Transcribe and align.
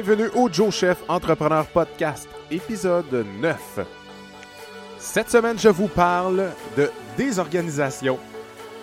Bienvenue 0.00 0.28
au 0.36 0.48
Joe 0.48 0.72
Chef 0.72 1.02
Entrepreneur 1.08 1.66
Podcast, 1.66 2.28
épisode 2.52 3.26
9. 3.40 3.80
Cette 4.96 5.28
semaine, 5.28 5.58
je 5.58 5.68
vous 5.68 5.88
parle 5.88 6.52
de 6.76 6.88
désorganisation. 7.16 8.16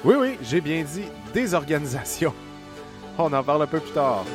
Oui, 0.04 0.16
oui, 0.20 0.38
j'ai 0.42 0.60
bien 0.60 0.84
dit 0.84 1.06
désorganisation. 1.34 2.34
On 3.18 3.32
en 3.32 3.44
parle 3.44 3.62
un 3.62 3.68
peu 3.68 3.80
plus 3.80 3.94
tard. 3.94 4.26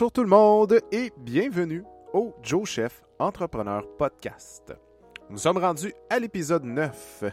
Bonjour 0.00 0.12
tout 0.12 0.22
le 0.22 0.30
monde 0.30 0.80
et 0.92 1.12
bienvenue 1.18 1.84
au 2.14 2.34
Joe 2.42 2.66
Chef 2.66 3.02
Entrepreneur 3.18 3.86
Podcast. 3.98 4.72
Nous 5.28 5.36
sommes 5.36 5.58
rendus 5.58 5.92
à 6.08 6.18
l'épisode 6.18 6.64
9. 6.64 7.24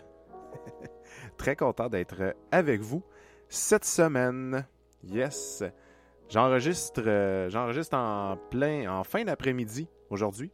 Très 1.38 1.56
content 1.56 1.88
d'être 1.88 2.36
avec 2.52 2.82
vous 2.82 3.04
cette 3.48 3.86
semaine. 3.86 4.68
Yes. 5.02 5.64
J'enregistre 6.28 7.04
euh, 7.08 7.50
j'enregistre 7.50 7.96
en 7.96 8.36
plein 8.52 8.92
en 8.92 9.06
fin 9.06 9.24
d'après-midi 9.24 9.88
aujourd'hui. 10.10 10.52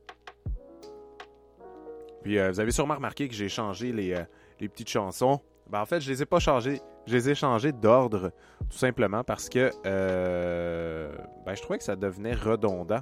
Puis 2.21 2.37
euh, 2.37 2.51
vous 2.51 2.59
avez 2.59 2.69
sûrement 2.69 2.93
remarqué 2.93 3.27
que 3.27 3.33
j'ai 3.33 3.49
changé 3.49 3.91
les, 3.91 4.13
euh, 4.13 4.23
les 4.59 4.69
petites 4.69 4.89
chansons. 4.89 5.41
Ben, 5.67 5.81
en 5.81 5.87
fait, 5.87 5.99
je 5.99 6.11
les 6.11 6.21
ai 6.21 6.25
pas 6.27 6.37
changées 6.37 6.79
je 7.05 7.13
les 7.13 7.29
ai 7.29 7.35
changés 7.35 7.71
d'ordre, 7.71 8.31
tout 8.69 8.77
simplement 8.77 9.23
parce 9.23 9.49
que 9.49 9.71
euh, 9.85 11.11
ben, 11.45 11.55
je 11.55 11.61
trouvais 11.61 11.77
que 11.77 11.83
ça 11.83 11.95
devenait 11.95 12.33
redondant. 12.33 13.01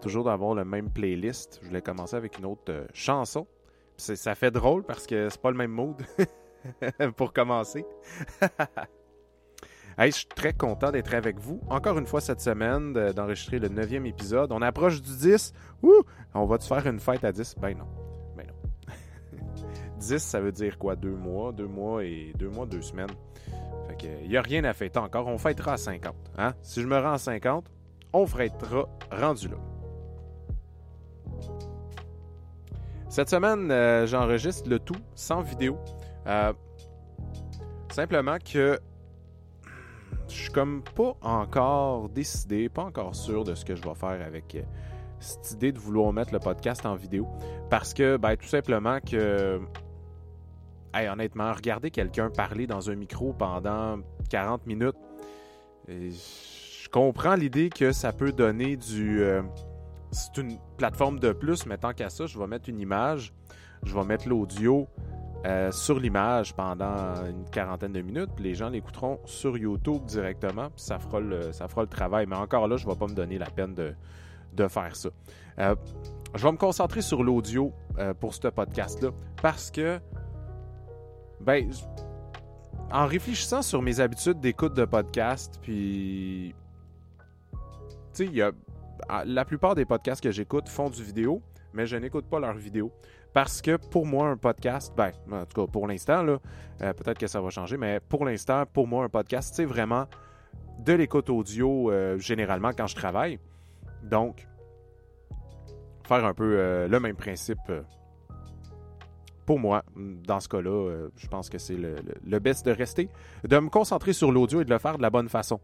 Toujours 0.00 0.24
d'avoir 0.24 0.54
le 0.54 0.64
même 0.64 0.90
playlist. 0.90 1.58
Je 1.62 1.68
voulais 1.68 1.82
commencer 1.82 2.16
avec 2.16 2.38
une 2.38 2.46
autre 2.46 2.70
euh, 2.70 2.86
chanson. 2.92 3.46
Ça 3.96 4.34
fait 4.34 4.50
drôle 4.50 4.84
parce 4.84 5.06
que 5.06 5.30
c'est 5.30 5.40
pas 5.40 5.50
le 5.50 5.56
même 5.56 5.70
mood 5.70 5.96
pour 7.16 7.32
commencer. 7.32 7.86
je 9.98 10.10
suis 10.10 10.26
très 10.26 10.52
content 10.52 10.90
d'être 10.90 11.14
avec 11.14 11.38
vous 11.38 11.60
encore 11.70 11.98
une 11.98 12.06
fois 12.06 12.20
cette 12.20 12.42
semaine, 12.42 12.92
d'enregistrer 12.92 13.58
le 13.58 13.68
neuvième 13.68 14.04
épisode. 14.04 14.52
On 14.52 14.60
approche 14.60 15.00
du 15.00 15.16
10. 15.16 15.54
Ouh! 15.82 16.02
On 16.34 16.44
va-tu 16.44 16.68
faire 16.68 16.86
une 16.86 17.00
fête 17.00 17.24
à 17.24 17.32
10? 17.32 17.56
Ben 17.58 17.76
non. 17.78 18.05
10, 20.06 20.18
ça 20.18 20.40
veut 20.40 20.52
dire 20.52 20.78
quoi? 20.78 20.96
Deux 20.96 21.14
mois, 21.14 21.52
deux 21.52 21.66
mois 21.66 22.04
et 22.04 22.32
deux 22.36 22.48
mois, 22.48 22.66
deux 22.66 22.82
semaines. 22.82 23.10
Fait 23.88 23.96
que, 23.96 24.06
il 24.22 24.28
n'y 24.28 24.36
a 24.36 24.42
rien 24.42 24.64
à 24.64 24.72
fêter 24.72 24.98
encore. 24.98 25.26
On 25.26 25.38
fêtera 25.38 25.74
à 25.74 25.76
50. 25.76 26.14
Hein? 26.38 26.54
Si 26.62 26.80
je 26.80 26.86
me 26.86 26.98
rends 26.98 27.12
à 27.12 27.18
50, 27.18 27.70
on 28.12 28.26
fêtera 28.26 28.88
rendu 29.10 29.48
là. 29.48 29.56
Cette 33.08 33.30
semaine, 33.30 33.70
euh, 33.70 34.06
j'enregistre 34.06 34.68
le 34.68 34.78
tout 34.78 34.96
sans 35.14 35.40
vidéo. 35.40 35.78
Euh, 36.26 36.52
simplement 37.90 38.36
que 38.38 38.78
je 40.28 40.34
suis 40.34 40.52
comme 40.52 40.82
pas 40.82 41.16
encore 41.22 42.08
décidé, 42.08 42.68
pas 42.68 42.82
encore 42.82 43.14
sûr 43.14 43.44
de 43.44 43.54
ce 43.54 43.64
que 43.64 43.76
je 43.76 43.82
vais 43.82 43.94
faire 43.94 44.20
avec 44.26 44.54
euh, 44.54 44.62
cette 45.20 45.52
idée 45.52 45.72
de 45.72 45.78
vouloir 45.78 46.12
mettre 46.12 46.32
le 46.32 46.40
podcast 46.40 46.84
en 46.84 46.94
vidéo. 46.94 47.26
Parce 47.70 47.94
que, 47.94 48.16
ben, 48.16 48.36
tout 48.36 48.48
simplement 48.48 48.98
que 49.00 49.60
honnêtement, 51.04 51.52
regarder 51.52 51.90
quelqu'un 51.90 52.30
parler 52.30 52.66
dans 52.66 52.90
un 52.90 52.94
micro 52.94 53.32
pendant 53.32 53.98
40 54.30 54.66
minutes, 54.66 54.96
je 55.88 56.88
comprends 56.90 57.34
l'idée 57.34 57.68
que 57.68 57.92
ça 57.92 58.12
peut 58.12 58.32
donner 58.32 58.76
du... 58.76 59.22
Euh, 59.22 59.42
c'est 60.12 60.40
une 60.40 60.58
plateforme 60.76 61.18
de 61.18 61.32
plus, 61.32 61.66
mais 61.66 61.78
tant 61.78 61.92
qu'à 61.92 62.10
ça, 62.10 62.26
je 62.26 62.38
vais 62.38 62.46
mettre 62.46 62.68
une 62.68 62.80
image, 62.80 63.32
je 63.82 63.94
vais 63.94 64.04
mettre 64.04 64.28
l'audio 64.28 64.88
euh, 65.44 65.70
sur 65.72 65.98
l'image 65.98 66.54
pendant 66.54 67.14
une 67.28 67.44
quarantaine 67.50 67.92
de 67.92 68.00
minutes, 68.00 68.30
les 68.38 68.54
gens 68.54 68.68
l'écouteront 68.68 69.20
sur 69.24 69.58
YouTube 69.58 70.04
directement, 70.06 70.70
puis 70.70 70.82
ça 70.82 70.98
fera 70.98 71.20
le, 71.20 71.52
ça 71.52 71.68
fera 71.68 71.82
le 71.82 71.88
travail. 71.88 72.26
Mais 72.26 72.36
encore 72.36 72.68
là, 72.68 72.76
je 72.76 72.86
ne 72.86 72.92
vais 72.92 72.96
pas 72.96 73.06
me 73.06 73.14
donner 73.14 73.38
la 73.38 73.50
peine 73.50 73.74
de, 73.74 73.92
de 74.54 74.68
faire 74.68 74.94
ça. 74.96 75.10
Euh, 75.58 75.74
je 76.34 76.42
vais 76.42 76.52
me 76.52 76.56
concentrer 76.56 77.02
sur 77.02 77.22
l'audio 77.22 77.72
pour 78.20 78.34
ce 78.34 78.48
podcast-là, 78.48 79.10
parce 79.40 79.70
que 79.70 79.98
ben, 81.46 81.70
en 82.90 83.06
réfléchissant 83.06 83.62
sur 83.62 83.80
mes 83.80 84.00
habitudes 84.00 84.40
d'écoute 84.40 84.74
de 84.74 84.84
podcast, 84.84 85.60
puis. 85.62 86.54
Tu 88.12 88.26
sais, 88.26 88.52
La 89.24 89.44
plupart 89.44 89.76
des 89.76 89.84
podcasts 89.84 90.22
que 90.22 90.32
j'écoute 90.32 90.68
font 90.68 90.90
du 90.90 91.04
vidéo, 91.04 91.40
mais 91.72 91.86
je 91.86 91.96
n'écoute 91.96 92.26
pas 92.28 92.40
leurs 92.40 92.56
vidéos. 92.56 92.92
Parce 93.32 93.62
que 93.62 93.76
pour 93.76 94.06
moi, 94.06 94.28
un 94.28 94.36
podcast, 94.36 94.92
ben, 94.96 95.12
en 95.30 95.44
tout 95.44 95.66
cas 95.66 95.70
pour 95.70 95.86
l'instant, 95.86 96.22
là, 96.22 96.38
euh, 96.80 96.92
peut-être 96.94 97.18
que 97.18 97.26
ça 97.26 97.40
va 97.40 97.50
changer, 97.50 97.76
mais 97.76 98.00
pour 98.00 98.24
l'instant, 98.24 98.64
pour 98.66 98.88
moi, 98.88 99.04
un 99.04 99.08
podcast, 99.08 99.54
c'est 99.54 99.66
vraiment 99.66 100.06
de 100.80 100.94
l'écoute 100.94 101.30
audio 101.30 101.90
euh, 101.90 102.18
généralement 102.18 102.70
quand 102.72 102.86
je 102.86 102.96
travaille. 102.96 103.38
Donc, 104.02 104.48
faire 106.08 106.24
un 106.24 106.34
peu 106.34 106.56
euh, 106.58 106.88
le 106.88 106.98
même 106.98 107.16
principe 107.16 107.70
pour 109.46 109.60
moi, 109.60 109.84
dans 109.96 110.40
ce 110.40 110.48
cas-là, 110.48 110.70
euh, 110.70 111.08
je 111.16 111.28
pense 111.28 111.48
que 111.48 111.56
c'est 111.56 111.76
le, 111.76 112.38
best 112.40 112.66
de 112.66 112.72
rester, 112.72 113.08
de 113.44 113.58
me 113.58 113.70
concentrer 113.70 114.12
sur 114.12 114.32
l'audio 114.32 114.60
et 114.60 114.64
de 114.64 114.70
le 114.70 114.78
faire 114.78 114.98
de 114.98 115.02
la 115.02 115.08
bonne 115.08 115.28
façon. 115.28 115.60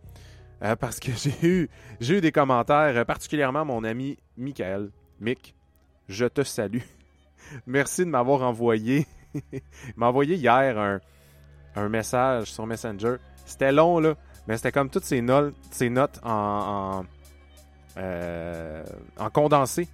Euh, 0.62 0.76
parce 0.76 1.00
que 1.00 1.10
j'ai 1.16 1.34
eu, 1.47 1.69
eu 2.00 2.20
des 2.20 2.32
commentaires, 2.32 2.97
euh, 2.97 3.04
particulièrement 3.04 3.65
mon 3.65 3.84
ami 3.84 4.16
Michael. 4.38 4.91
Mick, 5.20 5.54
je 6.09 6.25
te 6.26 6.43
salue. 6.43 6.82
Merci 7.66 8.04
de 8.04 8.10
m'avoir 8.10 8.43
envoyé. 8.43 9.06
Envoyé 10.00 10.37
hier 10.37 10.78
un, 10.78 11.00
un, 11.75 11.88
message 11.88 12.53
sur 12.53 12.66
Messenger. 12.66 13.16
C'était 13.47 13.72
long, 13.72 13.99
là, 13.99 14.14
mais 14.47 14.56
c'était 14.56 14.72
comme 14.72 14.91
toutes 14.91 15.04
ces 15.04 15.25
ces 15.70 15.88
notes 15.91 16.20
en, 16.22 17.04
en, 17.97 19.31
condensé 19.32 19.88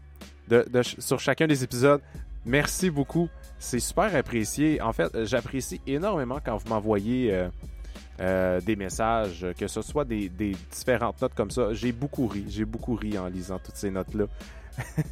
de, 0.49 0.67
sur 0.83 1.21
chacun 1.21 1.47
des 1.47 1.63
épisodes. 1.63 2.01
Merci 2.45 2.91
beaucoup. 2.91 3.29
C'est 3.59 3.81
super 3.81 4.15
apprécié. 4.15 4.81
En 4.81 4.93
fait, 4.93 5.25
j'apprécie 5.25 5.81
énormément 5.87 6.39
quand 6.45 6.57
vous 6.57 6.69
m'envoyez 6.69 7.35
euh, 7.35 7.49
euh, 8.21 8.61
des 8.61 8.77
messages, 8.77 9.47
que 9.59 9.67
ce 9.67 9.83
soit 9.83 10.05
des, 10.05 10.29
différentes 10.71 11.21
notes 11.21 11.35
comme 11.35 11.51
ça. 11.51 11.73
J'ai 11.75 11.93
beaucoup 11.93 12.29
ri. 12.29 12.45
J'ai 12.49 12.65
beaucoup 12.65 12.95
ri 12.95 13.19
en 13.19 13.27
lisant 13.27 13.59
toutes 13.59 13.77
ces 13.77 13.91
notes-là. 13.91 14.27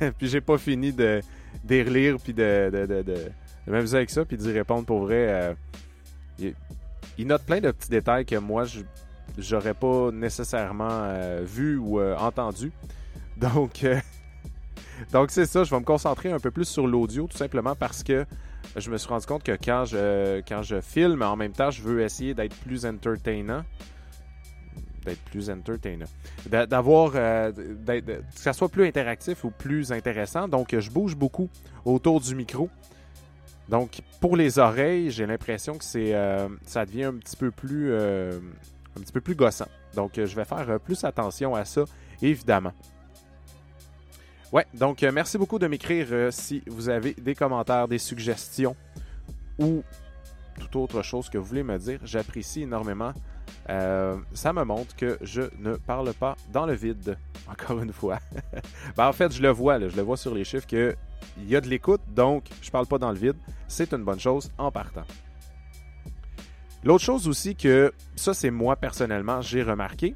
puis 0.18 0.28
j'ai 0.28 0.40
pas 0.40 0.58
fini 0.58 0.92
de, 0.92 1.20
les 1.68 1.82
relire 1.82 2.18
puis 2.22 2.32
de, 2.32 2.70
de, 2.72 3.02
de, 3.02 3.16
m'amuser 3.66 3.96
avec 3.96 4.10
ça 4.10 4.24
puis 4.24 4.36
d'y 4.36 4.52
répondre 4.52 4.86
pour 4.86 5.00
vrai. 5.00 5.54
Euh, 6.40 6.54
il, 7.18 7.26
note 7.26 7.42
plein 7.42 7.60
de 7.60 7.72
petits 7.72 7.90
détails 7.90 8.24
que 8.24 8.36
moi, 8.36 8.64
j'aurais 9.38 9.74
pas 9.74 10.10
nécessairement 10.12 11.10
vu 11.42 11.78
ou 11.78 12.00
entendu. 12.00 12.70
Donc, 13.38 13.84
donc, 15.12 15.30
c'est 15.30 15.46
ça, 15.46 15.64
je 15.64 15.70
vais 15.70 15.80
me 15.80 15.84
concentrer 15.84 16.30
un 16.30 16.38
peu 16.38 16.50
plus 16.50 16.66
sur 16.66 16.86
l'audio, 16.86 17.26
tout 17.26 17.36
simplement 17.36 17.74
parce 17.74 18.02
que 18.02 18.26
je 18.76 18.90
me 18.90 18.98
suis 18.98 19.08
rendu 19.08 19.26
compte 19.26 19.42
que 19.42 19.52
quand 19.52 19.84
je, 19.84 20.40
quand 20.40 20.62
je 20.62 20.80
filme, 20.80 21.22
en 21.22 21.36
même 21.36 21.52
temps, 21.52 21.70
je 21.70 21.82
veux 21.82 22.00
essayer 22.02 22.34
d'être 22.34 22.56
plus 22.56 22.84
entertainant. 22.84 23.62
D'être 25.04 25.22
plus 25.22 25.50
entertainant. 25.50 26.06
D'avoir. 26.46 27.12
Euh, 27.14 27.52
que 27.52 28.12
ça 28.34 28.52
soit 28.52 28.68
plus 28.68 28.86
interactif 28.86 29.44
ou 29.44 29.50
plus 29.50 29.92
intéressant. 29.92 30.48
Donc, 30.48 30.76
je 30.78 30.90
bouge 30.90 31.14
beaucoup 31.14 31.48
autour 31.84 32.20
du 32.20 32.34
micro. 32.34 32.68
Donc, 33.68 34.00
pour 34.20 34.36
les 34.36 34.58
oreilles, 34.58 35.10
j'ai 35.10 35.26
l'impression 35.26 35.76
que 35.78 35.84
c'est, 35.84 36.14
euh, 36.14 36.48
ça 36.66 36.84
devient 36.86 37.04
un 37.04 37.14
petit 37.14 37.36
peu 37.36 37.50
plus, 37.50 37.90
euh, 37.90 38.38
un 38.96 39.00
petit 39.00 39.12
peu 39.12 39.20
plus 39.20 39.34
gossant. 39.34 39.68
Donc, 39.94 40.12
je 40.16 40.36
vais 40.36 40.44
faire 40.44 40.78
plus 40.80 41.04
attention 41.04 41.54
à 41.54 41.64
ça, 41.64 41.84
évidemment. 42.20 42.72
Ouais, 44.52 44.64
donc 44.74 45.02
euh, 45.02 45.10
merci 45.12 45.38
beaucoup 45.38 45.58
de 45.58 45.66
m'écrire 45.66 46.06
euh, 46.12 46.30
si 46.30 46.62
vous 46.68 46.88
avez 46.88 47.14
des 47.14 47.34
commentaires, 47.34 47.88
des 47.88 47.98
suggestions 47.98 48.76
ou 49.58 49.82
toute 50.60 50.76
autre 50.76 51.02
chose 51.02 51.28
que 51.28 51.36
vous 51.36 51.44
voulez 51.44 51.64
me 51.64 51.78
dire. 51.78 51.98
J'apprécie 52.04 52.62
énormément. 52.62 53.12
Euh, 53.68 54.16
ça 54.32 54.52
me 54.52 54.62
montre 54.64 54.94
que 54.94 55.18
je 55.22 55.42
ne 55.58 55.74
parle 55.74 56.12
pas 56.14 56.36
dans 56.52 56.64
le 56.64 56.74
vide, 56.74 57.18
encore 57.48 57.80
une 57.80 57.92
fois. 57.92 58.20
ben, 58.96 59.08
en 59.08 59.12
fait, 59.12 59.32
je 59.32 59.42
le 59.42 59.50
vois, 59.50 59.80
je 59.80 59.96
le 59.96 60.02
vois 60.02 60.16
sur 60.16 60.32
les 60.32 60.44
chiffres 60.44 60.66
qu'il 60.66 60.96
y 61.38 61.56
a 61.56 61.60
de 61.60 61.68
l'écoute, 61.68 62.00
donc 62.14 62.44
je 62.62 62.70
parle 62.70 62.86
pas 62.86 62.98
dans 62.98 63.10
le 63.10 63.18
vide. 63.18 63.36
C'est 63.66 63.92
une 63.92 64.04
bonne 64.04 64.20
chose 64.20 64.52
en 64.58 64.70
partant. 64.70 65.04
L'autre 66.84 67.02
chose 67.02 67.26
aussi 67.26 67.56
que, 67.56 67.92
ça 68.14 68.32
c'est 68.32 68.52
moi 68.52 68.76
personnellement, 68.76 69.40
j'ai 69.40 69.64
remarqué, 69.64 70.14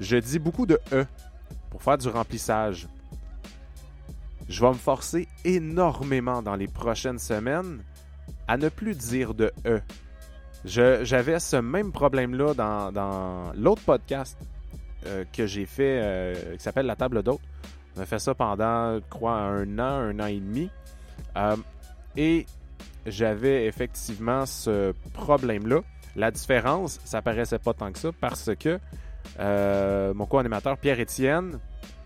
je 0.00 0.16
dis 0.16 0.40
beaucoup 0.40 0.66
de 0.66 0.80
E 0.92 1.06
pour 1.70 1.80
faire 1.80 1.96
du 1.96 2.08
remplissage. 2.08 2.88
Je 4.48 4.62
vais 4.62 4.68
me 4.68 4.74
forcer 4.74 5.28
énormément 5.44 6.42
dans 6.42 6.56
les 6.56 6.68
prochaines 6.68 7.18
semaines 7.18 7.82
à 8.46 8.56
ne 8.56 8.70
plus 8.70 8.96
dire 8.96 9.34
de 9.34 9.52
E. 9.66 9.80
J'avais 10.64 11.38
ce 11.38 11.56
même 11.56 11.92
problème-là 11.92 12.54
dans, 12.54 13.52
l'autre 13.54 13.82
podcast 13.82 14.38
euh, 15.06 15.24
que 15.32 15.46
j'ai 15.46 15.66
fait, 15.66 16.00
euh, 16.02 16.56
qui 16.56 16.62
s'appelle 16.62 16.86
La 16.86 16.96
table 16.96 17.22
d'hôte. 17.22 17.40
On 17.96 18.00
a 18.00 18.06
fait 18.06 18.18
ça 18.18 18.34
pendant, 18.34 18.96
je 18.96 19.08
crois, 19.10 19.34
un 19.34 19.78
an, 19.78 19.82
un 19.82 20.18
an 20.18 20.26
et 20.26 20.40
demi. 20.40 20.70
Euh, 21.36 21.56
et 22.16 22.46
j'avais 23.06 23.66
effectivement 23.66 24.46
ce 24.46 24.92
problème-là. 25.12 25.80
La 26.16 26.30
différence, 26.30 27.00
ça 27.04 27.20
paraissait 27.22 27.58
pas 27.58 27.74
tant 27.74 27.92
que 27.92 27.98
ça 27.98 28.10
parce 28.18 28.50
que 28.58 28.80
mon 30.14 30.26
co-animateur 30.26 30.78
Pierre-Étienne 30.78 31.60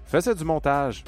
faisait 0.05 0.35
du 0.35 0.45
montage. 0.45 1.05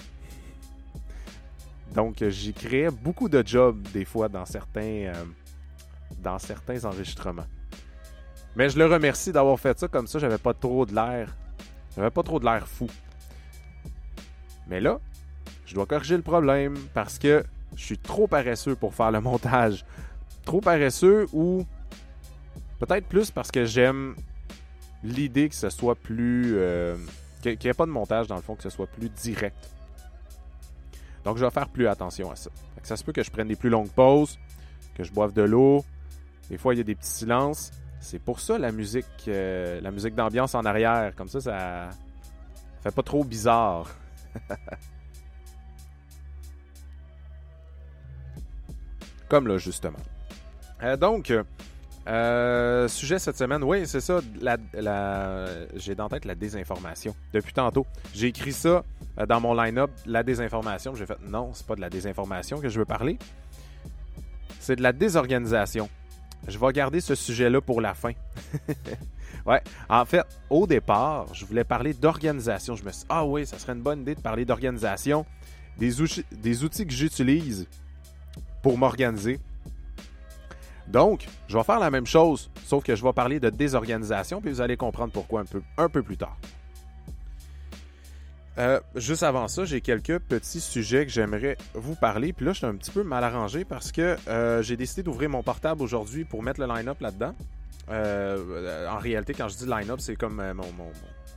Donc, 1.94 2.24
j'y 2.28 2.52
créais 2.52 2.90
beaucoup 2.90 3.28
de 3.28 3.42
jobs 3.46 3.80
des 3.92 4.04
fois 4.04 4.28
dans 4.28 4.44
certains, 4.44 5.12
dans 6.22 6.38
certains 6.38 6.84
enregistrements. 6.84 7.46
Mais 8.56 8.68
je 8.68 8.78
le 8.78 8.86
remercie 8.86 9.32
d'avoir 9.32 9.58
fait 9.58 9.78
ça 9.78 9.88
comme 9.88 10.06
ça, 10.06 10.18
j'avais 10.18 10.38
pas 10.38 10.54
trop 10.54 10.86
de 10.86 10.94
l'air. 10.94 11.34
J'avais 11.96 12.10
pas 12.10 12.22
trop 12.22 12.38
de 12.38 12.44
l'air 12.44 12.66
fou. 12.66 12.88
Mais 14.68 14.80
là, 14.80 15.00
je 15.66 15.74
dois 15.74 15.86
corriger 15.86 16.16
le 16.16 16.22
problème 16.22 16.76
parce 16.94 17.18
que 17.18 17.44
je 17.76 17.84
suis 17.84 17.98
trop 17.98 18.26
paresseux 18.26 18.76
pour 18.76 18.94
faire 18.94 19.10
le 19.10 19.20
montage. 19.20 19.84
Trop 20.44 20.60
paresseux 20.60 21.26
ou 21.32 21.64
peut-être 22.78 23.06
plus 23.06 23.30
parce 23.30 23.50
que 23.50 23.64
j'aime 23.64 24.14
l'idée 25.02 25.48
que 25.48 25.54
ce 25.54 25.70
soit 25.70 25.94
plus. 25.94 26.54
Euh, 26.56 26.96
qu'il 27.42 27.58
n'y 27.62 27.68
ait 27.68 27.74
pas 27.74 27.86
de 27.86 27.90
montage 27.90 28.26
dans 28.26 28.36
le 28.36 28.42
fond, 28.42 28.54
que 28.54 28.62
ce 28.62 28.70
soit 28.70 28.86
plus 28.86 29.10
direct. 29.10 29.56
Donc 31.24 31.38
je 31.38 31.44
vais 31.44 31.50
faire 31.50 31.68
plus 31.68 31.88
attention 31.88 32.30
à 32.30 32.36
ça. 32.36 32.50
Ça 32.82 32.96
se 32.96 33.04
peut 33.04 33.12
que 33.12 33.22
je 33.22 33.30
prenne 33.30 33.48
des 33.48 33.56
plus 33.56 33.70
longues 33.70 33.90
pauses, 33.90 34.38
que 34.94 35.04
je 35.04 35.12
boive 35.12 35.32
de 35.32 35.42
l'eau, 35.42 35.84
des 36.50 36.58
fois, 36.58 36.74
il 36.74 36.78
y 36.78 36.80
a 36.80 36.84
des 36.84 36.94
petits 36.94 37.10
silences. 37.10 37.72
C'est 38.00 38.18
pour 38.18 38.40
ça 38.40 38.58
la 38.58 38.70
musique, 38.70 39.06
euh, 39.28 39.80
la 39.80 39.90
musique 39.90 40.14
d'ambiance 40.14 40.54
en 40.54 40.64
arrière. 40.64 41.14
Comme 41.16 41.28
ça, 41.28 41.40
ça 41.40 41.88
fait 42.82 42.94
pas 42.94 43.02
trop 43.02 43.24
bizarre. 43.24 43.88
Comme 49.28 49.48
là, 49.48 49.56
justement. 49.56 49.98
Euh, 50.82 50.96
donc, 50.98 51.32
euh, 52.06 52.86
sujet 52.88 53.18
cette 53.18 53.38
semaine, 53.38 53.64
oui, 53.64 53.86
c'est 53.86 54.00
ça. 54.00 54.20
J'ai 55.76 55.94
dans 55.94 56.08
tête 56.08 56.24
la 56.24 56.34
désinformation. 56.34 57.14
Depuis 57.32 57.52
tantôt, 57.52 57.86
j'ai 58.14 58.28
écrit 58.28 58.52
ça 58.52 58.84
dans 59.28 59.40
mon 59.40 59.54
line-up, 59.54 59.90
la 60.06 60.22
désinformation. 60.22 60.94
J'ai 60.94 61.06
fait 61.06 61.18
non, 61.26 61.50
c'est 61.54 61.66
pas 61.66 61.76
de 61.76 61.80
la 61.80 61.90
désinformation 61.90 62.60
que 62.60 62.68
je 62.68 62.78
veux 62.78 62.84
parler. 62.84 63.18
C'est 64.60 64.76
de 64.76 64.82
la 64.82 64.92
désorganisation. 64.92 65.88
Je 66.46 66.58
vais 66.58 66.72
garder 66.72 67.00
ce 67.00 67.14
sujet-là 67.14 67.60
pour 67.60 67.80
la 67.80 67.94
fin. 67.94 68.12
ouais. 69.46 69.62
En 69.88 70.04
fait, 70.04 70.22
au 70.50 70.66
départ, 70.66 71.32
je 71.32 71.46
voulais 71.46 71.64
parler 71.64 71.94
d'organisation. 71.94 72.74
Je 72.76 72.84
me 72.84 72.90
suis 72.90 73.00
dit, 73.00 73.06
ah 73.08 73.24
oui, 73.24 73.46
ça 73.46 73.58
serait 73.58 73.72
une 73.72 73.82
bonne 73.82 74.02
idée 74.02 74.14
de 74.14 74.20
parler 74.20 74.44
d'organisation, 74.44 75.24
des, 75.78 75.90
des 76.32 76.64
outils 76.64 76.86
que 76.86 76.92
j'utilise 76.92 77.66
pour 78.62 78.76
m'organiser. 78.76 79.40
Donc, 80.88 81.26
je 81.48 81.56
vais 81.56 81.64
faire 81.64 81.80
la 81.80 81.90
même 81.90 82.06
chose, 82.06 82.50
sauf 82.64 82.84
que 82.84 82.94
je 82.94 83.02
vais 83.02 83.12
parler 83.12 83.40
de 83.40 83.50
désorganisation, 83.50 84.40
puis 84.40 84.50
vous 84.50 84.60
allez 84.60 84.76
comprendre 84.76 85.12
pourquoi 85.12 85.42
un 85.78 85.88
peu, 85.88 86.02
plus 86.02 86.16
tard. 86.16 86.36
Euh, 88.56 88.78
juste 88.94 89.24
avant 89.24 89.48
ça, 89.48 89.64
j'ai 89.64 89.80
quelques 89.80 90.18
petits 90.20 90.60
sujets 90.60 91.06
que 91.06 91.10
j'aimerais 91.10 91.56
vous 91.74 91.96
parler. 91.96 92.32
Puis 92.32 92.46
là, 92.46 92.52
je 92.52 92.58
suis 92.58 92.66
un 92.66 92.76
petit 92.76 92.92
peu 92.92 93.02
mal 93.02 93.24
arrangé 93.24 93.64
parce 93.64 93.90
que 93.90 94.16
euh, 94.28 94.62
j'ai 94.62 94.76
décidé 94.76 95.02
d'ouvrir 95.02 95.28
mon 95.28 95.42
portable 95.42 95.82
aujourd'hui 95.82 96.24
pour 96.24 96.42
mettre 96.42 96.60
le 96.60 96.66
line-up 96.72 97.00
là-dedans. 97.00 97.34
Euh, 97.90 98.88
en 98.88 98.98
réalité, 98.98 99.34
quand 99.34 99.48
je 99.48 99.56
dis 99.56 99.66
line-up, 99.66 99.98
c'est 99.98 100.14
comme 100.14 100.40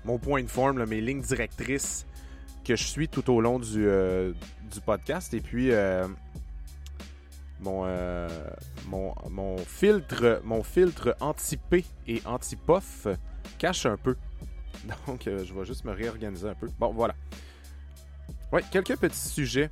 mon, 0.05 0.19
point 0.19 0.43
de 0.43 0.47
forme, 0.47 0.85
mes 0.85 1.01
lignes 1.01 1.21
directrices 1.21 2.05
que 2.63 2.75
je 2.75 2.83
suis 2.83 3.07
tout 3.07 3.33
au 3.33 3.41
long 3.41 3.57
du, 3.57 3.87
du 4.71 4.81
podcast. 4.85 5.33
Et 5.33 5.41
puis, 5.41 5.71
mon, 7.59 7.87
mon, 8.87 9.13
mon, 9.29 9.57
filtre, 9.57 10.41
mon 10.43 10.63
filtre 10.63 11.15
anti-P 11.19 11.85
et 12.07 12.21
anti-POF 12.25 13.07
cache 13.57 13.85
un 13.85 13.97
peu. 13.97 14.15
Donc, 15.07 15.27
euh, 15.27 15.43
je 15.43 15.53
vais 15.53 15.65
juste 15.65 15.83
me 15.85 15.91
réorganiser 15.91 16.49
un 16.49 16.55
peu. 16.55 16.67
Bon, 16.79 16.91
voilà. 16.91 17.15
Oui, 18.51 18.61
quelques 18.71 18.97
petits 18.97 19.29
sujets 19.29 19.69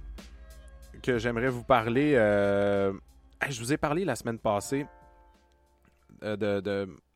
que 1.02 1.18
j'aimerais 1.18 1.50
vous 1.50 1.64
parler. 1.64 2.14
Euh, 2.16 2.94
je 3.48 3.60
vous 3.60 3.74
ai 3.74 3.78
parlé 3.78 4.06
la 4.06 4.16
semaine 4.16 4.40
passée 4.40 4.86
euh, 6.24 6.36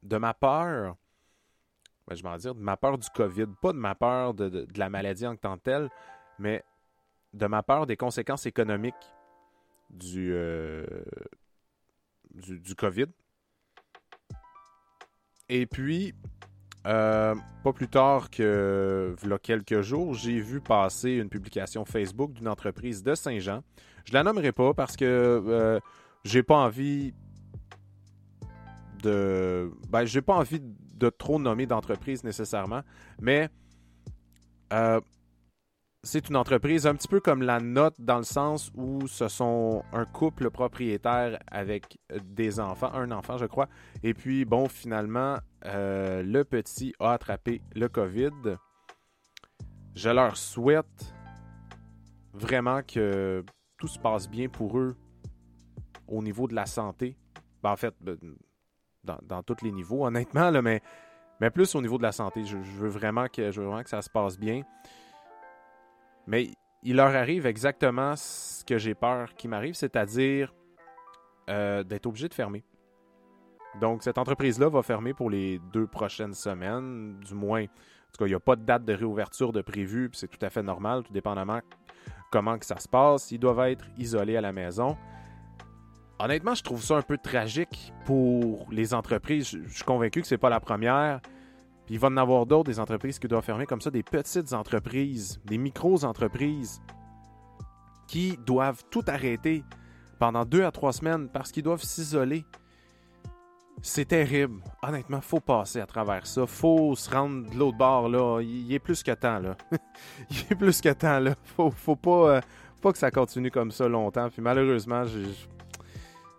de, 0.04 0.18
ma 0.18 0.34
peur. 0.34 0.96
Ben, 2.08 2.16
je 2.16 2.24
vais 2.24 2.30
en 2.30 2.38
de 2.38 2.60
ma 2.60 2.78
peur 2.78 2.98
du 2.98 3.10
COVID. 3.10 3.48
Pas 3.62 3.74
de 3.74 3.78
ma 3.78 3.96
peur 3.96 4.34
de, 4.34 4.68
la 4.76 4.90
maladie 4.90 5.28
en 5.28 5.36
tant 5.36 5.58
que 5.58 5.64
telle, 5.64 5.90
mais 6.38 6.64
de 7.34 7.46
ma 7.46 7.64
peur 7.64 7.86
des 7.86 7.98
conséquences 7.98 8.46
économiques 8.46 8.96
du, 9.90 10.34
du, 12.34 12.60
du 12.60 12.76
COVID. 12.76 13.08
Et 15.50 15.66
puis, 15.66 16.14
euh, 16.88 17.36
pas 17.64 17.74
plus 17.74 17.90
tard 17.90 18.30
que 18.30 19.16
il 19.22 19.38
quelques 19.40 19.82
jours, 19.82 20.14
j'ai 20.14 20.40
vu 20.40 20.62
passer 20.62 21.12
une 21.12 21.30
publication 21.30 21.84
Facebook 21.86 22.34
d'une 22.34 22.48
entreprise 22.48 23.04
de 23.04 23.16
Saint-Jean. 23.16 23.64
Je 24.06 24.14
la 24.14 24.24
nommerai 24.24 24.52
pas 24.52 24.74
parce 24.74 24.96
que 24.96 25.06
euh, 25.06 25.80
j'ai 26.24 26.44
pas 26.44 26.56
envie 26.56 27.14
de. 29.04 29.72
Ben, 29.90 30.06
j'ai 30.06 30.22
pas 30.22 30.36
envie 30.36 30.62
de 30.62 31.10
trop 31.10 31.40
nommer 31.40 31.66
d'entreprise 31.66 32.24
nécessairement, 32.24 32.82
mais 33.20 33.50
euh, 34.72 35.02
c'est 36.04 36.30
une 36.30 36.36
entreprise 36.38 36.88
un 36.88 36.96
petit 36.96 37.08
peu 37.08 37.20
comme 37.20 37.42
la 37.42 37.60
note 37.60 37.96
dans 38.00 38.18
le 38.18 38.24
sens 38.24 38.72
où 38.76 39.08
ce 39.08 39.28
sont 39.28 39.84
un 39.92 40.06
couple 40.06 40.50
propriétaire 40.50 41.40
avec 41.52 41.98
des 42.24 42.60
enfants, 42.60 42.92
un 42.94 43.12
enfant 43.12 43.38
je 43.38 43.46
crois, 43.46 43.68
et 44.04 44.14
puis 44.14 44.46
bon 44.46 44.68
finalement 44.68 45.38
euh, 45.66 46.24
le 46.24 46.44
petit 46.46 46.94
a 47.00 47.14
attrapé 47.14 47.62
le 47.76 47.90
COVID. 47.90 48.58
Je 49.96 50.10
leur 50.10 50.38
souhaite 50.38 51.14
vraiment 52.34 52.82
que 52.82 53.44
tout 53.78 53.88
se 53.88 54.00
passe 54.00 54.30
bien 54.30 54.48
pour 54.48 54.78
eux 54.78 54.96
au 56.08 56.22
niveau 56.22 56.48
de 56.48 56.56
la 56.56 56.66
santé. 56.66 57.18
Ben, 57.62 57.72
en 57.72 57.76
fait, 57.76 57.94
ben, 58.00 58.18
dans, 59.04 59.44
tous 59.44 59.64
les 59.64 59.72
niveaux, 59.72 60.06
honnêtement, 60.06 60.52
mais 60.62 61.50
plus 61.52 61.76
au 61.76 61.82
niveau 61.82 61.98
de 61.98 62.04
la 62.04 62.12
santé. 62.12 62.46
Je, 62.46 62.58
veux 62.58 62.90
vraiment 62.90 63.28
que, 63.28 63.52
je 63.52 63.60
veux 63.60 63.68
vraiment 63.68 63.84
que 63.84 63.90
ça 63.90 64.02
se 64.02 64.10
passe 64.10 64.38
bien. 64.38 64.64
Mais 66.30 66.52
il 66.84 66.96
leur 66.96 67.14
arrive 67.14 67.46
exactement 67.46 68.16
ce 68.16 68.64
que 68.64 68.78
j'ai 68.78 68.96
peur 68.96 69.36
qu'il 69.36 69.50
m'arrive, 69.50 69.74
c'est-à-dire 69.74 70.54
euh, 71.50 71.84
d'être 71.84 72.06
obligé 72.06 72.30
de 72.30 72.34
fermer. 72.34 72.64
Donc, 73.82 74.04
cette 74.04 74.18
entreprise-là 74.18 74.70
va 74.70 74.82
fermer 74.82 75.14
pour 75.14 75.30
les 75.30 75.60
deux 75.74 75.88
prochaines 75.88 76.34
semaines, 76.34 77.20
du 77.20 77.34
moins. 77.34 77.64
En 77.64 78.12
tout 78.14 78.20
cas, 78.20 78.26
il 78.26 78.30
n'y 78.30 78.36
a 78.36 78.40
pas 78.40 78.56
de 78.56 78.64
date 78.64 78.86
de 78.86 78.94
réouverture 78.94 79.52
de 79.52 79.62
prévu, 79.62 80.10
puis 80.10 80.20
c'est 80.20 80.28
tout 80.28 80.44
à 80.44 80.50
fait 80.50 80.64
normal, 80.64 81.04
tout 81.04 81.14
dépendamment 81.14 81.60
comment 82.30 82.58
que 82.58 82.66
ça 82.66 82.78
se 82.78 82.88
passe. 82.88 83.32
Ils 83.32 83.40
doivent 83.40 83.60
être 83.68 83.86
isolés 83.98 84.38
à 84.38 84.42
la 84.42 84.54
maison. 84.54 84.98
Honnêtement, 86.20 86.54
je 86.54 86.64
trouve 86.64 86.84
ça 86.84 86.98
un 86.98 87.02
peu 87.02 87.18
tragique 87.18 87.94
pour 88.06 88.68
les 88.72 88.94
entreprises. 88.94 89.50
Je, 89.50 89.74
suis 89.74 89.84
convaincu 89.84 90.22
que 90.22 90.28
c'est 90.28 90.38
pas 90.38 90.50
la 90.50 90.60
première. 90.60 91.22
Puis 91.90 91.96
il 91.96 92.00
va 92.00 92.10
en 92.10 92.18
avoir 92.18 92.46
d'autres, 92.46 92.70
des 92.70 92.80
entreprises 92.80 93.18
qui 93.18 93.28
doivent 93.28 93.44
fermer 93.44 93.66
comme 93.66 93.82
ça, 93.82 93.90
des 93.90 94.04
petites 94.04 94.54
entreprises, 94.54 95.42
des 95.44 95.58
micro-entreprises 95.58 96.84
qui 98.08 98.38
doivent 98.46 98.84
tout 98.92 99.04
arrêter 99.08 99.64
pendant 100.20 100.46
deux 100.46 100.64
à 100.64 100.70
trois 100.70 100.94
semaines 100.94 101.30
parce 101.30 101.52
qu'ils 101.52 101.64
doivent 101.64 101.82
s'isoler. 101.82 102.46
C'est 103.82 104.06
terrible. 104.06 104.62
Honnêtement, 104.84 105.20
faut 105.20 105.40
passer 105.40 105.82
à 105.82 105.88
travers 105.88 106.28
ça. 106.28 106.46
Faut 106.46 106.96
se 106.96 107.10
rendre 107.10 107.50
de 107.50 107.58
l'autre 107.58 107.80
bord, 107.80 108.08
là. 108.08 108.40
Il 108.40 108.72
est 108.72 108.78
plus 108.78 109.02
que 109.02 109.16
temps, 109.16 109.40
là. 109.40 109.58
Il 110.30 110.38
est 110.52 110.56
plus 110.56 110.82
que 110.82 110.94
temps, 110.94 111.20
là. 111.20 111.34
Faut, 111.44 111.72
faut 111.72 111.96
pas, 111.96 112.36
euh, 112.36 112.42
pas 112.84 112.92
que 112.92 113.00
ça 113.00 113.10
continue 113.10 113.50
comme 113.50 113.72
ça 113.72 113.88
longtemps. 113.88 114.30
Puis 114.30 114.44
malheureusement, 114.44 115.06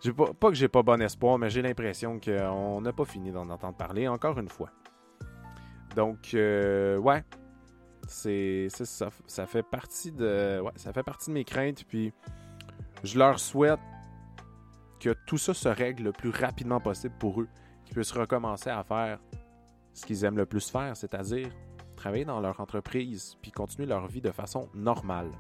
j'ai, 0.00 0.12
pas, 0.12 0.32
pas 0.32 0.50
que 0.50 0.54
j'ai 0.54 0.68
pas 0.68 0.84
bon 0.84 1.02
espoir, 1.02 1.38
mais 1.38 1.50
j'ai 1.50 1.60
l'impression 1.60 2.20
qu'on 2.20 2.80
n'a 2.82 2.92
pas 2.92 3.04
fini 3.04 3.32
d'en 3.32 3.50
entendre 3.50 3.76
parler 3.76 4.06
encore 4.06 4.38
une 4.38 4.48
fois. 4.48 4.70
Donc, 5.96 6.34
euh, 6.34 6.96
ouais. 6.98 7.24
C'est, 8.06 8.68
ça, 8.70 9.08
ça 9.26 9.46
fait 9.46 9.62
partie 9.62 10.10
de. 10.10 10.60
Ouais, 10.60 10.72
ça 10.76 10.92
fait 10.92 11.02
partie 11.02 11.30
de 11.30 11.34
mes 11.34 11.44
craintes. 11.44 11.84
Puis 11.84 12.12
je 13.04 13.18
leur 13.18 13.38
souhaite 13.38 13.80
que 14.98 15.14
tout 15.26 15.38
ça 15.38 15.54
se 15.54 15.68
règle 15.68 16.04
le 16.04 16.12
plus 16.12 16.30
rapidement 16.30 16.80
possible 16.80 17.14
pour 17.18 17.40
eux, 17.40 17.48
qu'ils 17.84 17.94
puissent 17.94 18.12
recommencer 18.12 18.70
à 18.70 18.82
faire 18.84 19.18
ce 19.94 20.04
qu'ils 20.06 20.24
aiment 20.24 20.36
le 20.36 20.46
plus 20.46 20.70
faire, 20.70 20.96
c'est-à-dire 20.96 21.48
travailler 21.96 22.24
dans 22.24 22.40
leur 22.40 22.60
entreprise 22.60 23.36
puis 23.42 23.50
continuer 23.50 23.86
leur 23.86 24.06
vie 24.06 24.20
de 24.20 24.30
façon 24.30 24.68
normale. 24.74 25.30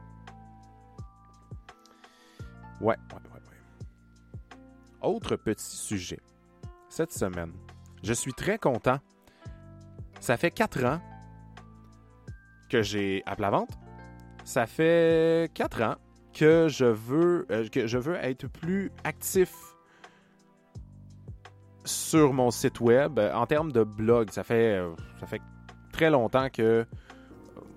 Ouais, 2.80 2.96
ouais, 2.96 3.14
ouais, 3.14 3.40
ouais. 3.40 4.58
Autre 5.02 5.36
petit 5.36 5.76
sujet. 5.76 6.20
Cette 6.88 7.12
semaine, 7.12 7.52
je 8.02 8.12
suis 8.12 8.32
très 8.32 8.58
content. 8.58 8.98
Ça 10.20 10.36
fait 10.36 10.50
quatre 10.50 10.84
ans 10.84 11.00
que 12.68 12.82
j'ai 12.82 13.22
à 13.26 13.34
la 13.38 13.50
vente. 13.50 13.70
Ça 14.44 14.66
fait 14.66 15.50
quatre 15.54 15.82
ans 15.82 15.96
que 16.32 16.68
je 16.68 16.84
veux, 16.84 17.46
euh, 17.50 17.68
que 17.68 17.86
je 17.86 17.98
veux 17.98 18.16
être 18.16 18.46
plus 18.46 18.92
actif 19.04 19.52
sur 21.84 22.32
mon 22.32 22.50
site 22.50 22.80
web 22.80 23.18
en 23.18 23.46
termes 23.46 23.72
de 23.72 23.82
blog. 23.82 24.30
Ça 24.30 24.44
fait, 24.44 24.78
euh, 24.78 24.90
ça 25.18 25.26
fait 25.26 25.40
très 25.92 26.10
longtemps 26.10 26.48
que 26.50 26.86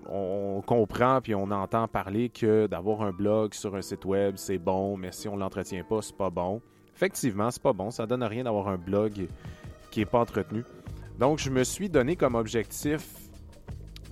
on 0.06 0.62
comprend 0.64 1.22
puis 1.22 1.34
on 1.34 1.50
entend 1.50 1.88
parler 1.88 2.28
que 2.28 2.66
d'avoir 2.66 3.02
un 3.02 3.10
blog 3.10 3.54
sur 3.54 3.74
un 3.74 3.80
site 3.80 4.04
web, 4.04 4.34
c'est 4.36 4.58
bon, 4.58 4.98
mais 4.98 5.12
si 5.12 5.28
on 5.28 5.36
l'entretient 5.36 5.82
pas, 5.82 6.02
c'est 6.02 6.16
pas 6.16 6.30
bon. 6.30 6.60
Effectivement, 6.94 7.50
c'est 7.50 7.62
pas 7.62 7.72
bon. 7.72 7.90
Ça 7.90 8.06
donne 8.06 8.22
rien 8.22 8.44
d'avoir 8.44 8.68
un 8.68 8.76
blog 8.76 9.28
qui 9.90 10.02
est 10.02 10.06
pas 10.06 10.20
entretenu. 10.20 10.62
Donc, 11.18 11.38
je 11.38 11.50
me 11.50 11.64
suis 11.64 11.88
donné 11.88 12.16
comme 12.16 12.34
objectif 12.34 13.06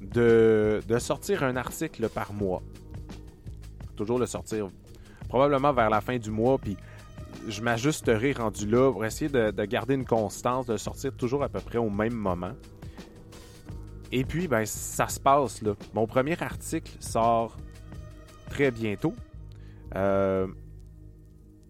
de, 0.00 0.80
sortir 0.98 1.42
un 1.42 1.56
article 1.56 2.08
par 2.08 2.32
mois. 2.32 2.62
Toujours 3.96 4.18
le 4.18 4.26
sortir 4.26 4.68
probablement 5.28 5.72
vers 5.72 5.88
la 5.90 6.00
fin 6.00 6.18
du 6.18 6.30
mois, 6.30 6.58
puis 6.58 6.76
je 7.48 7.62
m'ajusterai 7.62 8.32
rendu 8.32 8.66
là 8.66 8.92
pour 8.92 9.04
essayer 9.04 9.30
de, 9.30 9.50
de, 9.50 9.64
garder 9.64 9.94
une 9.94 10.04
constance, 10.04 10.66
de 10.66 10.76
sortir 10.76 11.12
toujours 11.16 11.42
à 11.42 11.48
peu 11.48 11.60
près 11.60 11.78
au 11.78 11.90
même 11.90 12.14
moment. 12.14 12.52
Et 14.12 14.24
puis, 14.24 14.46
ben, 14.46 14.66
ça 14.66 15.08
se 15.08 15.18
passe 15.18 15.62
là. 15.62 15.74
Mon 15.94 16.06
premier 16.06 16.40
article 16.42 16.92
sort 17.00 17.56
très 18.50 18.70
bientôt. 18.70 19.14
Euh, 19.96 20.46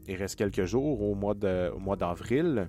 il 0.09 0.17
reste 0.17 0.37
quelques 0.37 0.65
jours 0.65 1.01
au 1.01 1.15
mois 1.15 1.35
d'avril. 1.35 2.69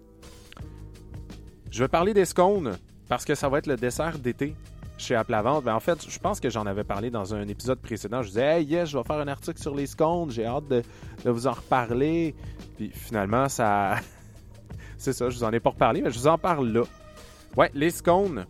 Je 1.73 1.79
vais 1.79 1.87
parler 1.87 2.13
des 2.13 2.25
scones 2.25 2.77
parce 3.09 3.25
que 3.25 3.33
ça 3.33 3.49
va 3.49 3.57
être 3.57 3.65
le 3.65 3.77
dessert 3.77 4.19
d'été 4.19 4.55
chez 4.99 5.15
Aplavante. 5.15 5.63
Ben, 5.63 5.73
en 5.73 5.79
fait, 5.79 6.07
je 6.07 6.19
pense 6.19 6.39
que 6.39 6.51
j'en 6.51 6.67
avais 6.67 6.83
parlé 6.83 7.09
dans 7.09 7.33
un 7.33 7.47
épisode 7.47 7.79
précédent. 7.79 8.21
Je 8.21 8.27
disais, 8.27 8.59
hey, 8.59 8.65
yes, 8.65 8.89
je 8.89 8.97
vais 8.99 9.03
faire 9.03 9.15
un 9.15 9.27
article 9.27 9.59
sur 9.59 9.73
les 9.73 9.87
scones. 9.87 10.29
J'ai 10.29 10.45
hâte 10.45 10.67
de, 10.67 10.83
vous 11.25 11.47
en 11.47 11.53
reparler. 11.53 12.35
Puis 12.77 12.91
finalement, 12.93 13.49
ça. 13.49 13.95
C'est 14.99 15.13
ça, 15.13 15.31
je 15.31 15.35
vous 15.35 15.43
en 15.43 15.51
ai 15.51 15.59
pas 15.59 15.71
reparlé, 15.71 16.03
mais 16.03 16.11
je 16.11 16.19
vous 16.19 16.27
en 16.27 16.37
parle 16.37 16.69
là. 16.69 16.83
Ouais, 17.57 17.71
les 17.73 17.89
scones. 17.89 18.45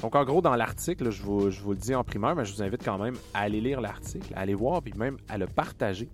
Donc, 0.00 0.14
en 0.14 0.24
gros, 0.24 0.40
dans 0.40 0.54
l'article, 0.54 1.10
je 1.10 1.22
vous, 1.24 1.50
je 1.50 1.60
vous, 1.60 1.72
le 1.72 1.78
dis 1.78 1.94
en 1.96 2.04
primeur, 2.04 2.36
mais 2.36 2.44
je 2.44 2.54
vous 2.54 2.62
invite 2.62 2.84
quand 2.84 2.98
même 2.98 3.16
à 3.34 3.40
aller 3.40 3.60
lire 3.60 3.80
l'article, 3.80 4.32
à 4.36 4.42
aller 4.42 4.54
voir, 4.54 4.80
puis 4.80 4.92
même 4.96 5.16
à 5.28 5.38
le 5.38 5.48
partager. 5.48 6.08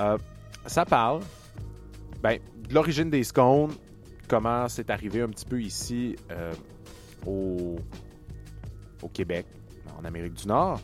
Euh, 0.00 0.16
ça 0.64 0.86
parle 0.86 1.20
ben, 2.22 2.38
de 2.66 2.74
l'origine 2.74 3.10
des 3.10 3.24
scones, 3.24 3.72
comment 4.28 4.68
c'est 4.68 4.90
arrivé 4.90 5.22
un 5.22 5.28
petit 5.28 5.46
peu 5.46 5.60
ici 5.60 6.16
euh, 6.30 6.52
au, 7.26 7.76
Québec, 9.12 9.46
en 9.98 10.04
Amérique 10.04 10.34
du 10.34 10.46
Nord. 10.46 10.80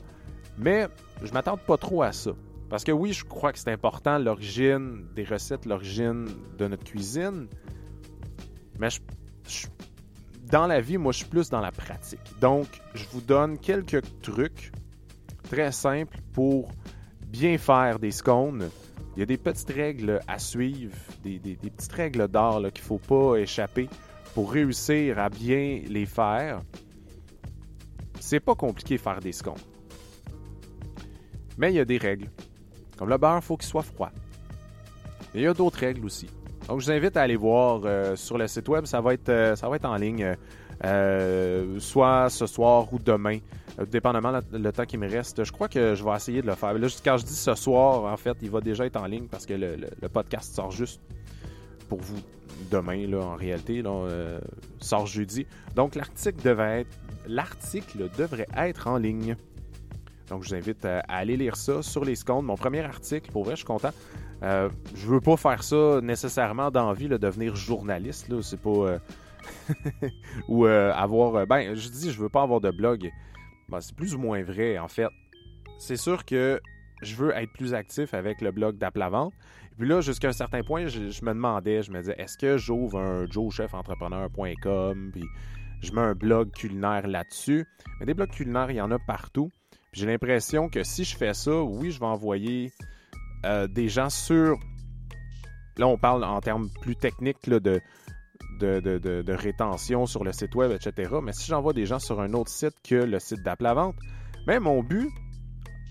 Mais 0.59 0.89
je 1.23 1.33
m'attends 1.33 1.57
pas 1.57 1.77
trop 1.77 2.03
à 2.03 2.13
ça. 2.13 2.33
Parce 2.71 2.83
que 2.83 2.93
oui, 2.93 3.13
je 3.13 3.25
crois 3.25 3.53
que 3.53 3.59
c'est 3.59 3.71
important 3.71 4.19
l'origine 4.19 5.07
des 5.15 5.25
recettes, 5.25 5.67
l'origine 5.67 6.27
de 6.59 6.67
notre 6.67 6.85
cuisine. 6.85 7.47
Mais 8.79 8.89
dans 10.51 10.67
la 10.67 10.81
vie, 10.81 10.97
moi, 10.97 11.13
je 11.13 11.19
suis 11.19 11.27
plus 11.27 11.51
dans 11.51 11.61
la 11.61 11.71
pratique. 11.71 12.21
Donc, 12.41 12.67
je 12.95 13.05
vous 13.13 13.21
donne 13.21 13.59
quelques 13.59 14.03
trucs 14.23 14.73
très 15.51 15.73
simples 15.73 16.19
pour 16.33 16.71
bien 17.27 17.59
faire 17.59 17.99
des 17.99 18.11
scones. 18.11 18.71
Il 19.17 19.21
y 19.21 19.23
a 19.23 19.27
des 19.27 19.37
petites 19.37 19.71
règles 19.71 20.21
à 20.27 20.39
suivre, 20.39 20.97
des, 21.23 21.39
petites 21.39 21.93
règles 21.93 22.29
d'art 22.29 22.61
qu'il 22.73 22.83
ne 22.83 22.87
faut 22.87 22.99
pas 22.99 23.37
échapper 23.37 23.89
pour 24.35 24.53
réussir 24.53 25.19
à 25.19 25.29
bien 25.29 25.83
les 25.89 26.07
faire. 26.07 26.61
C'est 28.19 28.41
pas 28.41 28.55
compliqué 28.55 28.97
de 28.97 29.01
faire 29.01 29.21
des 29.21 29.33
scones. 29.33 29.55
Mais 31.57 31.73
il 31.73 31.77
y 31.77 31.81
a 31.81 31.85
des 31.85 31.99
règles. 31.99 32.29
Comme 32.99 33.09
le 33.09 33.19
beurre, 33.19 33.37
il 33.37 33.43
faut 33.43 33.57
qu'il 33.57 33.69
soit 33.69 33.83
froid. 33.83 34.11
Il 35.35 35.43
y 35.43 35.47
a 35.47 35.55
d'autres 35.55 35.79
règles 35.79 36.05
aussi. 36.05 36.29
Donc, 36.69 36.81
je 36.81 36.87
vous 36.87 36.93
invite 36.93 37.17
à 37.17 37.23
aller 37.23 37.37
voir 37.37 37.83
euh, 37.85 38.17
sur 38.17 38.39
le 38.39 38.47
site 38.49 38.69
web. 38.69 38.87
Ça 38.87 39.01
va 39.01 39.15
être, 39.15 39.29
euh, 39.29 39.57
ça 39.57 39.69
va 39.69 39.77
en 39.83 39.97
ligne, 39.97 40.25
euh, 40.25 40.35
soit 40.83 42.29
ce 42.31 42.47
soir 42.47 42.93
ou 42.93 42.99
demain, 42.99 43.39
dépendamment 43.91 44.33
le, 44.33 44.59
le 44.59 44.73
temps 44.73 44.85
qui 44.85 44.99
me 44.99 45.09
reste. 45.09 45.45
Je 45.45 45.53
crois 45.53 45.69
que 45.69 45.95
je 45.95 46.05
vais 46.05 46.15
essayer 46.15 46.43
de 46.43 46.47
le 46.47 46.55
faire. 46.55 46.75
Là, 46.75 46.87
quand 47.05 47.17
je 47.17 47.25
dis 47.25 47.35
ce 47.35 47.55
soir, 47.55 48.13
en 48.13 48.17
fait, 48.17 48.37
il 48.43 48.51
va 48.51 48.61
déjà 48.61 48.87
être 48.87 48.97
en 48.97 49.07
ligne 49.07 49.27
parce 49.27 49.47
que 49.47 49.55
le, 49.55 50.09
podcast 50.09 50.55
sort 50.55 50.71
juste 50.71 51.01
pour 51.89 52.01
vous 52.01 52.21
demain, 52.71 53.07
là, 53.07 53.19
en 53.19 53.37
réalité, 53.37 53.83
là, 53.83 54.39
sort 54.81 55.07
jeudi. 55.07 55.47
Donc, 55.75 55.95
l'article 55.95 56.43
devait 56.43 56.87
l'article 57.27 58.11
devrait 58.17 58.49
être 58.57 58.87
en 58.87 58.99
ligne. 58.99 59.37
Donc, 60.29 60.43
je 60.43 60.49
vous 60.49 60.55
invite 60.55 60.85
à, 60.85 61.01
aller 61.01 61.37
lire 61.37 61.57
ça 61.57 61.83
sur 61.83 62.05
les 62.05 62.15
scones. 62.15 62.45
Mon 62.45 62.57
premier 62.57 62.81
article, 62.81 63.31
pour 63.31 63.45
vrai, 63.45 63.53
je 63.53 63.59
suis 63.59 63.67
content. 63.67 63.91
Euh, 64.43 64.69
je 64.95 65.07
veux 65.07 65.21
pas 65.21 65.37
faire 65.37 65.63
ça 65.63 66.01
nécessairement 66.03 66.71
d'envie 66.71 67.09
de 67.09 67.17
devenir 67.17 67.57
journaliste. 67.57 68.33
C'est 68.43 68.61
pas. 68.61 68.99
Euh... 69.71 70.09
ou 70.49 70.67
euh, 70.67 70.93
avoir. 70.93 71.47
Ben, 71.47 71.75
je 71.75 71.89
dis, 71.89 72.13
je 72.13 72.21
veux 72.21 72.29
pas 72.29 72.43
avoir 72.43 72.61
de 72.61 72.71
blog. 72.71 73.11
Ben, 73.69 73.81
c'est 73.81 73.97
plus 73.97 74.15
ou 74.15 74.19
moins 74.19 74.43
vrai, 74.43 74.79
en 74.79 74.89
fait. 74.89 75.09
C'est 75.79 75.97
sûr 75.97 76.25
que 76.25 76.61
je 77.03 77.17
veux 77.17 77.31
être 77.33 77.53
plus 77.53 77.75
actif 77.75 78.15
avec 78.15 78.41
le 78.41 78.51
blog 78.51 78.79
d'Aplavente. 78.79 79.33
Et 79.73 79.77
puis 79.79 79.89
là, 79.89 80.01
jusqu'à 80.01 80.29
un 80.29 80.33
certain 80.33 80.63
point, 80.63 80.87
je, 80.87 81.11
je, 81.11 81.25
me 81.25 81.33
demandais, 81.33 81.83
je 81.83 81.91
me 81.91 81.99
disais, 82.01 82.15
est-ce 82.19 82.39
que 82.39 82.57
j'ouvre 82.57 82.99
un 82.99 83.27
joechefentrepreneur.com, 83.27 85.11
puis 85.13 85.25
je 85.83 85.93
mets 85.93 86.01
un 86.01 86.15
blog 86.15 86.53
culinaire 86.53 87.07
là-dessus? 87.07 87.67
Mais 87.99 88.07
des 88.07 88.15
blogs 88.15 88.31
culinaires, 88.31 88.71
il 88.71 88.77
y 88.77 88.81
en 88.81 88.91
a 88.91 88.99
partout. 88.99 89.51
J'ai 89.93 90.07
l'impression 90.07 90.69
que 90.69 90.83
si 90.83 91.05
je 91.05 91.17
fais 91.17 91.35
ça, 91.35 91.63
oui, 91.63 91.91
je 91.91 92.01
vais 92.01 92.07
envoyer 92.07 92.73
euh, 93.45 93.69
des 93.69 93.89
gens 93.89 94.11
sur. 94.11 94.59
Là, 95.77 95.87
on 95.87 95.99
parle 95.99 96.25
en 96.25 96.41
termes 96.41 96.69
plus 96.83 96.97
techniques 96.97 97.47
là, 97.47 97.61
de, 97.61 97.81
de, 98.59 99.33
rétention 99.33 100.07
sur 100.07 100.25
le 100.25 100.33
site 100.33 100.55
web, 100.55 100.73
etc. 100.73 101.15
Mais 101.23 101.33
si 101.33 101.47
j'envoie 101.47 101.73
des 101.73 101.87
gens 101.87 101.99
sur 101.99 102.21
un 102.21 102.33
autre 102.35 102.51
site 102.51 102.75
que 102.83 102.95
le 102.95 103.19
site 103.19 103.43
d'Aplavente, 103.43 103.97
mais 104.47 104.61
mon 104.61 104.83
but, 104.83 105.09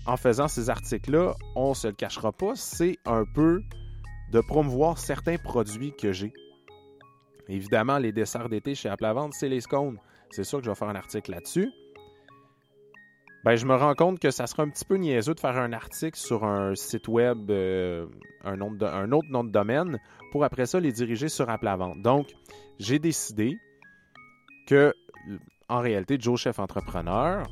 en 0.06 0.16
faisant 0.16 0.48
ces 0.48 0.70
articles-là, 0.70 1.34
on 1.56 1.74
se 1.74 1.88
le 1.88 1.94
cachera 1.94 2.32
pas, 2.32 2.54
c'est 2.54 2.96
un 3.06 3.24
peu 3.34 3.62
de 4.32 4.40
promouvoir 4.40 4.98
certains 4.98 5.36
produits 5.36 5.94
que 5.96 6.12
j'ai. 6.12 6.32
Évidemment, 7.48 7.98
les 7.98 8.12
desserts 8.12 8.48
d'été 8.48 8.74
chez 8.74 8.88
Aplavente, 8.88 9.34
c'est 9.34 9.48
les 9.48 9.60
scones. 9.60 9.98
C'est 10.30 10.44
sûr 10.44 10.58
que 10.58 10.64
je 10.64 10.70
vais 10.70 10.76
faire 10.76 10.88
un 10.88 10.96
article 10.96 11.30
là-dessus 11.30 11.70
ben, 13.44 13.56
je 13.56 13.66
me 13.66 13.74
rends 13.74 13.94
compte 13.94 14.18
que 14.18 14.30
ça 14.30 14.46
sera 14.46 14.62
un 14.62 14.70
petit 14.70 14.86
peu 14.86 14.96
niaiseux 14.96 15.34
de 15.34 15.40
faire 15.40 15.58
un 15.58 15.74
article 15.74 16.18
sur 16.18 16.44
un 16.44 16.74
site 16.74 17.08
web, 17.08 17.50
euh, 17.50 18.06
un, 18.42 18.58
autre 18.62 19.28
nom 19.28 19.44
de 19.44 19.50
domaine, 19.50 19.98
pour 20.34 20.42
après 20.42 20.66
ça 20.66 20.80
les 20.80 20.90
diriger 20.90 21.28
sur 21.28 21.48
Apple 21.48 21.70
Donc, 21.98 22.34
j'ai 22.80 22.98
décidé 22.98 23.56
que, 24.66 24.92
en 25.68 25.78
réalité, 25.78 26.16
Joe 26.18 26.40
Chef 26.40 26.58
Entrepreneur, 26.58 27.46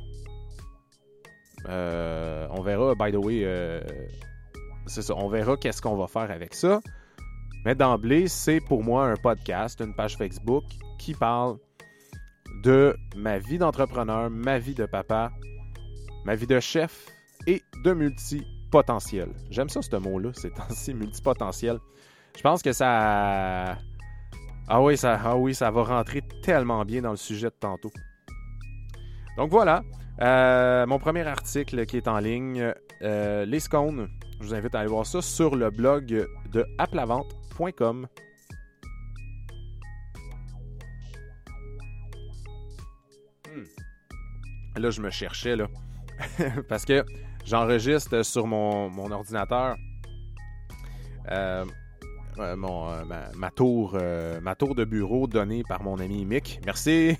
euh, 1.68 2.48
on 2.50 2.60
verra, 2.60 2.96
by 2.96 3.12
the 3.12 3.24
way, 3.24 3.42
euh, 3.44 3.80
c'est 4.86 5.02
ça, 5.02 5.14
on 5.14 5.28
verra 5.28 5.56
qu'est-ce 5.56 5.80
qu'on 5.80 5.94
va 5.94 6.08
faire 6.08 6.28
avec 6.32 6.54
ça. 6.54 6.80
Mais 7.64 7.76
d'emblée, 7.76 8.26
c'est 8.26 8.58
pour 8.58 8.82
moi 8.82 9.06
un 9.06 9.14
podcast, 9.14 9.80
une 9.80 9.94
page 9.94 10.16
Facebook 10.16 10.64
qui 10.98 11.14
parle 11.14 11.58
de 12.64 12.96
ma 13.14 13.38
vie 13.38 13.58
d'entrepreneur, 13.58 14.28
ma 14.28 14.58
vie 14.58 14.74
de 14.74 14.86
papa, 14.86 15.30
ma 16.24 16.34
vie 16.34 16.48
de 16.48 16.58
chef 16.58 17.06
et 17.46 17.62
de 17.84 17.92
multipotentiel. 17.92 19.28
J'aime 19.50 19.68
ça, 19.68 19.82
ce 19.82 19.94
mot-là, 19.94 20.30
c'est 20.34 20.58
ainsi 20.68 20.94
multipotentiel. 20.94 21.78
Je 22.36 22.42
pense 22.42 22.62
que 22.62 22.72
ça. 22.72 23.78
Ah 24.68 24.80
oui, 24.80 24.96
ça, 24.96 25.20
ah 25.22 25.36
oui, 25.36 25.54
ça 25.54 25.70
va 25.70 25.82
rentrer 25.82 26.22
tellement 26.42 26.84
bien 26.84 27.02
dans 27.02 27.10
le 27.10 27.16
sujet 27.16 27.48
de 27.48 27.54
tantôt. 27.58 27.92
Donc 29.36 29.50
voilà, 29.50 29.82
euh, 30.20 30.86
mon 30.86 30.98
premier 30.98 31.26
article 31.26 31.86
qui 31.86 31.96
est 31.96 32.08
en 32.08 32.18
ligne, 32.18 32.72
euh, 33.02 33.44
les 33.44 33.60
scones. 33.60 34.08
Je 34.40 34.46
vous 34.46 34.54
invite 34.54 34.74
à 34.74 34.80
aller 34.80 34.88
voir 34.88 35.06
ça 35.06 35.22
sur 35.22 35.56
le 35.56 35.70
blog 35.70 36.26
de 36.50 36.66
aplavente.com. 36.78 38.06
Hmm. 43.46 44.80
Là, 44.80 44.90
je 44.90 45.00
me 45.00 45.10
cherchais, 45.10 45.56
là. 45.56 45.66
parce 46.68 46.84
que 46.84 47.04
j'enregistre 47.44 48.22
sur 48.22 48.46
mon, 48.46 48.90
mon 48.90 49.10
ordinateur 49.10 49.76
euh, 51.30 51.64
euh, 52.38 52.56
mon, 52.56 52.90
euh, 52.90 53.02
ma, 53.36 53.50
tour, 53.50 53.98
ma 54.42 54.54
tour 54.54 54.74
de 54.74 54.84
bureau 54.84 55.26
donnée 55.26 55.62
par 55.68 55.82
mon 55.82 55.98
ami 55.98 56.24
Mick. 56.24 56.60
Merci. 56.64 57.16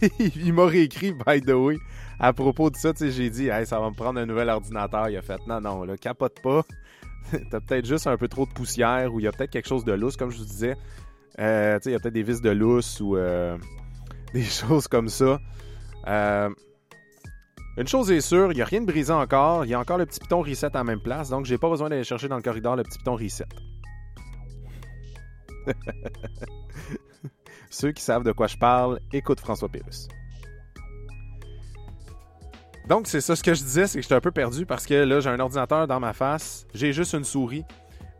il 0.18 0.52
m'a 0.52 0.66
réécrit, 0.66 1.12
by 1.12 1.40
the 1.40 1.50
way, 1.50 1.78
à 2.18 2.32
propos 2.32 2.70
de 2.70 2.76
ça. 2.76 2.92
J'ai 2.98 3.30
dit, 3.30 3.48
hey, 3.48 3.66
ça 3.66 3.80
va 3.80 3.90
me 3.90 3.94
prendre 3.94 4.20
un 4.20 4.26
nouvel 4.26 4.48
ordinateur. 4.48 5.08
Il 5.08 5.16
a 5.16 5.22
fait, 5.22 5.40
non, 5.46 5.60
non, 5.60 5.84
là, 5.84 5.96
capote 5.96 6.40
pas. 6.42 6.62
T'as 7.50 7.60
peut-être 7.60 7.86
juste 7.86 8.06
un 8.06 8.16
peu 8.16 8.28
trop 8.28 8.46
de 8.46 8.52
poussière 8.52 9.12
ou 9.12 9.20
il 9.20 9.24
y 9.24 9.26
a 9.26 9.32
peut-être 9.32 9.50
quelque 9.50 9.68
chose 9.68 9.84
de 9.84 9.92
lousse, 9.92 10.16
comme 10.16 10.30
je 10.30 10.38
vous 10.38 10.44
disais. 10.44 10.76
il 11.38 11.42
y 11.42 11.44
a 11.44 11.80
peut-être 11.80 12.08
des 12.08 12.22
vis 12.22 12.40
de 12.40 12.50
lousse 12.50 13.00
ou 13.00 13.16
des 14.34 14.44
choses 14.44 14.88
comme 14.88 15.08
ça. 15.08 15.38
Une 17.76 17.88
chose 17.88 18.08
est 18.12 18.20
sûre, 18.20 18.52
il 18.52 18.54
n'y 18.54 18.62
a 18.62 18.66
rien 18.66 18.80
de 18.80 18.86
brisé 18.86 19.12
encore. 19.12 19.64
Il 19.64 19.70
y 19.70 19.74
a 19.74 19.80
encore 19.80 19.98
le 19.98 20.06
petit 20.06 20.20
piton 20.20 20.42
reset 20.42 20.66
à 20.66 20.70
la 20.74 20.84
même 20.84 21.00
place. 21.00 21.28
Donc, 21.28 21.44
j'ai 21.44 21.58
pas 21.58 21.68
besoin 21.68 21.88
d'aller 21.88 22.04
chercher 22.04 22.28
dans 22.28 22.36
le 22.36 22.42
corridor 22.42 22.76
le 22.76 22.84
petit 22.84 22.98
piton 22.98 23.16
reset. 23.16 23.46
Ceux 27.70 27.92
qui 27.92 28.02
savent 28.02 28.24
de 28.24 28.32
quoi 28.32 28.46
je 28.46 28.56
parle, 28.56 29.00
écoute 29.12 29.40
François 29.40 29.68
Pérus. 29.68 30.08
Donc, 32.88 33.06
c'est 33.06 33.20
ça 33.20 33.34
ce 33.34 33.42
que 33.42 33.54
je 33.54 33.62
disais, 33.62 33.86
c'est 33.86 33.98
que 33.98 34.02
j'étais 34.02 34.14
un 34.14 34.20
peu 34.20 34.30
perdu 34.30 34.66
parce 34.66 34.86
que 34.86 34.94
là, 34.94 35.20
j'ai 35.20 35.30
un 35.30 35.40
ordinateur 35.40 35.86
dans 35.86 36.00
ma 36.00 36.12
face, 36.12 36.66
j'ai 36.74 36.92
juste 36.92 37.14
une 37.14 37.24
souris, 37.24 37.64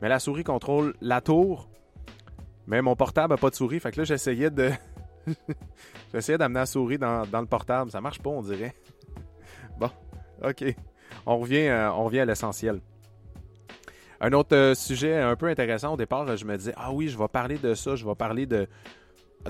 mais 0.00 0.08
la 0.08 0.18
souris 0.18 0.44
contrôle 0.44 0.94
la 1.00 1.20
tour, 1.20 1.68
mais 2.66 2.80
mon 2.80 2.96
portable 2.96 3.34
n'a 3.34 3.36
pas 3.36 3.50
de 3.50 3.54
souris. 3.54 3.80
Fait 3.80 3.90
que 3.92 4.00
là, 4.00 4.04
j'essayais 4.04 4.50
de. 4.50 4.70
j'essayais 6.14 6.38
d'amener 6.38 6.60
la 6.60 6.66
souris 6.66 6.98
dans, 6.98 7.26
dans, 7.26 7.40
le 7.40 7.46
portable. 7.46 7.90
Ça 7.90 8.00
marche 8.00 8.20
pas, 8.20 8.30
on 8.30 8.42
dirait. 8.42 8.74
Bon, 9.78 9.90
OK. 10.44 10.64
On 11.26 11.38
revient, 11.38 11.66
euh, 11.66 11.90
on 11.92 12.04
revient 12.04 12.20
à 12.20 12.24
l'essentiel. 12.24 12.80
Un 14.21 14.33
autre 14.33 14.56
euh, 14.56 14.75
sujet 14.75 15.18
un 15.21 15.37
peu 15.37 15.47
intéressant 15.47 15.94
au 15.94 15.97
départ, 15.97 16.37
je 16.37 16.44
me 16.44 16.56
disais, 16.56 16.75
ah 16.76 16.92
oui, 16.92 17.09
je 17.09 17.18
vais 17.18 17.28
parler 17.28 17.59
de 17.59 17.75
ça, 17.75 17.97
je 17.97 18.06
vais 18.06 18.14
parler 18.14 18.47
de 18.47 18.66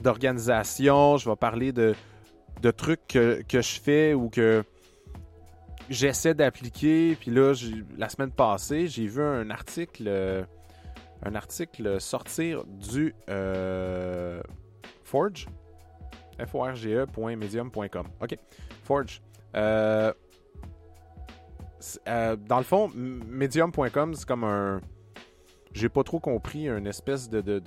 d'organisation, 0.03 1.19
je 1.19 1.31
vais 1.31 1.37
parler 1.37 1.71
de, 1.71 1.95
trucs 2.77 3.07
que, 3.07 3.45
je 3.49 3.81
fais 3.81 4.13
ou 4.13 4.29
que 4.29 4.65
j'essaie 5.89 6.35
d'appliquer. 6.35 7.15
Puis 7.15 7.31
là, 7.31 7.55
la 7.97 8.09
semaine 8.09 8.33
passée, 8.33 8.89
j'ai 8.89 9.07
vu 9.07 9.23
un 9.23 9.51
article, 9.51 10.05
euh, 10.09 10.43
un 11.23 11.37
article 11.37 12.01
sortir 12.01 12.65
du 12.65 13.15
Forge, 15.05 15.47
F-O-R-G-E.medium.com. 16.41 18.07
OK. 18.21 18.37
Forge. 18.83 19.23
Euh, 19.55 20.13
euh, 22.09 22.37
dans 22.37 22.59
le 22.59 22.65
fond, 22.65 22.91
medium.com, 22.95 24.15
c'est 24.15 24.27
comme 24.27 24.45
un. 24.45 24.81
J'ai 25.73 25.89
pas 25.89 26.05
trop 26.05 26.21
compris, 26.21 26.69
une 26.69 26.87
espèce 26.87 27.29
de, 27.29 27.61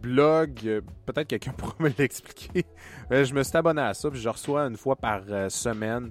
blog. 0.00 0.60
Euh, 0.64 0.80
peut-être 1.04 1.28
quelqu'un 1.28 1.52
pourra 1.56 1.74
me 1.78 1.90
l'expliquer. 1.98 2.64
je 3.10 3.34
me 3.34 3.42
suis 3.42 3.56
abonné 3.56 3.82
à 3.82 3.92
ça, 3.92 4.10
puis 4.10 4.20
je 4.20 4.28
reçois 4.28 4.62
une 4.62 4.76
fois 4.76 4.96
par 4.96 5.22
semaine 5.50 6.10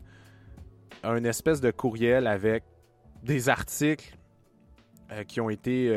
un 1.03 1.23
espèce 1.23 1.59
de 1.59 1.71
courriel 1.71 2.27
avec 2.27 2.63
des 3.23 3.49
articles 3.49 4.15
qui 5.27 5.41
ont 5.41 5.49
été 5.49 5.89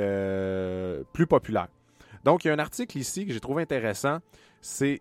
plus 1.13 1.27
populaires. 1.27 1.69
Donc, 2.25 2.45
il 2.45 2.49
y 2.49 2.51
a 2.51 2.55
un 2.55 2.59
article 2.59 2.97
ici 2.99 3.27
que 3.27 3.33
j'ai 3.33 3.41
trouvé 3.41 3.63
intéressant. 3.63 4.19
C'est 4.61 5.01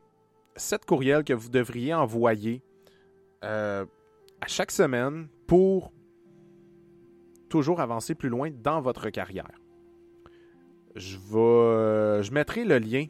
sept 0.55 0.85
courriels 0.85 1.23
que 1.23 1.33
vous 1.33 1.49
devriez 1.49 1.93
envoyer 1.93 2.61
euh, 3.43 3.85
à 4.41 4.47
chaque 4.47 4.71
semaine 4.71 5.27
pour 5.47 5.91
toujours 7.49 7.81
avancer 7.81 8.15
plus 8.15 8.29
loin 8.29 8.49
dans 8.51 8.81
votre 8.81 9.09
carrière. 9.09 9.51
Je 10.95 11.17
vais, 11.17 11.37
euh, 11.37 12.21
je 12.21 12.31
mettrai 12.31 12.65
le 12.65 12.77
lien. 12.79 13.05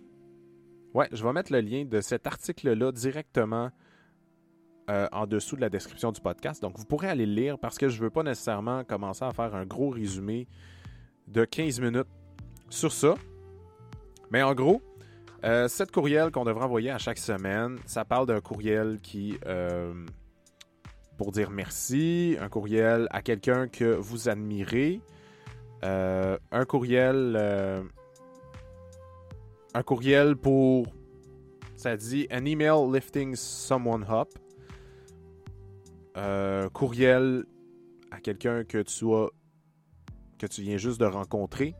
Ouais, 0.93 1.07
je 1.11 1.23
vais 1.23 1.33
mettre 1.33 1.51
le 1.53 1.61
lien 1.61 1.85
de 1.85 2.01
cet 2.01 2.25
article-là 2.27 2.91
directement 2.91 3.69
euh, 4.89 5.07
en 5.11 5.27
dessous 5.27 5.55
de 5.55 5.61
la 5.61 5.69
description 5.69 6.11
du 6.11 6.19
podcast. 6.19 6.61
Donc, 6.61 6.77
vous 6.77 6.85
pourrez 6.85 7.07
aller 7.07 7.25
le 7.25 7.33
lire 7.33 7.59
parce 7.59 7.77
que 7.77 7.89
je 7.89 7.97
ne 7.97 8.03
veux 8.03 8.09
pas 8.09 8.23
nécessairement 8.23 8.83
commencer 8.83 9.23
à 9.23 9.31
faire 9.31 9.53
un 9.55 9.65
gros 9.65 9.89
résumé 9.89 10.47
de 11.27 11.45
15 11.45 11.79
minutes 11.79 12.07
sur 12.69 12.91
ça. 12.91 13.13
Mais 14.31 14.41
en 14.41 14.55
gros, 14.55 14.81
euh, 15.43 15.67
cette 15.67 15.91
courriel 15.91 16.31
qu'on 16.31 16.43
devrait 16.43 16.65
envoyer 16.65 16.89
à 16.89 16.97
chaque 16.97 17.19
semaine, 17.19 17.77
ça 17.85 18.03
parle 18.03 18.25
d'un 18.25 18.41
courriel 18.41 18.99
qui 19.01 19.37
pour 21.19 21.33
dire 21.33 21.49
merci, 21.49 22.37
un 22.39 22.47
courriel 22.47 23.09
à 23.11 23.21
quelqu'un 23.21 23.67
que 23.67 23.83
vous 23.83 24.29
admirez, 24.29 25.01
euh, 25.83 26.37
un 26.49 26.63
courriel 26.63 27.35
euh, 27.37 27.83
un 29.73 29.83
courriel 29.83 30.37
pour 30.37 30.87
ça 31.75 31.97
dit 31.97 32.25
an 32.31 32.45
email 32.45 32.89
lifting 32.89 33.35
someone 33.35 34.05
up 34.09 34.29
euh, 36.15 36.69
courriel 36.69 37.43
à 38.11 38.21
quelqu'un 38.21 38.63
que 38.63 38.81
tu 38.81 39.13
as 39.13 39.27
que 40.37 40.47
tu 40.47 40.61
viens 40.61 40.77
juste 40.77 41.01
de 41.01 41.05
rencontrer. 41.05 41.75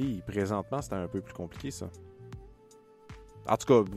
Et 0.00 0.22
présentement 0.26 0.82
c'est 0.82 0.94
un 0.94 1.06
peu 1.06 1.20
plus 1.20 1.34
compliqué 1.34 1.70
ça. 1.70 1.88
En 3.46 3.56
tout 3.56 3.84
cas 3.84 3.90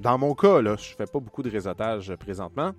dans 0.00 0.18
mon 0.18 0.34
cas 0.34 0.60
là 0.62 0.74
je 0.74 0.96
fais 0.96 1.06
pas 1.06 1.20
beaucoup 1.20 1.44
de 1.44 1.50
réseautage 1.50 2.12
présentement 2.16 2.72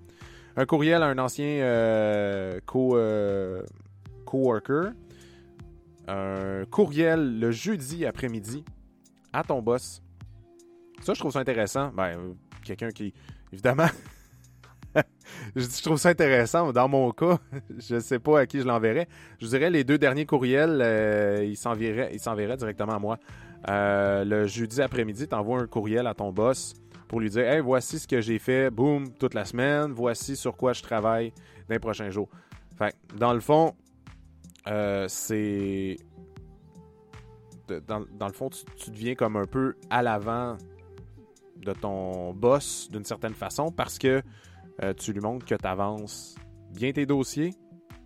un 0.56 0.66
courriel 0.66 1.02
à 1.02 1.06
un 1.06 1.18
ancien 1.18 1.46
euh, 1.46 2.60
co, 2.66 2.96
euh, 2.96 3.62
coworker, 4.24 4.92
un 6.08 6.64
courriel 6.70 7.38
le 7.38 7.50
jeudi 7.50 8.04
après-midi 8.06 8.64
à 9.32 9.42
ton 9.42 9.62
boss. 9.62 10.02
Ça, 11.00 11.14
je 11.14 11.20
trouve 11.20 11.32
ça 11.32 11.40
intéressant. 11.40 11.90
Ben, 11.94 12.16
euh, 12.18 12.34
quelqu'un 12.64 12.90
qui, 12.90 13.14
évidemment, 13.52 13.88
je, 15.56 15.82
trouve 15.82 15.96
ça 15.96 16.10
intéressant. 16.10 16.72
Dans 16.72 16.88
mon 16.88 17.10
cas, 17.12 17.38
je 17.78 17.96
ne 17.96 18.00
sais 18.00 18.18
pas 18.18 18.40
à 18.40 18.46
qui 18.46 18.60
je 18.60 18.66
l'enverrai. 18.66 19.08
Je 19.40 19.46
dirais 19.46 19.70
les 19.70 19.84
deux 19.84 19.98
derniers 19.98 20.26
courriels, 20.26 21.44
ils 21.44 21.56
s'enverraient 21.56 22.56
directement 22.56 22.94
à 22.94 22.98
moi. 22.98 23.18
le 23.66 24.46
jeudi 24.46 24.82
après-midi, 24.82 25.28
tu 25.28 25.34
envoies 25.34 25.60
un 25.60 25.66
courriel 25.66 26.06
à 26.06 26.14
ton 26.14 26.30
boss 26.30 26.74
pour 27.12 27.20
lui 27.20 27.28
dire 27.28 27.46
Hey, 27.46 27.60
voici 27.60 27.98
ce 27.98 28.08
que 28.08 28.22
j'ai 28.22 28.38
fait, 28.38 28.70
boum, 28.70 29.12
toute 29.12 29.34
la 29.34 29.44
semaine, 29.44 29.92
voici 29.92 30.34
sur 30.34 30.56
quoi 30.56 30.72
je 30.72 30.82
travaille 30.82 31.30
dans 31.68 31.74
les 31.74 31.78
prochains 31.78 32.08
jours. 32.08 32.30
Fait 32.78 32.96
dans 33.14 33.34
le 33.34 33.40
fond, 33.40 33.74
euh, 34.66 35.04
c'est. 35.08 35.98
Dans, 37.86 38.26
le 38.26 38.32
fond, 38.32 38.48
tu, 38.48 38.90
deviens 38.90 39.14
comme 39.14 39.36
un 39.36 39.44
peu 39.44 39.74
à 39.90 40.02
l'avant 40.02 40.56
de 41.56 41.72
ton 41.74 42.32
boss 42.32 42.88
d'une 42.90 43.04
certaine 43.04 43.34
façon 43.34 43.70
parce 43.70 43.98
que 43.98 44.22
euh, 44.82 44.94
tu 44.94 45.12
lui 45.12 45.20
montres 45.20 45.44
que 45.44 45.54
tu 45.54 45.66
avances 45.66 46.34
bien 46.70 46.92
tes 46.92 47.04
dossiers. 47.04 47.52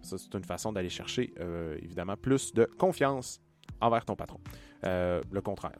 Ça, 0.03 0.19
c'est 0.19 0.35
une 0.35 0.45
façon 0.45 0.73
d'aller 0.73 0.89
chercher, 0.89 1.33
euh, 1.39 1.79
évidemment, 1.81 2.17
plus 2.17 2.53
de 2.53 2.69
confiance 2.77 3.41
envers 3.81 4.05
ton 4.05 4.17
patron. 4.17 4.41
Euh, 4.85 5.21
le 5.31 5.41
contraire. 5.41 5.73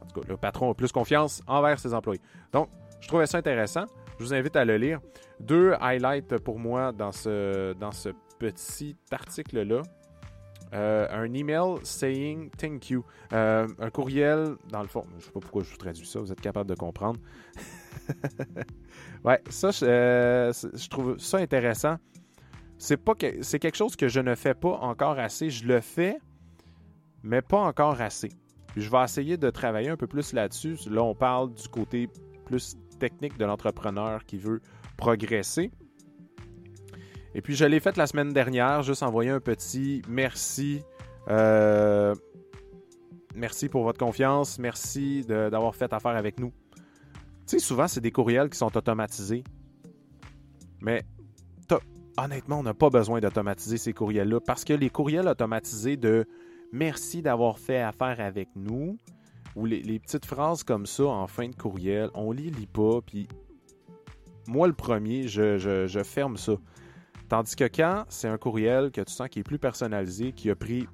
En 0.00 0.06
tout 0.06 0.20
cas, 0.20 0.28
le 0.28 0.36
patron 0.36 0.70
a 0.70 0.74
plus 0.74 0.92
confiance 0.92 1.42
envers 1.46 1.78
ses 1.78 1.92
employés. 1.92 2.20
Donc, 2.52 2.68
je 3.00 3.08
trouvais 3.08 3.26
ça 3.26 3.38
intéressant. 3.38 3.84
Je 4.18 4.24
vous 4.24 4.34
invite 4.34 4.56
à 4.56 4.64
le 4.64 4.76
lire. 4.76 5.00
Deux 5.40 5.74
highlights 5.80 6.38
pour 6.38 6.58
moi 6.58 6.92
dans 6.92 7.12
ce, 7.12 7.72
dans 7.74 7.92
ce 7.92 8.10
petit 8.38 8.96
article-là. 9.10 9.82
Euh, 10.74 11.06
un 11.10 11.34
email 11.34 11.76
saying 11.82 12.50
thank 12.50 12.90
you. 12.90 13.04
Euh, 13.32 13.66
un 13.78 13.90
courriel, 13.90 14.54
dans 14.70 14.80
le 14.80 14.88
fond, 14.88 15.04
je 15.10 15.16
ne 15.16 15.20
sais 15.20 15.30
pas 15.30 15.40
pourquoi 15.40 15.62
je 15.62 15.70
vous 15.70 15.76
traduis 15.76 16.06
ça, 16.06 16.18
vous 16.20 16.32
êtes 16.32 16.40
capable 16.40 16.70
de 16.70 16.74
comprendre. 16.74 17.20
ouais, 19.24 19.40
ça, 19.50 19.70
je, 19.70 20.88
trouve 20.88 21.18
ça 21.18 21.38
intéressant. 21.38 21.96
C'est 22.78 22.96
que, 23.04 23.42
c'est 23.42 23.58
quelque 23.58 23.76
chose 23.76 23.96
que 23.96 24.08
je 24.08 24.20
ne 24.20 24.34
fais 24.34 24.54
pas 24.54 24.78
encore 24.80 25.18
assez. 25.18 25.50
Je 25.50 25.66
le 25.66 25.80
fais, 25.80 26.18
mais 27.22 27.42
pas 27.42 27.60
encore 27.60 28.00
assez. 28.00 28.30
je 28.76 28.90
vais 28.90 29.02
essayer 29.02 29.36
de 29.36 29.50
travailler 29.50 29.90
un 29.90 29.96
peu 29.96 30.06
plus 30.06 30.32
là-dessus. 30.32 30.76
Là, 30.88 31.02
on 31.02 31.14
parle 31.14 31.52
du 31.52 31.68
côté 31.68 32.08
plus 32.46 32.76
technique 32.98 33.36
de 33.38 33.44
l'entrepreneur 33.44 34.24
qui 34.24 34.38
veut 34.38 34.60
progresser. 34.96 35.70
Et 37.34 37.42
puis, 37.42 37.54
je 37.54 37.64
l'ai 37.64 37.80
fait 37.80 37.96
la 37.96 38.06
semaine 38.06 38.32
dernière, 38.32 38.82
juste 38.82 39.02
envoyer 39.02 39.30
un 39.30 39.40
petit 39.40 40.02
merci. 40.08 40.82
Euh, 41.28 42.14
merci 43.34 43.68
pour 43.68 43.84
votre 43.84 43.98
confiance. 43.98 44.58
Merci 44.58 45.24
d'avoir 45.26 45.74
fait 45.74 45.92
affaire 45.92 46.16
avec 46.16 46.40
nous. 46.40 46.52
Tu 47.46 47.58
sais, 47.58 47.58
souvent, 47.58 47.88
c'est 47.88 48.00
des 48.00 48.12
courriels 48.12 48.48
qui 48.50 48.58
sont 48.58 48.76
automatisés. 48.76 49.44
Mais 50.80 51.04
honnêtement, 52.16 52.60
on 52.60 52.62
n'a 52.62 52.74
pas 52.74 52.90
besoin 52.90 53.20
d'automatiser 53.20 53.78
ces 53.78 53.92
courriels-là 53.92 54.40
parce 54.40 54.64
que 54.64 54.72
les 54.72 54.90
courriels 54.90 55.28
automatisés 55.28 55.96
de 55.96 56.26
Merci 56.72 57.20
d'avoir 57.20 57.58
fait 57.58 57.80
affaire 57.80 58.18
avec 58.20 58.48
nous. 58.56 58.98
Ou 59.54 59.66
les, 59.66 59.98
petites 59.98 60.24
phrases 60.24 60.62
comme 60.62 60.86
ça 60.86 61.04
en 61.04 61.26
fin 61.26 61.46
de 61.46 61.54
courriel, 61.54 62.08
on 62.14 62.32
les 62.32 62.48
lit 62.48 62.66
pas, 62.66 63.02
puis 63.02 63.28
moi 64.48 64.66
le 64.66 64.72
premier, 64.72 65.28
je, 65.28 66.02
ferme 66.04 66.38
ça. 66.38 66.54
Tandis 67.28 67.54
que 67.54 67.64
quand 67.64 68.04
c'est 68.08 68.28
un 68.28 68.38
courriel 68.38 68.90
que 68.90 69.02
tu 69.02 69.12
sens 69.12 69.28
qui 69.28 69.40
est 69.40 69.44
plus 69.44 69.58
personnalisé, 69.58 70.32
qui 70.32 70.48
a 70.48 70.56
pris 70.56 70.88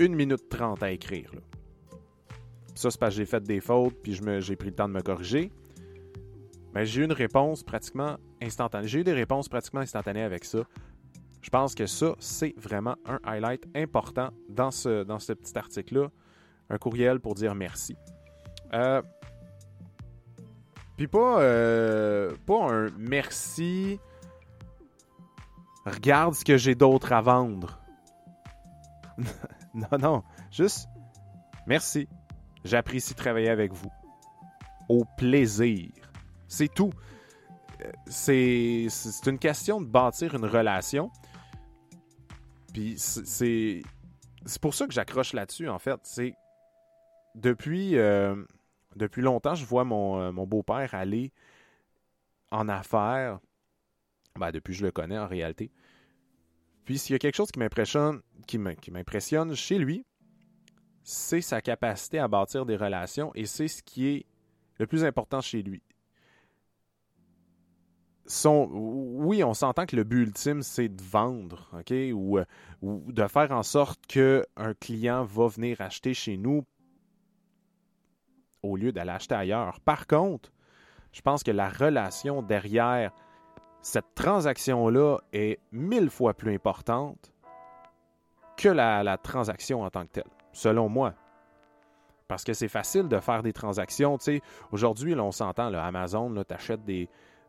1 0.00 0.08
minute 0.08 0.48
30 0.48 0.82
à 0.82 0.90
écrire. 0.90 1.30
Ça, 2.74 2.90
c'est 2.90 2.98
parce 2.98 3.14
que 3.14 3.18
j'ai 3.18 3.26
fait 3.26 3.42
des 3.42 3.60
fautes, 3.60 3.94
puis 4.02 4.14
j'ai 4.40 4.56
pris 4.56 4.70
le 4.70 4.74
temps 4.74 4.88
de 4.88 4.94
me 4.94 5.02
corriger. 5.02 5.52
Mais 6.74 6.84
j'ai 6.84 7.02
eu 7.02 7.04
une 7.04 7.12
réponse 7.12 7.62
pratiquement 7.62 8.16
instantanée. 8.42 8.86
J'ai 8.86 9.00
eu 9.00 9.04
des 9.04 9.12
réponses 9.12 9.48
pratiquement 9.48 9.80
instantanées 9.80 10.22
avec 10.22 10.44
ça. 10.44 10.60
Je 11.48 11.50
pense 11.50 11.74
que 11.74 11.86
ça, 11.86 12.14
c'est 12.18 12.52
vraiment 12.58 12.96
un 13.06 13.18
highlight 13.24 13.64
important 13.74 14.28
dans 14.50 14.70
ce, 14.70 15.02
dans 15.02 15.18
ce 15.18 15.32
petit 15.32 15.56
article-là. 15.56 16.08
Un 16.68 16.76
courriel 16.76 17.20
pour 17.20 17.34
dire 17.34 17.54
merci. 17.54 17.96
Euh, 18.74 19.00
puis 20.98 21.06
pas, 21.06 21.40
euh, 21.40 22.36
pas 22.44 22.70
un 22.70 22.88
merci. 22.98 23.98
Regarde 25.86 26.34
ce 26.34 26.44
que 26.44 26.58
j'ai 26.58 26.74
d'autre 26.74 27.14
à 27.14 27.22
vendre. 27.22 27.80
non, 29.72 29.98
non. 29.98 30.22
Juste 30.50 30.86
merci. 31.66 32.10
J'apprécie 32.62 33.14
travailler 33.14 33.48
avec 33.48 33.72
vous. 33.72 33.90
Au 34.90 35.06
plaisir. 35.16 35.88
C'est 36.46 36.68
tout. 36.68 36.90
Euh, 37.80 37.90
c'est 38.06 39.26
une 39.26 39.38
question 39.38 39.80
de 39.80 39.86
bâtir 39.86 40.34
une 40.34 40.44
relation. 40.44 41.10
C'est 42.96 43.82
pour 44.60 44.74
ça 44.74 44.86
que 44.86 44.92
j'accroche 44.92 45.32
là-dessus, 45.32 45.68
en 45.68 45.78
fait. 45.78 46.00
C'est 46.02 46.34
depuis, 47.34 47.96
euh, 47.96 48.36
longtemps, 49.16 49.54
je 49.54 49.64
vois 49.64 49.84
mon, 49.84 50.20
euh, 50.20 50.32
mon 50.32 50.46
beau-père 50.46 50.94
aller 50.94 51.32
en 52.50 52.68
affaires. 52.68 53.38
Ben, 54.36 54.52
depuis 54.52 54.74
je 54.74 54.84
le 54.84 54.92
connais 54.92 55.18
en 55.18 55.26
réalité. 55.26 55.70
Puis 56.84 56.98
s'il 56.98 57.12
y 57.12 57.16
a 57.16 57.18
quelque 57.18 57.36
chose 57.36 57.50
qui 57.50 57.58
m'impressionne, 57.58 58.22
qui 58.46 58.58
m'impressionne 58.58 59.54
chez 59.54 59.78
lui, 59.78 60.06
c'est 61.02 61.40
sa 61.40 61.60
capacité 61.60 62.18
à 62.18 62.28
bâtir 62.28 62.66
des 62.66 62.76
relations 62.76 63.32
et 63.34 63.46
c'est 63.46 63.68
ce 63.68 63.82
qui 63.82 64.06
est 64.06 64.26
le 64.78 64.86
plus 64.86 65.04
important 65.04 65.40
chez 65.40 65.62
lui. 65.62 65.82
Oui, 68.44 69.42
on 69.42 69.54
s'entend 69.54 69.86
que 69.86 69.96
le 69.96 70.04
but 70.04 70.22
ultime, 70.22 70.62
c'est 70.62 70.88
de 70.88 71.02
vendre, 71.02 71.68
OK? 71.72 71.92
Ou, 72.12 72.38
ou 72.82 73.12
de 73.12 73.26
faire 73.26 73.52
en 73.52 73.62
sorte 73.62 74.06
qu'un 74.06 74.74
client 74.80 75.24
va 75.24 75.48
venir 75.48 75.80
acheter 75.80 76.14
chez 76.14 76.36
nous 76.36 76.64
au 78.62 78.76
lieu 78.76 78.92
d'aller 78.92 79.12
acheter 79.12 79.34
ailleurs. 79.34 79.80
Par 79.80 80.06
contre, 80.06 80.52
je 81.12 81.22
pense 81.22 81.42
que 81.42 81.50
la 81.50 81.68
relation 81.68 82.42
derrière 82.42 83.12
cette 83.80 84.14
transaction-là 84.14 85.18
est 85.32 85.58
mille 85.72 86.10
fois 86.10 86.34
plus 86.34 86.54
importante 86.54 87.32
que 88.56 88.68
la, 88.68 89.02
la 89.02 89.16
transaction 89.16 89.82
en 89.82 89.90
tant 89.90 90.04
que 90.04 90.12
telle 90.12 90.24
selon 90.52 90.88
moi. 90.88 91.14
Parce 92.26 92.44
que 92.44 92.52
c'est 92.52 92.68
facile 92.68 93.08
de 93.08 93.20
faire 93.20 93.42
des 93.42 93.52
transactions. 93.52 94.18
aujourd'hui, 94.70 95.14
on 95.14 95.32
s'entend, 95.32 95.72
Amazon, 95.72 96.34
tu 96.46 96.54
achètes, 96.54 96.84
des, 96.84 97.08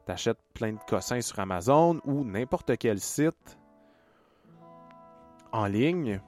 achètes 0.10 0.40
plein 0.54 0.74
de 0.74 0.80
cossins 0.88 1.22
sur 1.22 1.40
Amazon 1.40 2.00
ou 2.06 2.24
n'importe 2.24 2.78
quel 2.78 3.00
site 3.00 3.58
en 5.52 5.66
ligne. 5.66 6.22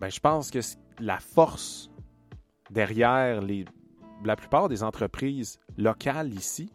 Ben, 0.00 0.10
je 0.10 0.20
pense 0.20 0.50
que 0.50 0.60
la 0.98 1.18
force 1.18 1.90
derrière 2.70 3.42
la 4.24 4.36
plupart 4.36 4.68
des 4.68 4.82
entreprises 4.82 5.58
locales 5.76 6.32
ici, 6.34 6.72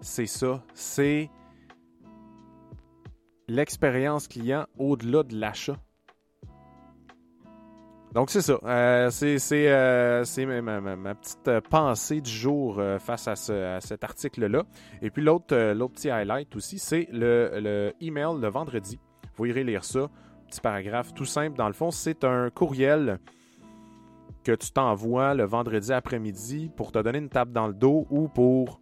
c'est 0.00 0.26
ça. 0.26 0.62
C'est 0.74 1.30
l'expérience 3.48 4.28
client 4.28 4.66
au-delà 4.78 5.22
de 5.22 5.36
l'achat. 5.36 5.78
Donc, 8.14 8.30
c'est 8.30 8.42
ça. 8.42 8.60
Euh, 8.64 9.10
c'est 9.10 9.38
euh, 9.52 10.24
ma, 10.62 11.14
petite 11.16 11.48
euh, 11.48 11.60
pensée 11.60 12.20
du 12.20 12.30
jour 12.30 12.80
face 13.00 13.26
à, 13.26 13.34
cet 13.80 14.04
article-là. 14.04 14.62
Et 15.02 15.10
puis, 15.10 15.20
l'autre 15.20 15.48
petit 15.88 16.10
highlight 16.10 16.54
aussi, 16.54 16.78
c'est 16.78 17.08
le, 17.10 17.50
le, 17.54 17.92
email 18.00 18.40
le 18.40 18.48
vendredi. 18.48 19.00
Vous 19.36 19.46
irez 19.46 19.64
lire 19.64 19.82
ça. 19.84 20.08
Petit 20.48 20.60
paragraphe 20.60 21.12
tout 21.12 21.24
simple. 21.24 21.56
Dans 21.56 21.66
le 21.66 21.72
fond, 21.72 21.90
c'est 21.90 22.22
un 22.22 22.50
courriel 22.50 23.18
que 24.44 24.52
tu 24.52 24.70
t'envoies 24.70 25.34
le 25.34 25.44
vendredi 25.44 25.92
après-midi 25.92 26.70
pour 26.76 26.92
te 26.92 27.00
donner 27.00 27.18
une 27.18 27.30
tape 27.30 27.50
dans 27.50 27.66
le 27.66 27.74
dos 27.74 28.06
ou 28.10 28.28
pour 28.28 28.80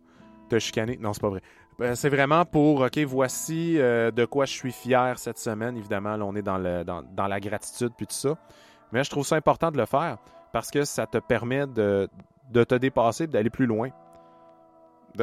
te 0.51 0.59
chicaner. 0.59 0.99
Non, 1.01 1.15
c'est 1.15 1.23
pas 1.23 1.31
vrai. 1.31 1.95
c'est 1.95 2.11
vraiment 2.11 2.45
pour, 2.45 2.83
OK, 2.83 2.99
voici 2.99 3.77
de 3.77 4.25
quoi 4.27 4.45
je 4.45 4.53
suis 4.53 4.73
fier 4.73 5.19
cette 5.19 5.39
semaine. 5.39 5.79
Évidemment, 5.79 6.19
là, 6.19 6.27
on 6.27 6.35
est 6.35 6.43
dans, 6.43 6.59
le, 6.59 6.85
dans, 6.85 7.03
dans 7.03 7.29
la 7.29 7.41
gratitude 7.41 7.93
puis 7.97 8.07
tout 8.07 8.15
ça. 8.15 8.37
Mais 8.93 9.05
je 9.05 9.11
trouve 9.11 9.27
ça 9.27 9.37
important 9.37 9.71
de 9.71 9.79
le 9.79 9.87
faire 9.87 10.19
parce 10.53 10.71
que 10.71 10.85
ça 10.85 11.07
te 11.07 11.19
permet 11.19 11.67
de, 11.67 12.09
te 12.53 12.75
dépasser, 12.75 13.27
d'aller 13.27 13.51
plus 13.51 13.67
loin. 13.67 13.89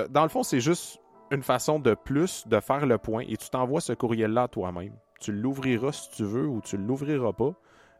dans 0.09 0.23
le 0.23 0.29
fond, 0.29 0.43
c'est 0.43 0.59
juste 0.59 0.99
une 1.31 1.43
façon 1.43 1.79
de 1.79 1.93
plus 1.93 2.47
de 2.47 2.59
faire 2.59 2.85
le 2.85 2.97
point 2.97 3.23
et 3.27 3.37
tu 3.37 3.49
t'envoies 3.49 3.81
ce 3.81 3.93
courriel-là 3.93 4.47
toi-même. 4.47 4.93
Tu 5.19 5.31
l'ouvriras 5.31 5.91
si 5.91 6.09
tu 6.11 6.23
veux 6.23 6.47
ou 6.47 6.61
tu 6.61 6.77
l'ouvriras 6.77 7.33
pas. 7.33 7.53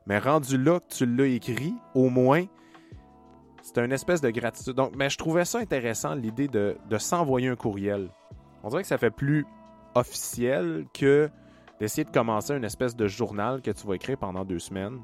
Mais 0.07 0.17
rendu 0.17 0.57
là 0.57 0.79
que 0.79 0.87
tu 0.87 1.05
l'as 1.05 1.27
écrit, 1.27 1.75
au 1.93 2.09
moins, 2.09 2.45
c'est 3.61 3.77
une 3.77 3.91
espèce 3.91 4.21
de 4.21 4.29
gratitude. 4.31 4.73
Donc, 4.73 4.95
mais 4.95 5.09
je 5.09 5.17
trouvais 5.17 5.45
ça 5.45 5.59
intéressant, 5.59 6.15
l'idée 6.15 6.47
de, 6.47 6.77
de 6.89 6.97
s'envoyer 6.97 7.49
un 7.49 7.55
courriel. 7.55 8.09
On 8.63 8.69
dirait 8.69 8.81
que 8.81 8.87
ça 8.87 8.97
fait 8.97 9.11
plus 9.11 9.45
officiel 9.93 10.85
que 10.93 11.29
d'essayer 11.79 12.05
de 12.05 12.11
commencer 12.11 12.55
une 12.55 12.63
espèce 12.63 12.95
de 12.95 13.07
journal 13.07 13.61
que 13.61 13.71
tu 13.71 13.85
vas 13.85 13.95
écrire 13.95 14.17
pendant 14.17 14.45
deux 14.45 14.59
semaines. 14.59 14.99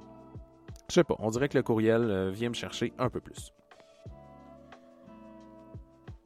Je 0.89 0.93
sais 0.93 1.04
pas, 1.04 1.15
on 1.19 1.30
dirait 1.30 1.50
que 1.50 1.58
le 1.58 1.63
courriel 1.63 2.04
euh, 2.04 2.30
vient 2.32 2.50
me 2.50 2.54
chercher 2.54 2.93
un 2.98 3.10
peu 3.10 3.19
plus. 3.19 3.52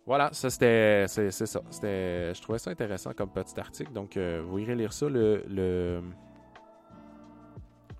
Voilà, 0.10 0.30
ça 0.34 0.50
c'était. 0.50 1.06
C'est 1.08 1.30
ça. 1.30 1.62
C'était. 1.70 2.34
Je 2.34 2.42
trouvais 2.42 2.58
ça 2.58 2.72
intéressant 2.72 3.14
comme 3.14 3.30
petit 3.30 3.60
article. 3.60 3.94
Donc 3.94 4.18
euh, 4.18 4.42
vous 4.44 4.58
irez 4.58 4.74
lire 4.76 4.92
ça. 4.92 5.08
Le, 5.08 5.44
le, 5.48 6.02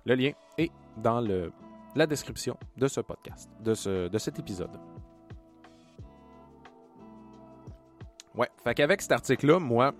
lien 0.04 0.32
est 0.58 0.72
dans 0.96 1.20
le, 1.20 1.52
la 1.94 2.08
description 2.08 2.56
de 2.76 2.88
ce 2.88 3.00
podcast, 3.00 3.48
de, 3.60 3.74
ce, 3.74 4.08
de 4.08 4.18
cet 4.18 4.40
épisode. 4.40 4.76
Ouais, 8.34 8.48
fait 8.64 8.74
qu'avec 8.74 9.02
cet 9.02 9.12
article-là, 9.12 9.60
moi, 9.60 9.92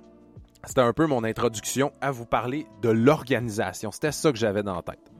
c'était 0.64 0.80
un 0.80 0.92
peu 0.92 1.06
mon 1.06 1.22
introduction 1.22 1.92
à 2.00 2.10
vous 2.10 2.26
parler 2.26 2.66
de 2.82 2.88
l'organisation. 2.88 3.92
C'était 3.92 4.10
ça 4.10 4.32
que 4.32 4.38
j'avais 4.38 4.64
dans 4.64 4.74
la 4.74 4.82
tête. 4.82 5.12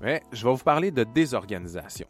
Mais 0.00 0.22
je 0.32 0.44
vais 0.46 0.52
vous 0.52 0.64
parler 0.64 0.90
de 0.90 1.04
désorganisation. 1.04 2.06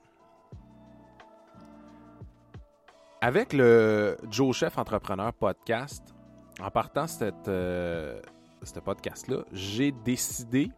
Avec 3.20 3.52
le 3.52 4.16
Joe 4.30 4.54
Chef 4.54 4.78
Entrepreneur 4.78 5.32
podcast, 5.32 6.14
en 6.60 6.70
partant 6.70 7.06
cette, 7.06 7.48
euh, 7.48 8.20
ce 8.62 8.78
podcast-là, 8.80 9.38
j'ai 9.52 9.92
décidé 9.92 10.70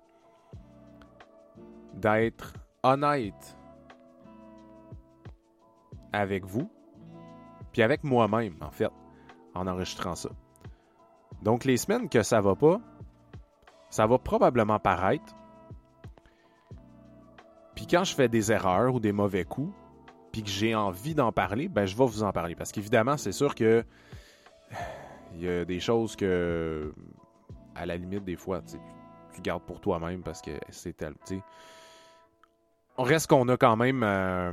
d'être 1.94 2.53
honnête 2.83 3.57
avec 6.12 6.44
vous, 6.44 6.71
puis 7.73 7.83
avec 7.83 8.05
moi-même, 8.05 8.57
en 8.61 8.71
fait, 8.71 8.90
en 9.55 9.66
enregistrant 9.66 10.14
ça. 10.14 10.31
Donc, 11.42 11.64
les 11.64 11.77
semaines 11.77 12.09
que 12.09 12.23
ça 12.23 12.40
va 12.40 12.55
pas, 12.55 12.81
ça 13.90 14.07
va 14.07 14.18
probablement 14.18 14.79
paraître, 14.79 15.35
puis 17.79 17.87
quand 17.87 18.03
je 18.03 18.12
fais 18.12 18.29
des 18.29 18.51
erreurs 18.51 18.93
ou 18.93 18.99
des 18.99 19.12
mauvais 19.12 19.45
coups, 19.45 19.73
puis 20.33 20.43
que 20.43 20.49
j'ai 20.49 20.75
envie 20.75 21.14
d'en 21.14 21.31
parler, 21.31 21.69
ben 21.69 21.87
je 21.87 21.97
vais 21.97 22.07
vous 22.07 22.25
en 22.25 22.33
parler. 22.33 22.57
Parce 22.57 22.73
qu'évidemment, 22.73 23.17
c'est 23.17 23.31
sûr 23.31 23.55
que 23.55 23.85
il 25.35 25.43
y 25.45 25.49
a 25.49 25.64
des 25.64 25.79
choses 25.79 26.17
que, 26.17 26.93
à 27.77 27.87
la 27.87 27.97
limite, 27.97 28.25
des 28.25 28.35
fois, 28.35 28.62
tu 29.33 29.41
gardes 29.43 29.62
pour 29.62 29.81
toi-même 29.81 30.25
parce 30.25 30.43
que 30.43 30.51
c'est 30.71 30.97
tel. 30.97 31.14
On 32.97 33.05
reste 33.05 33.29
qu'on 33.29 33.47
a 33.47 33.57
quand 33.57 33.77
même. 33.77 34.03
Euh, 34.03 34.51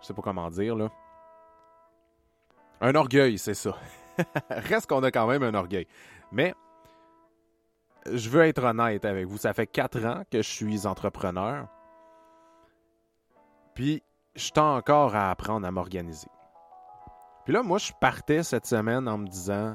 je 0.00 0.06
sais 0.06 0.14
pas 0.14 0.22
comment 0.22 0.48
dire, 0.48 0.76
là. 0.76 0.90
Un 2.80 2.94
orgueil, 2.94 3.36
c'est 3.36 3.52
ça. 3.52 3.76
reste 4.48 4.88
qu'on 4.88 5.02
a 5.02 5.10
quand 5.10 5.26
même 5.26 5.42
un 5.42 5.52
orgueil. 5.52 5.86
Mais 6.32 6.54
je 8.10 8.30
veux 8.30 8.44
être 8.44 8.64
honnête 8.64 9.04
avec 9.04 9.26
vous. 9.26 9.36
Ça 9.36 9.52
fait 9.52 9.66
quatre 9.66 10.02
ans 10.06 10.22
que 10.30 10.40
je 10.40 10.48
suis 10.48 10.86
entrepreneur. 10.86 11.68
Puis, 13.80 14.02
je 14.34 14.50
tends 14.50 14.76
encore 14.76 15.16
à 15.16 15.30
apprendre 15.30 15.66
à 15.66 15.70
m'organiser. 15.70 16.28
Puis 17.46 17.54
là, 17.54 17.62
moi, 17.62 17.78
je 17.78 17.92
partais 17.98 18.42
cette 18.42 18.66
semaine 18.66 19.08
en 19.08 19.16
me 19.16 19.26
disant. 19.26 19.74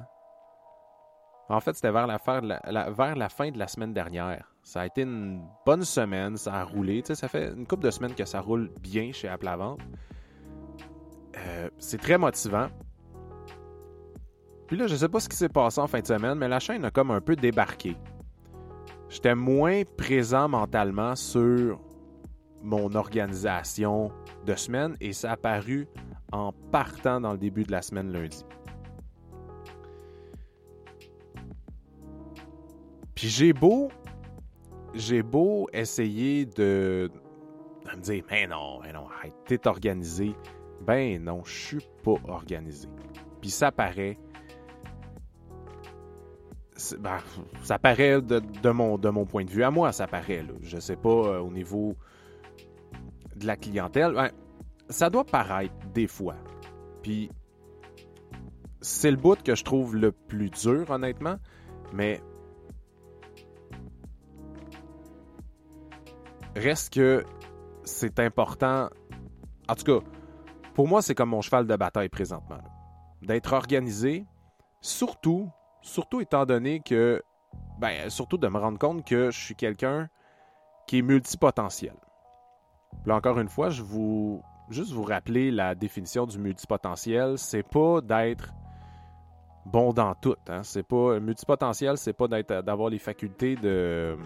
En 1.50 1.60
fait, 1.60 1.74
c'était 1.74 1.89
vers 1.89 2.06
la, 2.06 2.20
fin 2.20 2.39
de 2.39 3.58
la, 3.58 3.68
semaine 3.68 3.94
dernière. 3.94 4.54
Ça 4.62 4.82
a 4.82 4.86
été 4.86 5.02
une 5.02 5.44
bonne 5.65 5.84
semaine, 5.84 6.38
ça 6.38 6.54
a 6.54 6.63
roulé. 6.63 7.02
Tu 7.02 7.08
sais, 7.08 7.15
ça 7.15 7.28
fait 7.28 7.52
une 7.52 7.65
couple 7.65 7.82
de 7.82 7.89
semaines 7.89 8.13
que 8.13 8.26
ça 8.26 8.41
roule 8.41 8.72
bien 8.80 9.12
chez 9.12 9.28
Apple 9.28 9.48
à 9.48 9.58
vente. 9.58 9.80
Euh, 11.38 11.72
c'est 11.80 12.00
très 12.00 12.20
motivant. 12.20 12.68
Puis 14.68 14.78
là, 14.78 14.86
je 14.86 14.96
sais 14.98 15.10
pas 15.10 15.20
ce 15.20 15.30
qui 15.30 15.36
s'est 15.36 15.50
passé 15.50 15.82
en 15.82 15.88
fin 15.88 16.02
de 16.02 16.08
semaine, 16.08 16.38
mais 16.38 16.48
la 16.48 16.60
chaîne 16.60 16.86
a 16.86 16.91
comme 16.91 17.10
un 17.10 17.22
peu 17.22 17.36
débarqué. 17.36 17.98
j'étais 19.10 19.34
moins 19.34 19.82
présent 19.98 20.48
mentalement 20.48 21.15
sur 21.15 21.80
mon 22.65 22.95
organisation 22.95 24.12
de 24.45 24.56
semaine 24.56 24.97
et 24.99 25.13
ça 25.13 25.30
a 25.30 25.34
apparu 25.34 25.88
en 26.32 26.51
partant 26.71 27.21
dans 27.21 27.32
le 27.32 27.38
début 27.38 27.63
de 27.63 27.71
la 27.71 27.82
semaine 27.82 28.12
lundi. 28.12 28.43
Puis 33.13 33.30
j'ai 33.30 33.54
beau, 33.54 33.89
j'ai 34.93 35.21
beau 35.23 35.69
essayer 35.71 36.45
de, 36.45 37.10
me 37.86 38.01
dire, 38.01 38.23
mais 38.30 38.47
non, 38.47 38.82
mais 38.82 38.91
non, 38.91 39.08
t'es 39.45 39.67
organisé. 39.67 40.36
Ben 40.82 41.23
non, 41.23 41.43
je 41.45 41.54
suis 41.54 41.88
pas 42.04 42.15
organisé. 42.28 42.89
Puis 43.41 43.51
ça 43.51 43.71
paraît. 43.71 44.17
Ben, 46.99 47.19
ça 47.63 47.80
paraît 47.80 48.21
de, 48.21 48.69
mon, 48.69 48.97
de 48.97 49.10
mon 49.10 49.25
point 49.25 49.45
de 49.45 49.49
vue 49.49 49.63
à 49.63 49.71
moi, 49.71 49.93
ça 49.93 50.08
paraît. 50.08 50.43
Là. 50.43 50.54
Je 50.62 50.78
sais 50.78 50.97
pas 50.97 51.10
euh, 51.10 51.39
au 51.39 51.49
niveau 51.51 51.95
de 53.36 53.45
la 53.45 53.58
clientèle. 53.58 54.13
Ben, 54.13 54.32
ça 54.89 55.10
doit 55.10 55.26
paraître 55.26 55.74
des 55.93 56.08
fois. 56.08 56.36
Puis 57.02 57.30
c'est 58.82 59.12
le 59.12 59.17
bout 59.17 59.41
que 59.41 59.56
je 59.56 59.63
trouve 59.63 59.95
le 59.95 60.12
plus 60.12 60.50
dur, 60.50 60.89
honnêtement. 60.89 61.38
Mais 61.93 62.21
reste 66.56 66.93
que 66.93 67.26
c'est 67.84 68.19
important. 68.19 68.89
En 69.67 69.76
tout 69.76 69.84
cas, 69.84 70.06
pour 70.74 70.88
moi, 70.88 71.02
c'est 71.02 71.15
comme 71.15 71.30
mon 71.30 71.41
cheval 71.41 71.67
de 71.67 71.76
bataille 71.76 72.10
présentement. 72.10 72.60
D'être 73.21 73.54
organisé, 73.54 74.26
surtout, 74.82 75.50
surtout 75.82 76.21
étant 76.21 76.45
donné 76.45 76.82
que, 76.82 77.24
ben, 77.80 78.10
surtout 78.10 78.38
de 78.38 78.48
me 78.48 78.58
rendre 78.58 78.78
compte 78.78 79.06
que 79.06 79.32
je 79.32 79.39
suis 79.39 79.56
quelqu'un 79.56 80.10
qui 80.88 81.00
est 81.00 81.02
multipotentiel. 81.02 81.95
Là, 83.06 83.15
encore 83.15 83.39
une 83.39 83.50
fois, 83.50 83.69
je 83.69 83.84
vous 83.84 84.41
juste 84.69 84.91
vous 84.91 85.04
rappeler 85.04 85.52
la 85.52 85.76
définition 85.76 86.26
du 86.26 86.39
multipotentiel, 86.39 87.38
c'est 87.38 87.63
pas 87.63 88.02
d'être 88.02 88.52
bon 89.65 89.93
dans 89.93 90.15
tout. 90.15 90.36
Hein? 90.48 90.63
C'est 90.63 90.84
pas 90.84 91.19
multipotentiel, 91.19 91.98
c'est 91.98 92.13
pas 92.13 92.28
d'être 92.28 92.62
d'avoir 92.63 92.89
les 92.89 93.00
facultés 93.00 93.56
de 93.56 94.17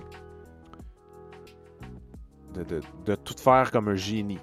de, 2.54 3.16
tout 3.16 3.38
faire 3.38 3.72
comme 3.72 3.90
un 3.90 3.96
génie. 3.96 4.40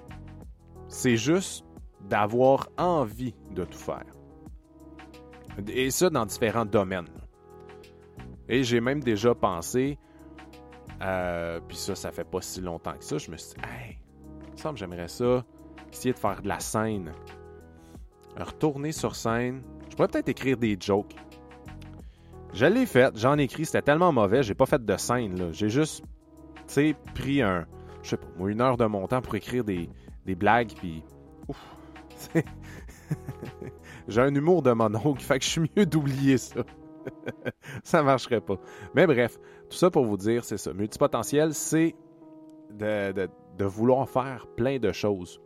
C'est 0.87 1.17
juste 1.17 1.65
d'avoir 2.01 2.69
envie 2.77 3.35
de 3.51 3.65
tout 3.65 3.77
faire. 3.77 4.05
Et 5.67 5.91
ça 5.91 6.09
dans 6.09 6.25
différents 6.25 6.65
domaines. 6.65 7.09
Et 8.47 8.63
j'ai 8.63 8.79
même 8.79 9.01
déjà 9.01 9.35
pensé, 9.35 9.99
euh, 11.01 11.59
puis 11.67 11.75
ça, 11.75 11.95
ça 11.95 12.11
fait 12.11 12.23
pas 12.23 12.41
si 12.41 12.61
longtemps 12.61 12.93
que 12.93 13.03
ça, 13.03 13.17
je 13.17 13.29
me 13.29 13.37
suis 13.37 13.55
dit, 13.55 13.65
hey, 13.67 13.99
me 14.57 14.61
semble 14.61 14.77
j'aimerais 14.77 15.07
ça, 15.07 15.45
essayer 15.91 16.13
de 16.13 16.19
faire 16.19 16.41
de 16.41 16.47
la 16.47 16.59
scène. 16.59 17.11
Retourner 18.37 18.91
sur 18.91 19.15
scène, 19.15 19.61
je 19.89 19.95
pourrais 19.95 20.07
peut-être 20.07 20.29
écrire 20.29 20.57
des 20.57 20.77
jokes. 20.79 21.15
Je 22.53 22.65
l'ai 22.65 22.85
fait, 22.85 23.15
j'en 23.17 23.37
ai 23.37 23.43
écrit, 23.43 23.65
c'était 23.65 23.81
tellement 23.81 24.11
mauvais, 24.11 24.41
j'ai 24.43 24.55
pas 24.55 24.65
fait 24.65 24.83
de 24.83 24.97
scène, 24.97 25.51
J'ai 25.51 25.69
juste, 25.69 26.03
tu 26.55 26.63
sais, 26.67 26.95
pris 27.13 27.41
un, 27.41 27.65
je 28.01 28.09
sais 28.09 28.17
pas, 28.17 28.27
une 28.47 28.61
heure 28.61 28.77
de 28.77 28.85
mon 28.85 29.07
temps 29.07 29.21
pour 29.21 29.35
écrire 29.35 29.63
des, 29.63 29.89
blagues, 30.25 30.73
puis. 30.75 31.03
J'ai 34.07 34.21
un 34.21 34.33
humour 34.33 34.61
de 34.61 34.71
monologue, 34.71 35.19
fait 35.19 35.39
que 35.39 35.45
je 35.45 35.49
suis 35.49 35.71
mieux 35.75 35.85
d'oublier 35.85 36.37
ça. 36.37 36.61
ça 37.83 38.01
marcherait 38.03 38.41
pas. 38.41 38.55
Mais 38.95 39.05
bref, 39.05 39.37
tout 39.69 39.77
ça 39.77 39.91
pour 39.91 40.05
vous 40.05 40.17
dire, 40.17 40.45
c'est 40.45 40.57
ça. 40.57 40.73
Multipotentiel, 40.73 41.53
c'est 41.53 41.95
de, 42.71 43.29
vouloir 43.65 44.09
faire 44.09 44.47
plein 44.55 44.79
de 44.79 44.91
choses. 44.91 45.41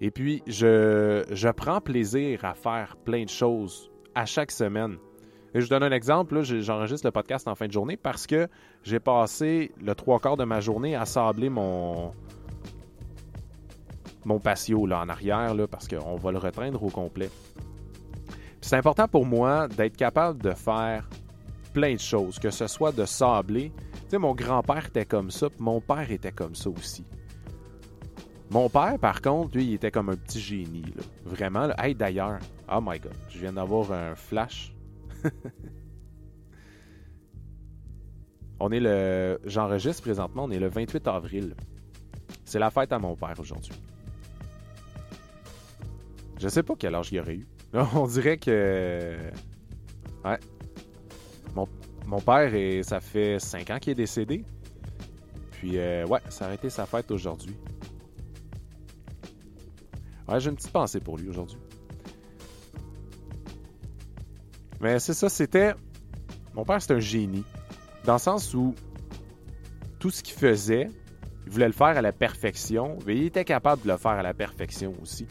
Et 0.00 0.10
puis, 0.10 0.42
je, 0.46 1.24
je 1.30 1.48
prends 1.48 1.80
plaisir 1.80 2.44
à 2.44 2.54
faire 2.54 2.96
plein 3.04 3.24
de 3.24 3.28
choses 3.28 3.90
à 4.14 4.26
chaque 4.26 4.50
semaine. 4.50 4.96
Et 5.54 5.60
je 5.60 5.66
vous 5.66 5.70
donne 5.70 5.84
un 5.84 5.92
exemple, 5.92 6.42
j'enregistre 6.42 7.06
le 7.06 7.12
podcast 7.12 7.46
en 7.46 7.54
fin 7.54 7.68
de 7.68 7.72
journée 7.72 7.96
parce 7.96 8.26
que 8.26 8.48
j'ai 8.82 8.98
passé 8.98 9.70
le 9.80 9.94
trois 9.94 10.18
quarts 10.18 10.36
de 10.36 10.42
ma 10.42 10.60
journée 10.60 10.96
à 10.96 11.04
sabler 11.04 11.48
mon, 11.48 12.12
mon 14.24 14.40
patio 14.40 14.84
là, 14.84 15.00
en 15.00 15.08
arrière 15.08 15.54
là, 15.54 15.68
parce 15.68 15.86
qu'on 15.86 16.16
va 16.16 16.32
le 16.32 16.38
retraindre 16.38 16.82
au 16.82 16.90
complet. 16.90 17.30
C'est 18.60 18.76
important 18.76 19.06
pour 19.06 19.26
moi 19.26 19.68
d'être 19.68 19.96
capable 19.96 20.42
de 20.42 20.52
faire 20.52 21.08
plein 21.72 21.94
de 21.94 22.00
choses, 22.00 22.38
que 22.38 22.50
ce 22.50 22.66
soit 22.66 22.92
de 22.92 23.04
sabler. 23.04 23.70
Tu 23.92 24.10
sais, 24.10 24.18
mon 24.18 24.34
grand-père 24.34 24.86
était 24.86 25.04
comme 25.04 25.30
ça, 25.30 25.50
puis 25.50 25.58
mon 25.60 25.80
père 25.80 26.10
était 26.10 26.32
comme 26.32 26.54
ça 26.54 26.70
aussi. 26.70 27.04
Mon 28.54 28.68
père, 28.68 29.00
par 29.00 29.20
contre, 29.20 29.56
lui, 29.56 29.64
il 29.64 29.74
était 29.74 29.90
comme 29.90 30.10
un 30.10 30.14
petit 30.16 30.38
génie. 30.38 30.84
Vraiment. 31.24 31.70
Hey, 31.76 31.96
d'ailleurs, 31.96 32.38
oh 32.72 32.78
my 32.80 33.00
god, 33.00 33.12
je 33.28 33.40
viens 33.40 33.52
d'avoir 33.52 33.90
un 33.90 34.14
flash 34.14 34.72
on 38.60 38.70
est 38.70 38.78
le. 38.78 39.40
J'enregistre 39.44 40.02
présentement, 40.02 40.44
on 40.44 40.52
est 40.52 40.60
le 40.60 40.68
28 40.68 41.08
avril. 41.08 41.56
C'est 42.44 42.60
la 42.60 42.70
fête 42.70 42.92
à 42.92 43.00
mon 43.00 43.16
père 43.16 43.34
aujourd'hui. 43.40 43.74
Je 46.38 46.46
sais 46.46 46.62
pas 46.62 46.74
quel 46.78 46.94
âge 46.94 47.10
il 47.10 47.18
aurait 47.18 47.34
eu. 47.34 47.48
On 47.96 48.06
dirait 48.06 48.36
que. 48.36 49.16
Ouais. 50.24 50.38
Mon, 52.06 52.20
père, 52.20 52.84
ça 52.84 53.00
fait 53.00 53.40
5 53.40 53.70
ans 53.70 53.78
qu'il 53.80 53.90
est 53.92 53.96
décédé. 53.96 54.44
Puis, 55.50 55.78
euh, 55.78 56.06
ouais, 56.06 56.20
ça 56.28 56.46
a 56.46 56.54
été 56.54 56.70
sa 56.70 56.86
fête 56.86 57.10
aujourd'hui. 57.10 57.56
Ouais, 60.28 60.40
j'ai 60.40 60.50
une 60.50 60.56
petite 60.56 60.72
pensée 60.72 61.00
pour 61.00 61.18
lui 61.18 61.28
aujourd'hui. 61.28 61.58
Mais 64.80 64.98
c'est 64.98 65.14
ça, 65.14 65.28
c'était. 65.28 65.74
Mon 66.54 66.64
père, 66.64 66.80
c'est 66.80 66.92
un 66.92 67.00
génie. 67.00 67.44
Dans 68.04 68.14
le 68.14 68.18
sens 68.18 68.54
où 68.54 68.74
tout 69.98 70.10
ce 70.10 70.22
qu'il 70.22 70.36
faisait, 70.36 70.88
il 71.46 71.52
voulait 71.52 71.66
le 71.66 71.72
faire 71.72 71.88
à 71.88 72.02
la 72.02 72.12
perfection, 72.12 72.98
mais 73.06 73.16
il 73.16 73.24
était 73.24 73.44
capable 73.44 73.82
de 73.82 73.88
le 73.88 73.96
faire 73.96 74.12
à 74.12 74.22
la 74.22 74.34
perfection 74.34 74.94
aussi. 75.00 75.26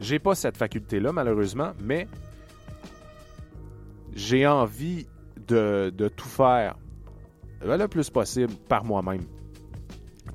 J'ai 0.00 0.18
pas 0.18 0.34
cette 0.34 0.56
faculté-là, 0.56 1.12
malheureusement, 1.12 1.72
mais 1.82 2.06
j'ai 4.14 4.46
envie 4.46 5.06
de, 5.46 5.92
tout 6.14 6.28
faire 6.28 6.76
le 7.62 7.86
plus 7.86 8.10
possible 8.10 8.52
par 8.68 8.84
moi-même. 8.84 9.24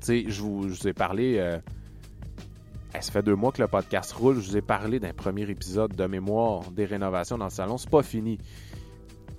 sais, 0.00 0.24
je 0.26 0.42
vous, 0.42 0.88
ai 0.88 0.92
parlé 0.92 1.38
euh, 1.38 1.58
ça 3.02 3.12
fait 3.12 3.22
deux 3.22 3.34
mois 3.34 3.52
que 3.52 3.60
le 3.60 3.68
podcast 3.68 4.12
roule. 4.12 4.40
Je 4.40 4.50
vous 4.50 4.56
ai 4.56 4.62
parlé 4.62 5.00
d'un 5.00 5.12
premier 5.12 5.48
épisode 5.50 5.94
de 5.94 6.06
mémoire 6.06 6.70
des 6.70 6.84
rénovations 6.84 7.38
dans 7.38 7.46
le 7.46 7.50
salon. 7.50 7.76
C'est 7.76 7.90
pas 7.90 8.02
fini. 8.02 8.38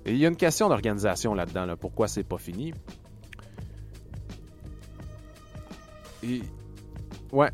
Il 0.04 0.16
y 0.16 0.24
a 0.24 0.28
une 0.28 0.36
question 0.36 0.68
d'organisation 0.68 1.34
là-dedans. 1.34 1.74
Pourquoi 1.80 2.06
c'est 2.08 2.24
pas 2.24 2.38
fini? 2.38 2.72
Et. 6.22 6.42
Ouais. 7.32 7.50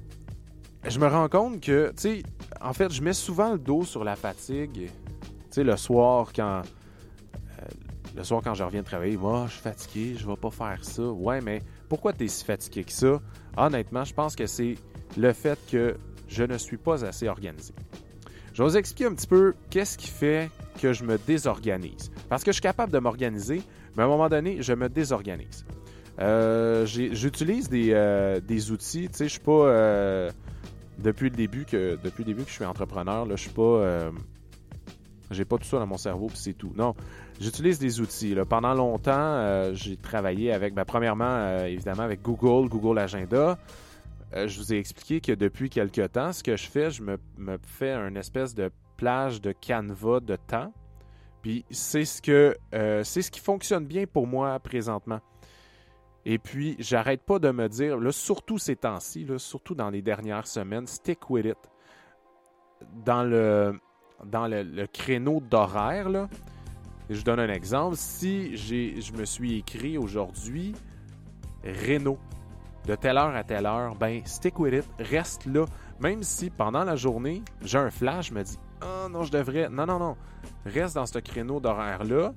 Je 0.87 0.99
me 0.99 1.07
rends 1.07 1.29
compte 1.29 1.61
que, 1.61 1.91
tu 1.91 1.95
sais, 1.97 2.23
en 2.61 2.73
fait, 2.73 2.93
je 2.93 3.03
mets 3.03 3.13
souvent 3.13 3.53
le 3.53 3.59
dos 3.59 3.85
sur 3.85 4.05
la 4.05 4.17
fatigue. 4.17 4.91
Tu 4.91 4.91
sais, 5.51 5.65
le 5.65 5.77
soir, 5.77 6.33
quand. 6.35 6.63
Le 8.15 8.25
soir, 8.25 8.43
quand 8.45 8.55
je 8.55 8.63
reviens 8.63 8.83
de 8.83 8.87
travailler, 8.87 9.17
moi, 9.17 9.47
je 9.49 9.53
suis 9.53 9.63
fatigué, 9.63 10.15
je 10.19 10.27
vais 10.27 10.37
pas 10.37 10.51
faire 10.51 10.79
ça. 10.83 11.03
Ouais, 11.03 11.41
mais 11.41 11.63
pourquoi 11.89 12.13
tu 12.13 12.25
es 12.25 12.29
si 12.29 12.45
fatigué 12.45 12.85
que 12.85 12.93
ça? 12.93 13.21
Honnêtement, 13.57 14.05
je 14.05 14.13
pense 14.13 14.37
que 14.37 14.47
c'est 14.47 14.75
le 15.17 15.33
fait 15.33 15.59
que 15.71 15.97
je 16.29 16.45
ne 16.45 16.59
suis 16.59 16.77
pas 16.77 17.05
assez 17.05 17.29
organisé. 17.29 17.73
Je 18.53 18.63
vais 18.63 18.69
vous 18.69 18.77
expliquer 18.77 19.07
un 19.07 19.15
petit 19.15 19.27
peu 19.27 19.55
qu'est-ce 19.71 19.97
qui 19.97 20.09
fait 20.09 20.51
que 20.81 20.93
je 20.93 21.05
me 21.05 21.17
désorganise. 21.17 22.11
Parce 22.29 22.45
que 22.45 22.51
je 22.51 22.55
suis 22.55 22.63
capable 22.63 22.93
de 22.93 22.99
m'organiser, 22.99 23.63
mais 23.97 24.03
à 24.03 24.07
un 24.07 24.09
moment 24.09 24.29
donné, 24.29 24.61
je 24.61 24.75
me 24.75 24.89
désorganise. 24.89 25.65
Euh, 26.21 26.85
j'utilise 26.85 27.71
euh, 27.73 28.41
des, 28.41 28.71
outils, 28.71 29.09
tu 29.09 29.17
sais, 29.17 29.25
je 29.25 29.31
suis 29.31 29.41
pas 29.41 29.53
euh, 29.53 30.31
depuis 30.99 31.31
le 31.31 31.37
début 31.37 31.65
que 31.65 31.99
depuis 32.03 32.25
le 32.25 32.35
début 32.35 32.45
je 32.47 32.53
suis 32.53 32.65
entrepreneur, 32.67 33.25
là, 33.25 33.37
je 33.37 33.43
suis 33.43 33.51
pas 33.51 34.11
j'ai 35.33 35.45
pas 35.45 35.59
tout 35.59 35.65
ça 35.65 35.79
dans 35.79 35.87
mon 35.87 35.97
cerveau 35.97 36.27
puis 36.27 36.39
c'est 36.39 36.53
tout. 36.53 36.73
Non, 36.77 36.95
j'utilise 37.41 37.79
des 37.79 38.01
outils. 38.01 38.37
Pendant 38.49 38.75
longtemps, 38.75 39.73
j'ai 39.75 39.97
travaillé 39.97 40.53
avec, 40.53 40.75
ben, 40.75 40.85
premièrement, 40.85 41.65
évidemment, 41.65 42.03
avec 42.03 42.23
Google, 42.23 42.69
Google 42.69 42.99
Agenda. 42.99 43.59
Euh, 44.35 44.49
je 44.49 44.59
vous 44.59 44.73
ai 44.73 44.79
expliqué 44.79 45.21
que 45.21 45.33
depuis 45.33 45.69
quelque 45.69 46.07
temps, 46.07 46.33
ce 46.33 46.43
que 46.43 46.57
je 46.57 46.67
fais, 46.67 46.91
je 46.91 47.03
me, 47.03 47.19
fais 47.63 47.93
une 47.93 48.17
espèce 48.17 48.55
de 48.55 48.71
plage 48.97 49.41
de 49.41 49.53
canevas 49.53 50.21
de 50.21 50.37
temps. 50.37 50.73
Puis 51.43 51.65
c'est 51.71 52.05
ce 52.05 52.23
que 52.23 52.57
euh, 52.75 53.03
c'est 53.05 53.21
ce 53.21 53.31
qui 53.31 53.41
fonctionne 53.41 53.85
bien 53.85 54.07
pour 54.07 54.27
moi 54.27 54.59
présentement. 54.61 55.21
Et 56.25 56.39
puis, 56.39 56.77
j'arrête 56.79 57.23
pas 57.25 57.41
de 57.41 57.51
me 57.51 57.69
dire, 57.69 57.99
là, 57.99 58.13
surtout 58.13 58.57
ces 58.57 58.77
temps-ci, 58.77 59.27
surtout 59.39 59.75
dans 59.75 59.91
les 59.91 60.03
dernières 60.03 60.47
semaines, 60.47 60.87
stick 60.87 61.29
with 61.29 61.47
it. 61.47 61.59
Dans 63.05 63.25
le, 63.25 63.77
dans 64.25 64.47
le, 64.47 64.87
créneau 64.87 65.41
d'horaire, 65.41 66.29
je 67.11 67.17
vous 67.17 67.23
donne 67.23 67.41
un 67.41 67.53
exemple. 67.53 67.97
Si 67.97 68.57
je 68.57 69.13
me 69.13 69.25
suis 69.25 69.59
écrit 69.59 69.99
aujourd'hui 69.99 70.75
Renault 71.65 72.19
de 72.87 72.95
telle 72.97 73.17
heure 73.17 73.35
à 73.35 73.45
telle 73.45 73.67
heure, 73.67 73.95
ben 73.95 74.23
stick 74.25 74.59
with 74.59 74.75
it, 74.75 74.85
reste 74.99 75.47
là. 75.47 75.65
Même 76.01 76.23
si 76.23 76.51
pendant 76.51 76.83
la 76.83 76.97
journée, 76.97 77.43
j'ai 77.63 77.79
un 77.79 77.91
flash, 77.91 78.31
je 78.31 78.35
me 78.35 78.43
dis 78.43 78.59
Oh 78.83 79.09
non, 79.09 79.23
je 79.23 79.31
devrais. 79.31 79.69
Non, 79.69 79.87
non, 79.87 79.99
non. 79.99 80.17
Reste 80.67 80.97
dans 80.97 81.07
ce 81.07 81.19
créneau 81.21 81.61
d'horaire-là. 81.61 82.33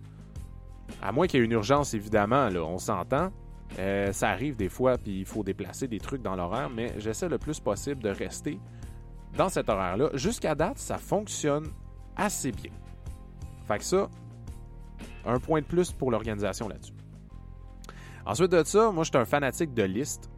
À 1.02 1.12
moins 1.12 1.26
qu'il 1.26 1.40
y 1.40 1.42
ait 1.42 1.46
une 1.46 1.52
urgence, 1.52 1.96
évidemment, 1.96 2.50
là, 2.50 2.64
on 2.64 2.78
s'entend. 2.78 3.32
Euh, 3.80 4.12
ça 4.12 4.30
arrive 4.30 4.56
des 4.56 4.70
fois, 4.70 4.98
puis 4.98 5.20
il 5.20 5.26
faut 5.26 5.44
déplacer 5.44 5.88
des 5.88 6.00
trucs 6.00 6.22
dans 6.22 6.36
l'horaire, 6.36 6.70
mais 6.70 6.94
j'essaie 6.98 7.28
le 7.28 7.40
plus 7.40 7.60
possible 7.60 8.04
de 8.04 8.10
rester 8.10 8.60
dans 9.38 9.50
cet 9.50 9.70
horaire-là. 9.70 10.10
Jusqu'à 10.14 10.56
date, 10.56 10.78
ça 10.78 10.98
fonctionne 10.98 11.68
assez 12.16 12.52
bien. 12.52 12.72
Fait 13.68 13.78
que 13.80 13.84
ça, 13.84 14.10
un 15.26 15.40
point 15.40 15.62
de 15.62 15.66
plus 15.66 15.92
pour 15.92 16.12
l'organisation 16.12 16.68
là-dessus. 16.68 16.94
Ensuite 18.26 18.52
de 18.52 18.64
ça, 18.64 18.92
moi, 18.92 19.04
je 19.04 19.10
suis 19.10 19.18
un 19.18 19.26
fanatique 19.26 19.74
de 19.74 19.84
listes. 19.84 20.30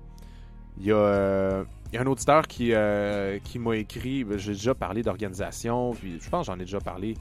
Il 0.78 0.86
y 0.86 0.92
a, 0.92 0.96
euh, 0.96 1.64
un 1.94 2.06
auditeur 2.06 2.48
qui, 2.48 2.74
euh, 2.74 3.40
qui 3.44 3.60
m'a 3.60 3.78
écrit, 3.78 4.24
ben, 4.24 4.38
j'ai 4.38 4.54
déjà 4.54 4.76
parlé 4.76 5.02
d'organisation, 5.04 5.94
puis 5.94 6.20
je 6.22 6.30
pense 6.30 6.46
que 6.46 6.54
j'en 6.54 6.60
ai 6.60 6.66
déjà 6.66 6.80
parlé 6.80 7.16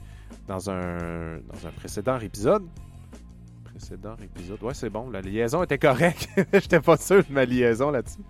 dans 0.46 0.70
un, 0.70 1.38
dans 1.38 1.66
un 1.66 1.70
précédent 1.76 2.18
épisode. 2.18 2.64
Précédent 3.64 4.16
épisode, 4.22 4.62
ouais, 4.62 4.74
c'est 4.74 4.90
bon, 4.90 5.08
la 5.10 5.20
liaison 5.20 5.62
était 5.62 5.78
correcte. 5.78 6.28
J'étais 6.52 6.80
pas 6.80 6.96
sûr 6.96 7.22
de 7.24 7.32
ma 7.32 7.44
liaison 7.44 7.90
là-dessus. 7.90 8.22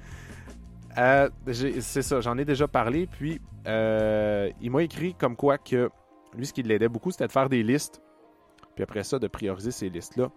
Euh, 0.98 1.28
c'est 1.52 2.02
ça, 2.02 2.20
j'en 2.20 2.38
ai 2.38 2.44
déjà 2.44 2.66
parlé, 2.66 3.06
puis 3.06 3.40
il 3.66 4.70
m'a 4.70 4.82
écrit 4.82 5.14
comme 5.14 5.36
quoi 5.36 5.58
que 5.58 5.90
lui, 6.34 6.46
ce 6.46 6.52
qui 6.52 6.62
l'aidait 6.62 6.88
beaucoup, 6.88 7.10
c'était 7.10 7.26
de 7.26 7.32
faire 7.32 7.48
des 7.48 7.62
listes 7.62 8.00
puis 8.76 8.82
après 8.82 9.02
ça, 9.02 9.18
de 9.18 9.26
prioriser 9.26 9.72
ces 9.72 9.88
listes-là. 9.88 10.30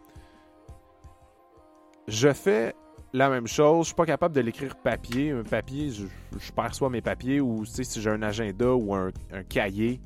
Je 2.08 2.34
fais 2.34 2.74
la 3.14 3.30
même 3.30 3.48
chose. 3.48 3.82
Je 3.82 3.88
suis 3.88 3.96
pas 3.96 4.06
capable 4.06 4.34
de 4.34 4.40
l'écrire 4.40 4.76
papier. 4.78 5.32
Un 5.32 5.44
papier, 5.44 5.92
je, 5.92 6.06
perçois 6.54 6.90
mes 6.90 7.02
papiers 7.02 7.42
ou 7.42 7.66
si 7.66 7.84
j'ai 8.02 8.10
un 8.10 8.22
agenda 8.24 8.74
ou 8.74 8.96
un, 8.96 9.12
cahier, 9.50 10.00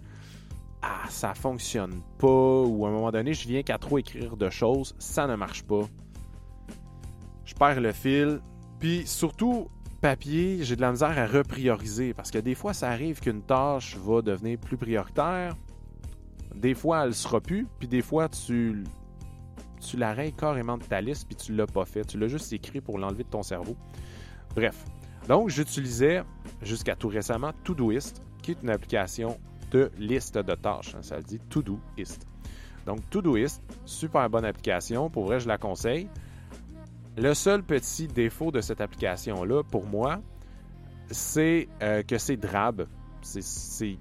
ah, 0.82 1.04
ça 1.10 1.36
fonctionne 1.36 2.02
pas. 2.18 2.28
Ou 2.64 2.86
à 2.86 2.90
un 2.90 2.92
moment 2.92 3.12
donné, 3.12 3.36
je 3.36 3.48
viens 3.48 3.62
qu'à 3.62 3.78
trop 3.78 4.00
écrire 4.00 4.36
de 4.36 4.50
choses, 4.50 4.96
ça 4.98 5.28
ne 5.28 5.36
marche 5.36 5.64
pas. 5.64 5.84
Je 7.46 7.54
perds 7.54 7.82
le 7.82 7.92
fil. 7.92 8.42
Puis 8.80 9.06
surtout, 9.06 9.70
papier, 10.04 10.58
j'ai 10.64 10.76
de 10.76 10.82
la 10.82 10.92
misère 10.92 11.18
à 11.18 11.26
reprioriser 11.26 12.14
parce 12.14 12.30
que 12.30 12.38
des 12.38 12.56
fois, 12.56 12.74
ça 12.74 12.90
arrive 12.90 13.22
qu'une 13.22 13.42
tâche 13.42 13.96
va 13.96 14.22
devenir 14.22 14.60
plus 14.60 14.76
prioritaire. 14.76 15.56
Des 16.54 16.74
fois, 16.74 17.06
elle 17.06 17.14
sera 17.14 17.40
plus, 17.40 17.66
puis 17.80 17.88
des 17.88 18.02
fois, 18.02 18.28
tu, 18.28 18.84
tu 19.80 19.96
l'arrêtes 19.96 20.36
carrément 20.36 20.78
de 20.78 20.84
ta 20.84 21.00
liste, 21.00 21.26
puis 21.26 21.38
tu 21.38 21.56
l'as 21.56 21.68
pas 21.68 21.86
fait. 21.86 22.04
Tu 22.04 22.20
l'as 22.20 22.28
juste 22.28 22.52
écrit 22.52 22.82
pour 22.82 22.98
l'enlever 23.00 23.24
de 23.24 23.30
ton 23.30 23.44
cerveau. 23.44 23.78
Bref. 24.54 24.84
Donc, 25.30 25.50
j'utilisais 25.50 26.24
jusqu'à 26.62 26.98
tout 26.98 27.08
récemment 27.08 27.54
Todoist, 27.64 28.22
qui 28.42 28.52
est 28.52 28.62
une 28.62 28.72
application 28.72 29.40
de 29.72 29.90
liste 29.98 30.38
de 30.38 30.54
tâches. 30.56 30.96
Hein, 30.96 31.02
ça 31.02 31.16
le 31.16 31.24
dit 31.24 31.40
Todoist. 31.50 32.28
Donc, 32.86 33.10
Todoist, 33.10 33.64
super 33.86 34.30
bonne 34.30 34.44
application. 34.44 35.10
Pour 35.10 35.28
vrai, 35.28 35.40
je 35.40 35.48
la 35.48 35.58
conseille. 35.58 36.10
Le 37.18 37.34
seul 37.34 37.64
petit 37.64 38.08
défaut 38.08 38.52
de 38.52 38.60
cette 38.62 38.82
application-là, 38.82 39.64
pour 39.64 39.86
moi, 39.86 40.20
c'est 41.12 41.68
euh, 41.82 42.02
que 42.02 42.18
c'est 42.18 42.38
drab. 42.38 42.88
C'est 43.22 43.98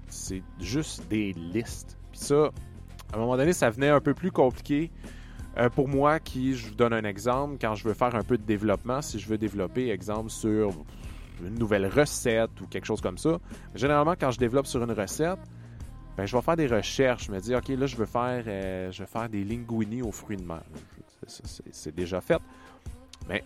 juste 0.59 1.07
des 1.09 1.33
listes. 1.33 1.97
Puis 2.11 2.19
ça, 2.19 2.49
à 3.13 3.15
un 3.15 3.19
moment 3.19 3.37
donné, 3.37 3.53
ça 3.53 3.69
venait 3.69 3.89
un 3.89 4.01
peu 4.01 4.13
plus 4.13 4.31
compliqué 4.31 4.91
euh, 5.57 5.69
pour 5.69 5.87
moi 5.87 6.19
qui, 6.19 6.55
je 6.55 6.69
vous 6.69 6.75
donne 6.75 6.93
un 6.93 7.03
exemple, 7.03 7.57
quand 7.61 7.75
je 7.75 7.87
veux 7.87 7.93
faire 7.93 8.15
un 8.15 8.23
peu 8.23 8.37
de 8.37 8.43
développement, 8.43 9.01
si 9.01 9.19
je 9.19 9.27
veux 9.27 9.37
développer, 9.37 9.89
exemple, 9.91 10.29
sur 10.29 10.71
une 11.43 11.59
nouvelle 11.59 11.85
recette 11.85 12.59
ou 12.61 12.67
quelque 12.67 12.85
chose 12.85 13.01
comme 13.01 13.19
ça, 13.19 13.37
généralement, 13.75 14.15
quand 14.19 14.31
je 14.31 14.39
développe 14.39 14.65
sur 14.65 14.83
une 14.83 14.91
recette, 14.91 15.39
ben, 16.17 16.25
je 16.25 16.35
vais 16.35 16.41
faire 16.41 16.55
des 16.55 16.67
recherches. 16.67 17.25
Je 17.25 17.31
me 17.31 17.39
dis, 17.39 17.55
OK, 17.55 17.67
là, 17.69 17.85
je 17.85 17.95
veux 17.95 18.05
faire, 18.05 18.43
euh, 18.47 18.91
je 18.91 19.01
veux 19.01 19.07
faire 19.07 19.29
des 19.29 19.43
linguini 19.43 20.01
aux 20.01 20.11
fruits 20.11 20.37
de 20.37 20.43
mer. 20.43 20.63
C'est 21.27 21.93
déjà 21.93 22.19
fait. 22.19 22.41
Mais 23.27 23.43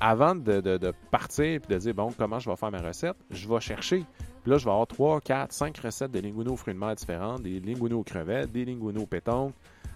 avant 0.00 0.34
de, 0.34 0.92
partir 1.10 1.44
et 1.44 1.58
de 1.58 1.78
dire, 1.78 1.94
bon, 1.94 2.12
comment 2.16 2.38
je 2.38 2.50
vais 2.50 2.56
faire 2.56 2.70
ma 2.70 2.80
recette, 2.80 3.16
je 3.30 3.48
vais 3.48 3.60
chercher. 3.60 4.04
Puis 4.42 4.50
là, 4.50 4.58
je 4.58 4.64
vais 4.64 4.70
avoir 4.70 4.86
3, 4.86 5.20
4, 5.20 5.52
5 5.52 5.78
recettes 5.78 6.10
de 6.10 6.18
linguine 6.18 6.48
aux 6.48 6.56
fruits 6.56 6.74
de 6.74 6.78
mer 6.78 6.94
différentes, 6.96 7.42
des 7.42 7.60
linguines 7.60 7.92
aux 7.92 8.02
crevettes, 8.02 8.50
des 8.50 8.64
linguines 8.64 8.98
aux 8.98 9.06
pétanques. 9.06 9.54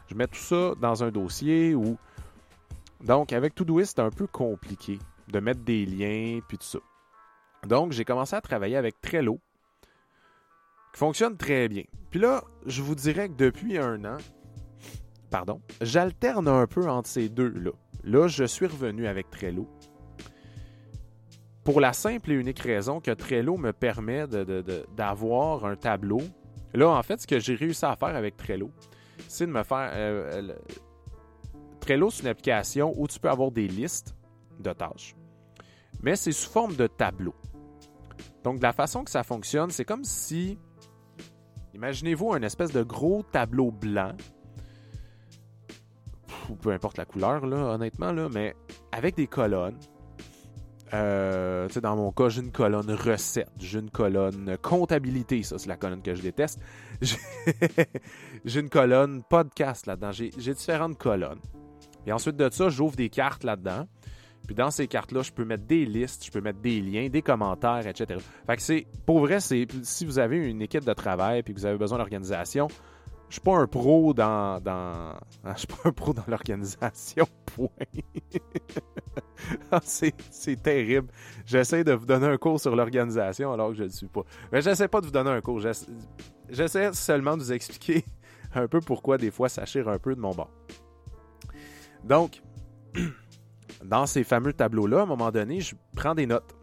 Je 0.08 0.14
mets 0.14 0.28
tout 0.28 0.36
ça 0.36 0.74
dans 0.80 1.02
un 1.02 1.10
dossier. 1.10 1.74
Donc, 3.02 3.32
avec 3.32 3.54
Todoist, 3.54 3.96
c'est 3.96 4.02
un 4.02 4.10
peu 4.10 4.26
compliqué 4.26 4.98
de 5.28 5.40
mettre 5.40 5.60
des 5.60 5.84
liens 5.84 6.40
puis 6.46 6.58
tout 6.58 6.64
ça. 6.64 6.78
Donc, 7.66 7.90
j'ai 7.90 8.04
commencé 8.04 8.36
à 8.36 8.40
travailler 8.40 8.76
avec 8.76 9.00
Trello, 9.00 9.40
qui 10.92 11.00
fonctionne 11.00 11.36
très 11.36 11.68
bien. 11.68 11.82
Puis 12.10 12.20
là, 12.20 12.44
je 12.64 12.82
vous 12.82 12.94
dirais 12.94 13.28
que 13.28 13.34
depuis 13.34 13.76
un 13.76 14.04
an, 14.04 14.18
pardon, 15.30 15.60
j'alterne 15.80 16.46
un 16.46 16.66
peu 16.68 16.88
entre 16.88 17.08
ces 17.08 17.28
deux-là. 17.28 17.72
Là, 18.06 18.28
je 18.28 18.44
suis 18.44 18.66
revenu 18.66 19.08
avec 19.08 19.30
Trello. 19.30 19.68
Pour 21.64 21.80
la 21.80 21.92
simple 21.92 22.30
et 22.30 22.34
unique 22.34 22.60
raison 22.60 23.00
que 23.00 23.10
Trello 23.10 23.56
me 23.56 23.72
permet 23.72 24.28
d'avoir 24.96 25.64
un 25.64 25.74
tableau. 25.74 26.20
Là, 26.72 26.88
en 26.88 27.02
fait, 27.02 27.20
ce 27.20 27.26
que 27.26 27.40
j'ai 27.40 27.56
réussi 27.56 27.84
à 27.84 27.96
faire 27.96 28.14
avec 28.14 28.36
Trello, 28.36 28.70
c'est 29.26 29.46
de 29.46 29.50
me 29.50 29.64
faire. 29.64 29.90
Euh, 29.92 30.54
Trello, 31.80 32.08
c'est 32.10 32.22
une 32.22 32.28
application 32.28 32.92
où 32.96 33.08
tu 33.08 33.18
peux 33.18 33.28
avoir 33.28 33.50
des 33.50 33.66
listes 33.66 34.14
de 34.60 34.72
tâches. 34.72 35.16
Mais 36.00 36.14
c'est 36.14 36.30
sous 36.30 36.48
forme 36.48 36.76
de 36.76 36.86
tableau. 36.86 37.34
Donc, 38.44 38.58
de 38.58 38.62
la 38.62 38.72
façon 38.72 39.02
que 39.02 39.10
ça 39.10 39.24
fonctionne, 39.24 39.70
c'est 39.70 39.84
comme 39.84 40.04
si. 40.04 40.60
Imaginez-vous 41.74 42.32
un 42.32 42.42
espèce 42.42 42.70
de 42.70 42.84
gros 42.84 43.24
tableau 43.24 43.72
blanc. 43.72 44.12
Ou 46.50 46.54
peu 46.54 46.70
importe 46.70 46.98
la 46.98 47.04
couleur, 47.04 47.46
là, 47.46 47.56
honnêtement, 47.56 48.12
là, 48.12 48.28
mais 48.32 48.54
avec 48.92 49.16
des 49.16 49.26
colonnes 49.26 49.78
euh, 50.94 51.68
dans 51.82 51.96
mon 51.96 52.12
cas, 52.12 52.28
j'ai 52.28 52.42
une 52.42 52.52
colonne 52.52 52.90
recette, 52.90 53.50
j'ai 53.58 53.80
une 53.80 53.90
colonne 53.90 54.56
comptabilité, 54.62 55.42
ça 55.42 55.58
c'est 55.58 55.68
la 55.68 55.76
colonne 55.76 56.02
que 56.02 56.14
je 56.14 56.22
déteste. 56.22 56.60
J'ai 58.44 58.60
une 58.60 58.70
colonne 58.70 59.22
podcast 59.28 59.86
là-dedans, 59.86 60.12
j'ai 60.12 60.30
différentes 60.30 60.96
colonnes. 60.96 61.40
Et 62.06 62.12
ensuite 62.12 62.36
de 62.36 62.48
ça, 62.50 62.68
j'ouvre 62.68 62.96
des 62.96 63.10
cartes 63.10 63.44
là-dedans. 63.44 63.86
Puis 64.46 64.54
dans 64.54 64.70
ces 64.70 64.86
cartes-là, 64.86 65.22
je 65.22 65.32
peux 65.32 65.44
mettre 65.44 65.64
des 65.64 65.84
listes, 65.84 66.24
je 66.24 66.30
peux 66.30 66.40
mettre 66.40 66.60
des 66.60 66.80
liens, 66.80 67.08
des 67.08 67.20
commentaires, 67.22 67.86
etc. 67.86 68.20
Fait 68.46 68.56
que 68.56 68.62
c'est, 68.62 68.86
pour 69.04 69.18
vrai, 69.18 69.40
c'est, 69.40 69.66
si 69.82 70.06
vous 70.06 70.20
avez 70.20 70.36
une 70.38 70.62
équipe 70.62 70.84
de 70.84 70.92
travail 70.94 71.40
et 71.40 71.42
que 71.42 71.52
vous 71.52 71.66
avez 71.66 71.76
besoin 71.76 71.98
d'organisation, 71.98 72.68
je 73.28 73.34
suis 73.34 73.40
pas 73.40 73.56
un 73.56 73.66
pro 73.66 74.14
dans, 74.14 74.60
dans... 74.60 75.14
je 75.54 75.58
suis 75.58 75.66
pas 75.66 75.88
un 75.88 75.92
pro 75.92 76.12
dans 76.12 76.24
l'organisation. 76.28 77.26
Point. 77.46 77.68
Ah, 79.70 79.80
c'est 79.82 80.62
terrible. 80.62 81.08
J'essaie 81.44 81.84
de 81.84 81.92
vous 81.92 82.06
donner 82.06 82.26
un 82.26 82.36
cours 82.36 82.60
sur 82.60 82.76
l'organisation 82.76 83.52
alors 83.52 83.70
que 83.70 83.74
je 83.74 83.82
ne 83.82 83.88
le 83.88 83.92
suis 83.92 84.06
pas. 84.06 84.22
Mais 84.52 84.62
j'essaie 84.62 84.88
pas 84.88 85.00
de 85.00 85.06
vous 85.06 85.12
donner 85.12 85.30
un 85.30 85.40
cours. 85.40 85.60
J'essaie 86.48 86.92
seulement 86.92 87.36
de 87.36 87.42
vous 87.42 87.52
expliquer 87.52 88.04
un 88.54 88.68
peu 88.68 88.80
pourquoi 88.80 89.18
des 89.18 89.30
fois 89.30 89.48
ça 89.48 89.64
chire 89.64 89.88
un 89.88 89.98
peu 89.98 90.14
de 90.14 90.20
mon 90.20 90.34
bord. 90.34 90.50
Donc, 92.04 92.42
dans 93.84 94.06
ces 94.06 94.24
fameux 94.24 94.52
tableaux-là, 94.52 95.00
à 95.00 95.02
un 95.02 95.06
moment 95.06 95.30
donné, 95.30 95.60
je 95.60 95.74
prends 95.94 96.14
des 96.14 96.26
notes. 96.26 96.55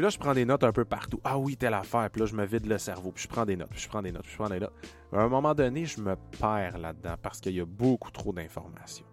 Puis 0.00 0.04
là, 0.06 0.08
je 0.08 0.18
prends 0.18 0.32
des 0.32 0.46
notes 0.46 0.64
un 0.64 0.72
peu 0.72 0.86
partout. 0.86 1.20
Ah 1.24 1.36
oui, 1.36 1.58
telle 1.58 1.74
affaire. 1.74 2.08
Puis 2.08 2.20
là, 2.22 2.26
je 2.26 2.34
me 2.34 2.46
vide 2.46 2.64
le 2.64 2.78
cerveau. 2.78 3.12
Puis 3.12 3.24
je 3.24 3.28
prends 3.28 3.44
des 3.44 3.54
notes. 3.54 3.68
Puis 3.68 3.82
je 3.82 3.88
prends 3.90 4.00
des 4.00 4.12
notes. 4.12 4.22
Puis 4.22 4.32
je 4.32 4.38
prends 4.38 4.48
des 4.48 4.58
notes. 4.58 4.72
À 5.12 5.20
un 5.20 5.28
moment 5.28 5.54
donné, 5.54 5.84
je 5.84 6.00
me 6.00 6.16
perds 6.40 6.78
là-dedans 6.78 7.16
parce 7.20 7.38
qu'il 7.38 7.54
y 7.54 7.60
a 7.60 7.66
beaucoup 7.66 8.10
trop 8.10 8.32
d'informations. 8.32 9.04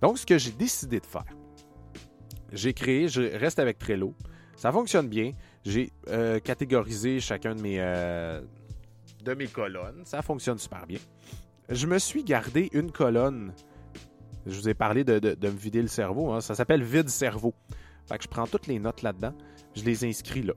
Donc, 0.00 0.18
ce 0.18 0.26
que 0.26 0.36
j'ai 0.36 0.50
décidé 0.50 0.98
de 0.98 1.06
faire, 1.06 1.32
j'ai 2.50 2.74
créé, 2.74 3.06
je 3.06 3.22
reste 3.38 3.60
avec 3.60 3.78
Trello. 3.78 4.16
Ça 4.56 4.72
fonctionne 4.72 5.06
bien. 5.06 5.30
J'ai 5.64 5.92
euh, 6.08 6.40
catégorisé 6.40 7.20
chacun 7.20 7.54
de 7.54 7.60
mes, 7.60 7.76
euh, 7.78 8.40
de 9.22 9.34
mes 9.34 9.46
colonnes. 9.46 10.02
Ça 10.04 10.22
fonctionne 10.22 10.58
super 10.58 10.88
bien. 10.88 10.98
Je 11.68 11.86
me 11.86 12.00
suis 12.00 12.24
gardé 12.24 12.68
une 12.72 12.90
colonne. 12.90 13.52
Je 14.44 14.58
vous 14.58 14.68
ai 14.68 14.74
parlé 14.74 15.04
de, 15.04 15.36
me 15.40 15.56
vider 15.56 15.82
le 15.82 15.86
cerveau. 15.86 16.32
Hein. 16.32 16.40
Ça 16.40 16.56
s'appelle 16.56 16.82
vide 16.82 17.08
cerveau. 17.08 17.54
Fait 18.08 18.18
que 18.18 18.24
je 18.24 18.28
prends 18.28 18.48
toutes 18.48 18.66
les 18.66 18.80
notes 18.80 19.02
là-dedans. 19.02 19.34
Je 19.74 19.84
les 19.84 20.04
inscris 20.04 20.42
là. 20.42 20.54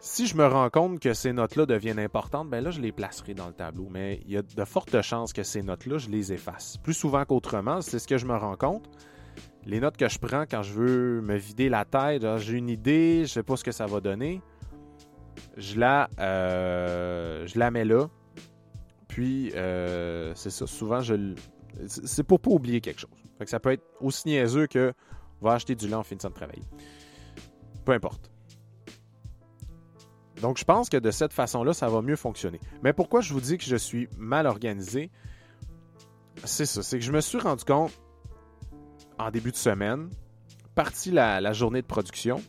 Si 0.00 0.26
je 0.26 0.36
me 0.36 0.46
rends 0.46 0.68
compte 0.68 1.00
que 1.00 1.14
ces 1.14 1.32
notes-là 1.32 1.64
deviennent 1.64 1.98
importantes, 1.98 2.50
ben 2.50 2.62
là, 2.62 2.70
je 2.70 2.80
les 2.80 2.92
placerai 2.92 3.32
dans 3.32 3.46
le 3.46 3.54
tableau. 3.54 3.88
Mais 3.90 4.20
il 4.26 4.32
y 4.32 4.36
a 4.36 4.42
de 4.42 4.64
fortes 4.64 5.00
chances 5.00 5.32
que 5.32 5.42
ces 5.42 5.62
notes-là, 5.62 5.96
je 5.96 6.10
les 6.10 6.32
efface. 6.32 6.76
Plus 6.76 6.92
souvent 6.92 7.24
qu'autrement, 7.24 7.80
c'est 7.80 7.98
ce 7.98 8.06
que 8.06 8.18
je 8.18 8.26
me 8.26 8.36
rends 8.36 8.56
compte. 8.56 8.88
Les 9.64 9.80
notes 9.80 9.96
que 9.96 10.08
je 10.08 10.18
prends 10.18 10.42
quand 10.42 10.62
je 10.62 10.74
veux 10.74 11.20
me 11.22 11.36
vider 11.36 11.70
la 11.70 11.86
tête, 11.86 12.22
j'ai 12.38 12.58
une 12.58 12.68
idée, 12.68 13.22
je 13.22 13.32
sais 13.32 13.42
pas 13.42 13.56
ce 13.56 13.64
que 13.64 13.72
ça 13.72 13.86
va 13.86 14.00
donner. 14.00 14.42
Je 15.56 15.80
la, 15.80 16.10
euh, 16.18 17.46
mets 17.70 17.84
là. 17.86 18.08
Puis, 19.08 19.52
euh, 19.54 20.32
c'est 20.34 20.50
ça. 20.50 20.66
Souvent, 20.66 21.00
je 21.00 21.34
c'est 21.88 22.24
pour 22.24 22.40
pas 22.40 22.50
oublier 22.50 22.80
quelque 22.80 23.00
chose. 23.00 23.10
Fait 23.38 23.44
que 23.44 23.50
ça 23.50 23.58
peut 23.58 23.72
être 23.72 23.84
aussi 24.00 24.28
niaiseux 24.28 24.66
que 24.66 24.92
va 25.40 25.54
acheter 25.54 25.74
du 25.74 25.88
lait 25.88 25.94
en 25.94 26.02
finissant 26.02 26.28
de 26.28 26.34
travailler. 26.34 26.62
Peu 27.84 27.92
importe. 27.92 28.30
Donc, 30.40 30.58
je 30.58 30.64
pense 30.64 30.88
que 30.88 30.96
de 30.96 31.10
cette 31.10 31.32
façon-là, 31.32 31.72
ça 31.72 31.88
va 31.88 32.02
mieux 32.02 32.16
fonctionner. 32.16 32.60
Mais 32.82 32.92
pourquoi 32.92 33.20
je 33.20 33.32
vous 33.32 33.40
dis 33.40 33.56
que 33.56 33.64
je 33.64 33.76
suis 33.76 34.08
mal 34.18 34.46
organisé? 34.46 35.10
C'est 36.44 36.66
ça. 36.66 36.82
C'est 36.82 36.98
que 36.98 37.04
je 37.04 37.12
me 37.12 37.20
suis 37.20 37.38
rendu 37.38 37.64
compte 37.64 37.92
en 39.18 39.30
début 39.30 39.52
de 39.52 39.56
semaine, 39.56 40.10
parti 40.74 41.10
la, 41.10 41.52
journée 41.52 41.82
de 41.82 41.86
production. 41.86 42.42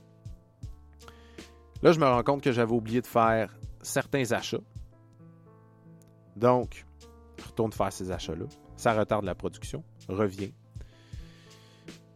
Là, 1.84 1.92
je 1.92 2.00
me 2.00 2.06
rends 2.06 2.24
compte 2.24 2.42
que 2.42 2.52
j'avais 2.52 2.74
oublié 2.74 3.02
de 3.02 3.08
faire 3.08 3.56
certains 3.82 4.32
achats. 4.32 4.64
Donc, 6.36 6.86
retourne 7.46 7.72
faire 7.72 7.94
ces 7.94 8.12
achats-là. 8.12 8.46
Ça 8.76 8.94
retarde 8.94 9.26
la 9.26 9.36
production, 9.36 9.84
revient. 10.10 10.52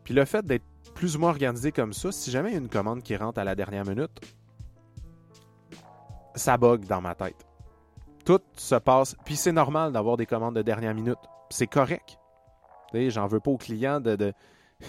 Puis 0.03 0.13
le 0.13 0.25
fait 0.25 0.45
d'être 0.45 0.65
plus 0.99 1.15
ou 1.15 1.19
moins 1.19 1.29
organisé 1.29 1.71
comme 1.71 1.93
ça, 1.93 2.11
si 2.11 2.29
jamais 2.29 2.49
il 2.49 2.51
y 2.51 2.55
a 2.55 2.59
une 2.59 2.67
commande 2.67 3.01
qui 3.01 3.15
rentre 3.15 3.39
à 3.39 3.45
la 3.45 3.55
dernière 3.55 3.85
minute, 3.85 4.11
ça 6.35 6.57
bug 6.57 6.85
dans 6.87 6.99
ma 6.99 7.15
tête. 7.15 7.47
Tout 8.25 8.41
se 8.57 8.75
passe. 8.75 9.15
Puis 9.23 9.37
c'est 9.37 9.53
normal 9.53 9.93
d'avoir 9.93 10.17
des 10.17 10.25
commandes 10.25 10.57
de 10.57 10.61
dernière 10.61 10.93
minute. 10.93 11.17
C'est 11.49 11.67
correct. 11.67 12.19
J'en 12.93 13.27
veux 13.27 13.39
pas 13.39 13.49
aux 13.49 13.57
clients 13.57 14.01
de. 14.01 14.33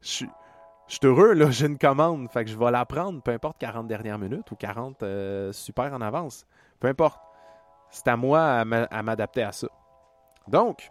je 0.00 0.08
suis. 0.08 0.30
Suis 0.86 1.00
heureux, 1.04 1.34
là, 1.34 1.50
j'ai 1.50 1.66
une 1.66 1.78
commande, 1.78 2.28
fait 2.30 2.44
que 2.44 2.50
je 2.50 2.58
vais 2.58 2.70
la 2.70 2.84
prendre, 2.84 3.22
peu 3.22 3.30
importe 3.30 3.58
40 3.58 3.86
dernières 3.86 4.18
minutes 4.18 4.50
ou 4.50 4.56
40 4.56 5.02
euh, 5.02 5.52
super 5.52 5.92
en 5.92 6.00
avance. 6.00 6.46
Peu 6.78 6.86
importe. 6.86 7.20
C'est 7.90 8.06
à 8.06 8.16
moi 8.16 8.42
à 8.42 9.02
m'adapter 9.02 9.42
à 9.42 9.50
ça. 9.50 9.68
Donc, 10.46 10.88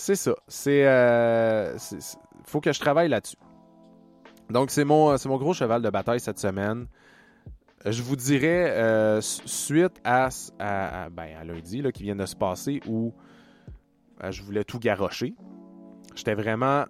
c'est 0.00 0.14
ça. 0.14 0.34
C'est, 0.48 0.86
euh, 0.86 1.76
faut 2.44 2.62
que 2.62 2.72
je 2.72 2.80
travaille 2.80 3.10
là-dessus. 3.10 3.36
Donc, 4.48 4.70
c'est 4.70 4.84
mon, 4.84 5.16
c'est 5.18 5.28
mon 5.28 5.36
gros 5.36 5.52
cheval 5.52 5.82
de 5.82 5.90
bataille 5.90 6.20
cette 6.20 6.38
semaine. 6.38 6.86
Je 7.84 8.02
vous 8.02 8.16
dirais, 8.16 8.70
euh, 8.70 9.20
suite 9.20 10.00
à, 10.02 10.30
ben, 11.10 11.36
à, 11.38 11.44
lundi 11.44 11.82
là, 11.82 11.92
qui 11.92 12.02
vient 12.02 12.16
de 12.16 12.24
se 12.24 12.34
passer 12.34 12.80
où 12.88 13.12
euh, 14.24 14.30
je 14.30 14.42
voulais 14.42 14.64
tout 14.64 14.78
garrocher, 14.78 15.34
j'étais 16.14 16.34
vraiment, 16.34 16.86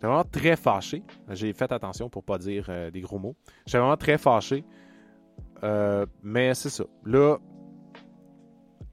vraiment 0.00 0.22
très 0.22 0.54
fâché. 0.54 1.02
J'ai 1.30 1.52
fait 1.54 1.72
attention 1.72 2.08
pour 2.08 2.22
pas 2.22 2.38
dire 2.38 2.70
des 2.92 3.00
gros 3.00 3.18
mots. 3.18 3.34
J'étais 3.66 3.78
vraiment 3.78 3.96
très 3.96 4.16
fâché. 4.16 4.64
mais 6.22 6.54
c'est 6.54 6.70
ça. 6.70 6.84
Là, 7.04 7.38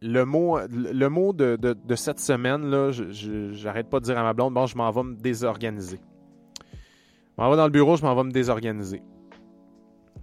le 0.02 0.24
mot, 0.24 0.60
le 0.70 1.08
mot 1.08 1.34
de, 1.34 1.96
cette 1.96 2.20
semaine, 2.20 2.70
là, 2.70 2.92
j'arrête 2.92 3.90
pas 3.90 4.00
de 4.00 4.06
dire 4.06 4.18
à 4.18 4.24
ma 4.24 4.34
blonde, 4.34 4.54
bon, 4.54 4.66
je 4.66 4.78
m'en 4.78 4.92
vais 4.92 5.04
me 5.04 5.16
désorganiser. 5.16 6.00
Je 7.38 7.44
m'en 7.44 7.50
vais 7.50 7.58
dans 7.58 7.66
le 7.66 7.72
bureau, 7.72 7.96
je 7.96 8.04
m'en 8.04 8.16
vais 8.16 8.24
me 8.24 8.32
désorganiser. 8.32 9.02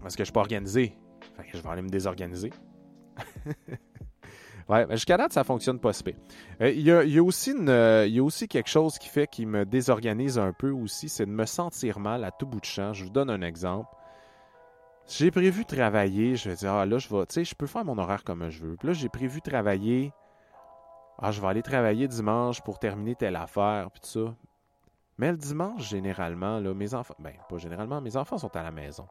Parce 0.01 0.17
que 0.17 0.23
je 0.23 0.27
suis 0.27 0.33
pas 0.33 0.41
organisé. 0.41 0.97
Je 1.53 1.59
vais 1.59 1.69
aller 1.69 1.83
me 1.83 1.89
désorganiser. 1.89 2.51
ouais, 4.69 4.87
mais 4.87 4.97
jusqu'à 4.97 5.17
date, 5.17 5.33
ça 5.33 5.45
fonctionne 5.45 5.79
pas 5.79 5.93
super. 5.93 6.15
Euh, 6.61 6.71
il 6.71 6.83
y, 6.83 6.91
a, 6.91 7.23
aussi 7.23 7.55
il 7.57 8.13
y 8.13 8.19
a 8.19 8.23
aussi 8.23 8.49
quelque 8.49 8.69
chose 8.69 8.99
qui 8.99 9.09
fait 9.09 9.27
qui 9.27 9.47
me 9.47 9.65
désorganise 9.65 10.39
un 10.39 10.53
peu 10.53 10.71
aussi, 10.71 11.09
c'est 11.09 11.27
de 11.27 11.31
me 11.31 11.45
sentir 11.45 11.99
mal 11.99 12.25
à 12.25 12.31
tout 12.31 12.47
bout 12.47 12.61
de 12.61 12.65
champ. 12.65 12.93
Je 12.93 13.05
vous 13.05 13.11
donne 13.11 13.31
un 13.31 13.43
exemple 13.43 13.89
j'ai 15.09 15.31
prévu 15.31 15.65
travailler, 15.65 16.37
je 16.37 16.51
vais 16.51 16.57
dire, 16.57 16.73
ah 16.73 16.87
là, 16.87 16.99
je 16.99 17.09
vais, 17.09 17.27
tu 17.27 17.35
sais, 17.35 17.45
je 17.45 17.55
peux 17.55 17.67
faire 17.67 17.85
mon 17.85 17.97
horaire 17.99 18.25
comme 18.25 18.49
je 18.51 18.65
veux. 18.65 18.77
Puis 18.77 18.89
là, 18.89 18.95
j'ai 18.95 19.09
prévu 19.09 19.41
travailler, 19.41 20.13
ah, 21.19 21.31
je 21.31 21.41
vais 21.41 21.47
aller 21.47 21.63
travailler 21.63 22.09
dimanche 22.09 22.61
pour 22.63 22.79
terminer 22.79 23.15
telle 23.15 23.37
affaire, 23.37 23.91
puis 23.93 24.01
tout 24.01 24.27
ça. 24.27 24.35
Mais 25.19 25.31
le 25.31 25.39
dimanche, 25.39 25.89
généralement, 25.89 26.59
là, 26.61 26.75
mes 26.75 26.93
enfants, 26.95 27.15
ben, 27.19 27.33
pas 27.49 27.57
généralement, 27.59 28.01
mes 28.01 28.17
enfants 28.17 28.37
sont 28.37 28.55
à 28.57 28.63
la 28.63 28.71
maison. 28.71 29.07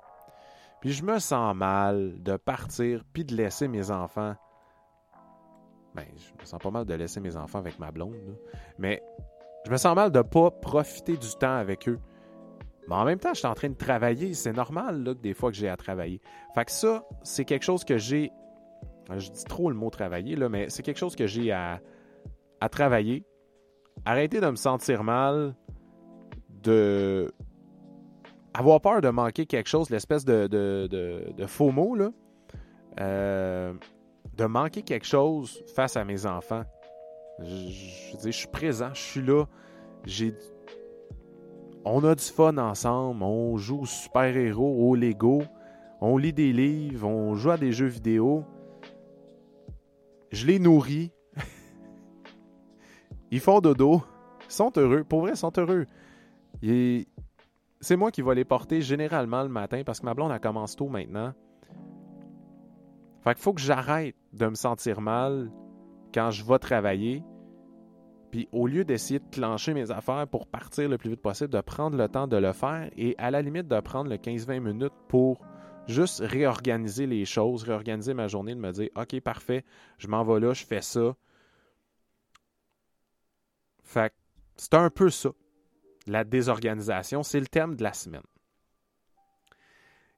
Puis 0.82 0.92
je 0.92 1.04
me 1.04 1.18
sens 1.18 1.56
mal 1.56 2.22
de 2.22 2.38
partir, 2.38 3.04
puis 3.12 3.26
de 3.26 3.36
laisser 3.36 3.68
mes 3.68 3.90
enfants. 3.90 4.36
Ben, 5.96 6.06
je 6.18 6.42
me 6.42 6.46
sens 6.46 6.62
pas 6.62 6.72
mal 6.72 6.86
de 6.86 6.94
laisser 6.94 7.22
mes 7.22 7.38
enfants 7.38 7.60
avec 7.60 7.80
ma 7.80 7.92
blonde, 7.92 8.38
mais 8.78 9.02
je 9.66 9.72
me 9.72 9.78
sens 9.78 9.96
mal 9.96 10.12
de 10.12 10.22
pas 10.22 10.52
profiter 10.52 11.18
du 11.18 11.30
temps 11.40 11.56
avec 11.56 11.88
eux. 11.88 12.00
Mais 12.88 12.96
en 12.96 13.06
même 13.06 13.20
temps, 13.20 13.34
je 13.34 13.40
suis 13.40 13.48
en 13.48 13.54
train 13.54 13.70
de 13.70 13.76
travailler. 13.76 14.34
C'est 14.34 14.54
normal 14.54 15.04
là, 15.04 15.14
que 15.14 15.20
des 15.20 15.34
fois 15.34 15.52
que 15.52 15.58
j'ai 15.58 15.70
à 15.70 15.78
travailler. 15.78 16.22
Fait 16.54 16.66
que 16.66 16.72
ça, 16.72 17.04
c'est 17.24 17.46
quelque 17.46 17.64
chose 17.64 17.84
que 17.84 17.98
j'ai. 17.98 18.32
Je 19.16 19.30
dis 19.30 19.44
trop 19.46 19.70
le 19.70 19.76
mot 19.76 19.90
travailler, 19.90 20.36
là, 20.36 20.50
mais 20.50 20.70
c'est 20.70 20.82
quelque 20.82 20.98
chose 20.98 21.16
que 21.16 21.28
j'ai 21.28 21.52
à, 21.52 21.80
à 22.60 22.70
travailler. 22.70 23.24
Arrêter 24.04 24.42
de 24.42 24.50
me 24.50 24.56
sentir 24.56 25.04
mal, 25.04 25.56
de 26.64 27.32
avoir 28.54 28.82
peur 28.82 29.02
de 29.02 29.10
manquer 29.10 29.46
quelque 29.46 29.68
chose, 29.68 29.90
l'espèce 29.90 30.26
de, 30.26 30.48
de, 30.48 31.46
faux 31.46 31.72
mot, 31.72 31.96
là. 31.96 32.12
Euh, 33.00 33.74
de 34.38 34.46
manquer 34.46 34.82
quelque 34.82 35.06
chose 35.06 35.64
face 35.76 35.98
à 35.98 36.06
mes 36.06 36.26
enfants. 36.26 36.64
Je, 37.40 37.46
je, 37.46 38.18
je 38.26 38.32
suis 38.32 38.48
présent, 38.48 38.90
je 38.94 39.02
suis 39.02 39.22
là. 39.22 39.46
J'ai 40.06 40.34
on 41.86 42.04
a 42.04 42.16
du 42.16 42.24
fun 42.24 42.58
ensemble, 42.58 43.24
on 43.24 43.58
joue 43.58 43.82
aux 43.82 43.86
super-héros, 43.86 44.90
au 44.90 44.96
Lego, 44.96 45.44
on 46.02 46.18
lit 46.18 46.34
des 46.34 46.52
livres, 46.52 47.08
on 47.08 47.36
joue 47.36 47.52
à 47.52 47.58
des 47.58 47.72
jeux 47.72 47.86
vidéo. 47.86 48.44
Je 50.32 50.48
les 50.48 50.60
nourris. 50.60 51.12
ils 53.32 53.40
font 53.40 53.62
dodo. 53.62 54.02
Ils 54.48 54.52
sont 54.52 54.72
heureux. 54.78 55.04
Pour 55.04 55.22
vrai, 55.22 55.32
ils 55.32 55.38
sont 55.38 55.54
heureux. 55.58 55.86
C'est 56.62 57.96
moi 57.96 58.12
qui 58.12 58.22
vais 58.24 58.36
les 58.36 58.46
porter 58.46 58.82
généralement 58.82 59.44
le 59.44 59.50
matin 59.50 59.84
parce 59.86 60.00
que 60.00 60.06
ma 60.06 60.14
blonde, 60.14 60.32
elle 60.32 60.40
commence 60.40 60.76
tôt 60.76 60.90
maintenant. 60.90 61.34
Fait 63.24 63.34
qu'il 63.36 63.44
faut 63.44 63.54
que 63.54 63.62
j'arrête 63.62 64.16
de 64.34 64.48
me 64.48 64.56
sentir 64.56 65.02
mal 65.02 65.52
quand 66.14 66.32
je 66.32 66.44
vais 66.44 66.60
travailler 66.60 67.24
au 68.52 68.68
lieu 68.68 68.86
d'essayer 68.86 69.20
de 69.20 69.30
clencher 69.32 69.74
mes 69.74 69.92
affaires 69.92 70.28
pour 70.28 70.48
partir 70.48 70.90
le 70.90 70.98
plus 70.98 71.12
vite 71.12 71.22
possible, 71.22 71.50
de 71.50 71.62
prendre 71.62 71.98
le 71.98 72.08
temps 72.08 72.28
de 72.28 72.38
le 72.38 72.54
faire 72.54 72.90
et 72.98 73.16
à 73.18 73.32
la 73.32 73.42
limite 73.42 73.68
de 73.68 73.80
prendre 73.80 74.10
le 74.10 74.18
15-20 74.18 74.60
minutes 74.60 74.94
pour 75.08 75.40
juste 75.88 76.20
réorganiser 76.20 77.08
les 77.08 77.26
choses, 77.26 77.64
réorganiser 77.64 78.14
ma 78.14 78.28
journée, 78.28 78.56
de 78.56 78.60
me 78.60 78.72
dire 78.72 78.90
OK, 78.96 79.20
parfait, 79.22 79.64
je 79.98 80.08
m'en 80.08 80.24
vais 80.24 80.40
là, 80.40 80.54
je 80.54 80.66
fais 80.66 80.82
ça. 80.82 81.16
Fait 83.84 84.14
c'est 84.58 84.74
un 84.74 84.90
peu 84.90 85.10
ça. 85.10 85.30
La 86.08 86.24
désorganisation, 86.24 87.24
c'est 87.24 87.40
le 87.40 87.48
thème 87.48 87.76
de 87.76 87.84
la 87.84 87.94
semaine. 87.94 88.22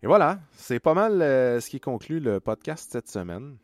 Et 0.04 0.08
voilà, 0.08 0.40
c'est 0.52 0.80
pas 0.80 0.94
mal 0.94 1.22
euh, 1.22 1.60
ce 1.60 1.70
qui 1.70 1.80
conclut 1.80 2.20
le 2.20 2.40
podcast 2.40 2.92
cette 2.92 3.10
semaine. 3.10 3.58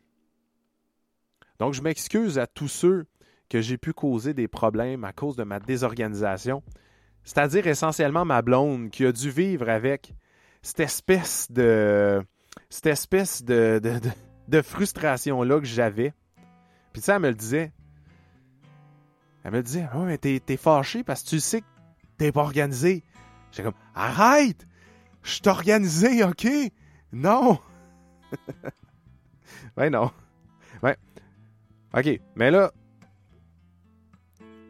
Donc, 1.60 1.74
je 1.74 1.82
m'excuse 1.82 2.38
à 2.38 2.46
tous 2.48 2.68
ceux 2.68 3.06
que 3.54 3.60
j'ai 3.60 3.78
pu 3.78 3.92
causer 3.92 4.34
des 4.34 4.48
problèmes 4.48 5.04
à 5.04 5.12
cause 5.12 5.36
de 5.36 5.44
ma 5.44 5.60
désorganisation. 5.60 6.64
C'est-à-dire 7.22 7.68
essentiellement 7.68 8.24
ma 8.24 8.42
blonde 8.42 8.90
qui 8.90 9.06
a 9.06 9.12
dû 9.12 9.30
vivre 9.30 9.68
avec 9.68 10.12
cette 10.60 10.80
espèce 10.80 11.46
de 11.52 12.20
cette 12.68 12.86
espèce 12.86 13.44
de, 13.44 13.80
de, 14.48 14.60
frustration-là 14.60 15.60
que 15.60 15.66
j'avais. 15.66 16.12
Puis 16.92 17.00
sais, 17.00 17.12
elle 17.12 17.20
me 17.20 17.28
le 17.28 17.36
disait. 17.36 17.72
Elle 19.44 19.52
me 19.52 19.62
disait, 19.62 19.86
oh, 19.94 20.02
mais 20.02 20.18
t'es, 20.18 20.56
fâché 20.56 21.04
parce 21.04 21.22
que 21.22 21.28
tu 21.28 21.38
sais 21.38 21.60
que 21.60 21.66
t'es 22.18 22.32
pas 22.32 22.42
organisé. 22.42 23.04
J'étais 23.52 23.62
comme, 23.62 23.80
arrête! 23.94 24.66
Je 25.22 25.30
suis 25.30 25.42
organisé, 25.46 26.24
ok? 26.24 26.48
Non! 27.12 27.60
ouais, 29.76 29.90
non. 29.90 30.10
Ouais. 30.82 30.96
Ok, 31.96 32.20
mais 32.34 32.50
là, 32.50 32.72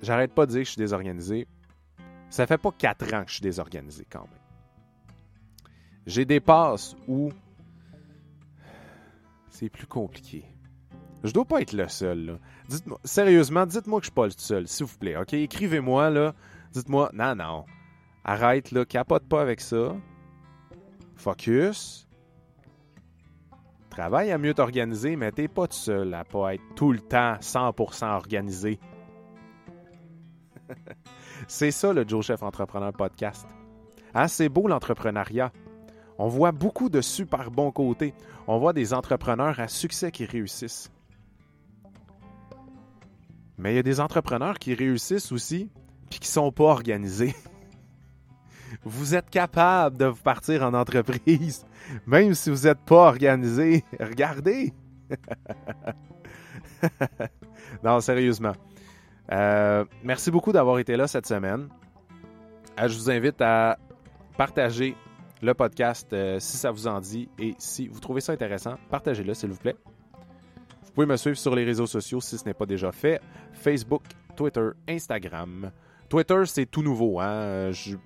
j'arrête 0.05 0.32
pas 0.32 0.46
de 0.46 0.52
dire 0.52 0.61
que 0.61 0.66
je 0.66 0.70
suis 0.70 0.78
désorganisé. 0.78 1.46
Ça 2.30 2.46
fait 2.46 2.59
pas 2.59 2.72
quatre 2.72 3.12
ans 3.14 3.24
que 3.24 3.28
je 3.30 3.34
suis 3.34 3.42
désorganisé 3.42 4.07
quand 4.11 4.22
même. 4.22 4.40
J'ai 6.07 6.24
des 6.24 6.40
passes 6.40 6.96
où 7.09 7.30
c'est 9.48 9.68
plus 9.68 9.86
compliqué. 9.86 10.44
Je 11.22 11.32
dois 11.32 11.46
pas 11.46 11.62
être 11.62 11.72
le 11.72 11.88
seul. 11.88 12.38
Dites-moi, 12.68 13.00
sérieusement, 13.05 13.64
dites-moi 13.64 14.00
que 14.00 14.05
je 14.05 14.11
suis 14.11 14.14
pas 14.14 14.26
le 14.26 14.32
seul, 14.36 14.68
s'il 14.68 14.84
vous 14.84 14.98
plaît. 14.98 15.16
Ok, 15.16 15.32
écrivez-moi 15.32 16.11
là. 16.11 16.34
Dites-moi, 16.72 17.11
non, 17.14 17.34
non, 17.36 17.64
arrête 18.24 18.72
là, 18.72 18.84
capote 18.84 19.26
pas 19.26 19.40
avec 19.40 19.61
ça. 19.61 19.96
Focus. 21.14 22.09
Travaille 23.88 24.32
à 24.32 24.38
mieux 24.38 24.55
t'organiser, 24.55 25.14
mais 25.14 25.30
t'es 25.30 25.46
pas 25.46 25.68
tout 25.68 25.76
seul 25.76 26.12
à 26.14 26.24
pas 26.24 26.55
être 26.55 26.74
tout 26.74 26.90
le 26.90 26.98
temps 26.98 27.36
100% 27.36 28.12
organisé. 28.16 28.80
C'est 31.49 31.71
ça 31.71 31.93
le 31.93 32.05
Joe 32.07 32.25
Chef 32.25 32.43
Entrepreneur 32.43 32.93
Podcast. 32.93 33.47
Ah, 34.15 34.29
c'est 34.29 34.49
beau 34.49 34.69
l'entrepreneuriat. 34.69 35.53
On 36.19 36.29
voit 36.29 36.53
beaucoup 36.53 36.89
de 36.89 37.01
super 37.01 37.51
bons 37.51 37.73
côtés. 37.73 38.15
On 38.47 38.59
voit 38.59 38.73
des 38.73 38.95
entrepreneurs 38.95 39.59
à 39.59 39.69
succès 39.69 40.12
qui 40.12 40.25
réussissent. 40.25 40.93
Mais 43.59 43.73
il 43.73 43.77
y 43.77 43.79
a 43.79 43.83
des 43.83 44.01
entrepreneurs 44.01 44.59
qui 44.59 44.75
réussissent 44.75 45.33
aussi, 45.33 45.71
puis 46.11 46.19
qui 46.21 46.29
sont 46.29 46.53
pas 46.53 46.65
organisés. 46.65 47.35
vous 48.85 49.15
êtes 49.15 49.31
capable 49.31 49.97
de 49.97 50.07
vous 50.07 50.23
partir 50.23 50.62
en 50.62 50.75
entreprise, 50.75 51.65
même 52.07 52.35
si 52.35 52.51
vous 52.51 52.67
n'êtes 52.67 52.81
pas 52.81 53.09
organisé. 53.09 53.85
Regardez! 53.99 54.73
non, 57.85 58.01
sérieusement. 58.01 58.53
Euh, 59.33 59.85
merci 60.03 60.31
beaucoup 60.31 60.53
d'avoir 60.53 60.79
été 60.79 60.97
là 60.97 61.07
cette 61.07 61.27
semaine. 61.27 61.68
Euh, 62.79 62.89
je 62.89 62.97
vous 62.97 63.11
invite 63.11 63.41
à 63.41 63.79
partager 64.37 64.97
le 65.43 65.55
podcast 65.55 66.12
euh, 66.12 66.39
si 66.41 66.57
ça 66.57 66.70
vous 66.70 66.87
en 66.87 67.01
dit 67.01 67.29
et 67.39 67.55
si 67.59 67.89
vous 67.89 68.01
trouvez 68.01 68.20
ça 68.20 68.33
intéressant, 68.33 68.75
partagez-le 68.91 69.35
s'il 69.35 69.51
vous 69.51 69.59
plaît. 69.59 69.77
Vous 70.83 70.93
pouvez 70.93 71.07
me 71.07 71.16
suivre 71.16 71.37
sur 71.37 71.55
les 71.55 71.64
réseaux 71.64 71.87
sociaux 71.87 72.20
si 72.20 72.39
ce 72.39 72.45
n'est 72.45 72.55
pas 72.55 72.66
déjà 72.66 72.93
fait. 72.93 73.20
Facebook, 73.53 74.03
Twitter, 74.37 74.70
Instagram. 74.89 75.70
Twitter, 76.09 76.43
c'est 76.47 76.66
tout 76.66 76.83
nouveau. 76.83 77.20
Hein? 77.20 77.70
Je, 77.72 77.97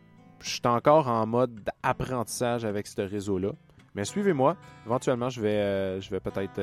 je 0.41 0.51
suis 0.51 0.61
encore 0.65 1.09
en 1.09 1.27
mode 1.27 1.69
apprentissage 1.83 2.65
avec 2.65 2.87
ce 2.87 3.03
réseau-là. 3.03 3.51
Mais 3.95 4.05
suivez-moi. 4.05 4.57
Éventuellement, 4.87 5.29
je 5.29 5.41
vais, 5.41 6.01
je 6.01 6.09
vais 6.11 6.21
peut-être 6.21 6.61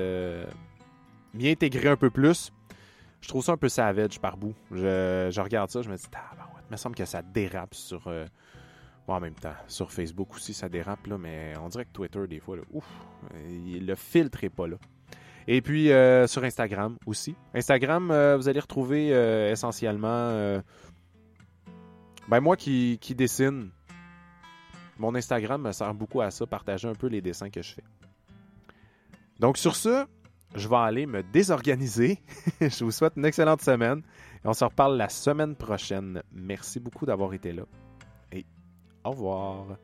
m'y 1.34 1.50
intégrer 1.50 1.90
un 1.90 1.98
peu 1.98 2.10
plus. 2.10 2.52
Je 3.26 3.30
trouve 3.30 3.44
ça 3.44 3.54
un 3.54 3.58
peu 3.58 3.70
savage 3.70 4.20
par 4.20 4.38
bout. 4.38 4.54
Je, 4.70 5.42
regarde 5.42 5.72
ça, 5.72 5.82
je 5.82 5.90
me 5.90 5.98
dis, 5.98 6.06
ah, 6.16 6.48
il 6.70 6.72
me 6.72 6.78
semble 6.78 6.96
que 6.96 7.06
ça 7.06 7.24
dérape 7.24 7.74
sur. 7.74 8.06
Euh, 8.06 8.28
en 9.08 9.20
même 9.20 9.34
temps, 9.34 9.56
sur 9.68 9.92
Facebook 9.92 10.36
aussi, 10.36 10.54
ça 10.54 10.70
dérape, 10.70 11.08
là, 11.08 11.18
mais 11.18 11.54
on 11.60 11.68
dirait 11.70 11.86
que 11.86 11.92
Twitter, 11.92 12.28
des 12.28 12.40
fois, 12.40 12.58
ouf, 12.72 12.86
le 13.34 13.96
filtre 13.96 14.44
est 14.44 14.52
pas 14.52 14.68
là. 14.68 14.76
Et 15.48 15.64
puis 15.64 15.92
euh, 15.92 16.28
sur 16.28 16.44
Instagram 16.44 16.98
aussi. 17.08 17.36
Instagram, 17.56 18.12
euh, 18.12 18.38
vous 18.38 18.48
allez 18.48 18.60
retrouver 18.60 19.08
essentiellement. 19.50 20.62
ben, 22.28 22.40
moi 22.42 22.56
qui, 22.56 23.00
qui 23.02 23.16
dessine, 23.16 23.72
mon 25.00 25.16
Instagram 25.16 25.64
me 25.64 25.72
sert 25.72 25.96
beaucoup 25.96 26.22
à 26.22 26.30
ça, 26.30 26.46
partager 26.46 26.88
un 26.88 26.96
peu 26.96 27.08
les 27.08 27.24
dessins 27.24 27.50
que 27.50 27.64
je 27.64 27.74
fais. 27.74 27.84
Donc 29.40 29.58
sur 29.58 29.76
ce, 29.76 30.06
je 30.56 30.68
vais 30.68 30.76
aller 30.76 31.06
me 31.06 31.24
désorganiser. 31.24 32.20
je 32.62 32.84
vous 32.84 32.92
souhaite 32.92 33.14
une 33.18 33.26
excellente 33.26 33.62
semaine 33.62 34.02
et 34.44 34.48
on 34.48 34.54
se 34.54 34.64
reparle 34.64 34.98
la 34.98 35.10
semaine 35.10 35.56
prochaine. 35.56 36.22
Merci 36.32 36.80
beaucoup 36.80 37.06
d'avoir 37.06 37.34
été 37.34 37.52
là 37.52 37.64
et 38.32 38.46
au 39.04 39.12
revoir. 39.12 39.78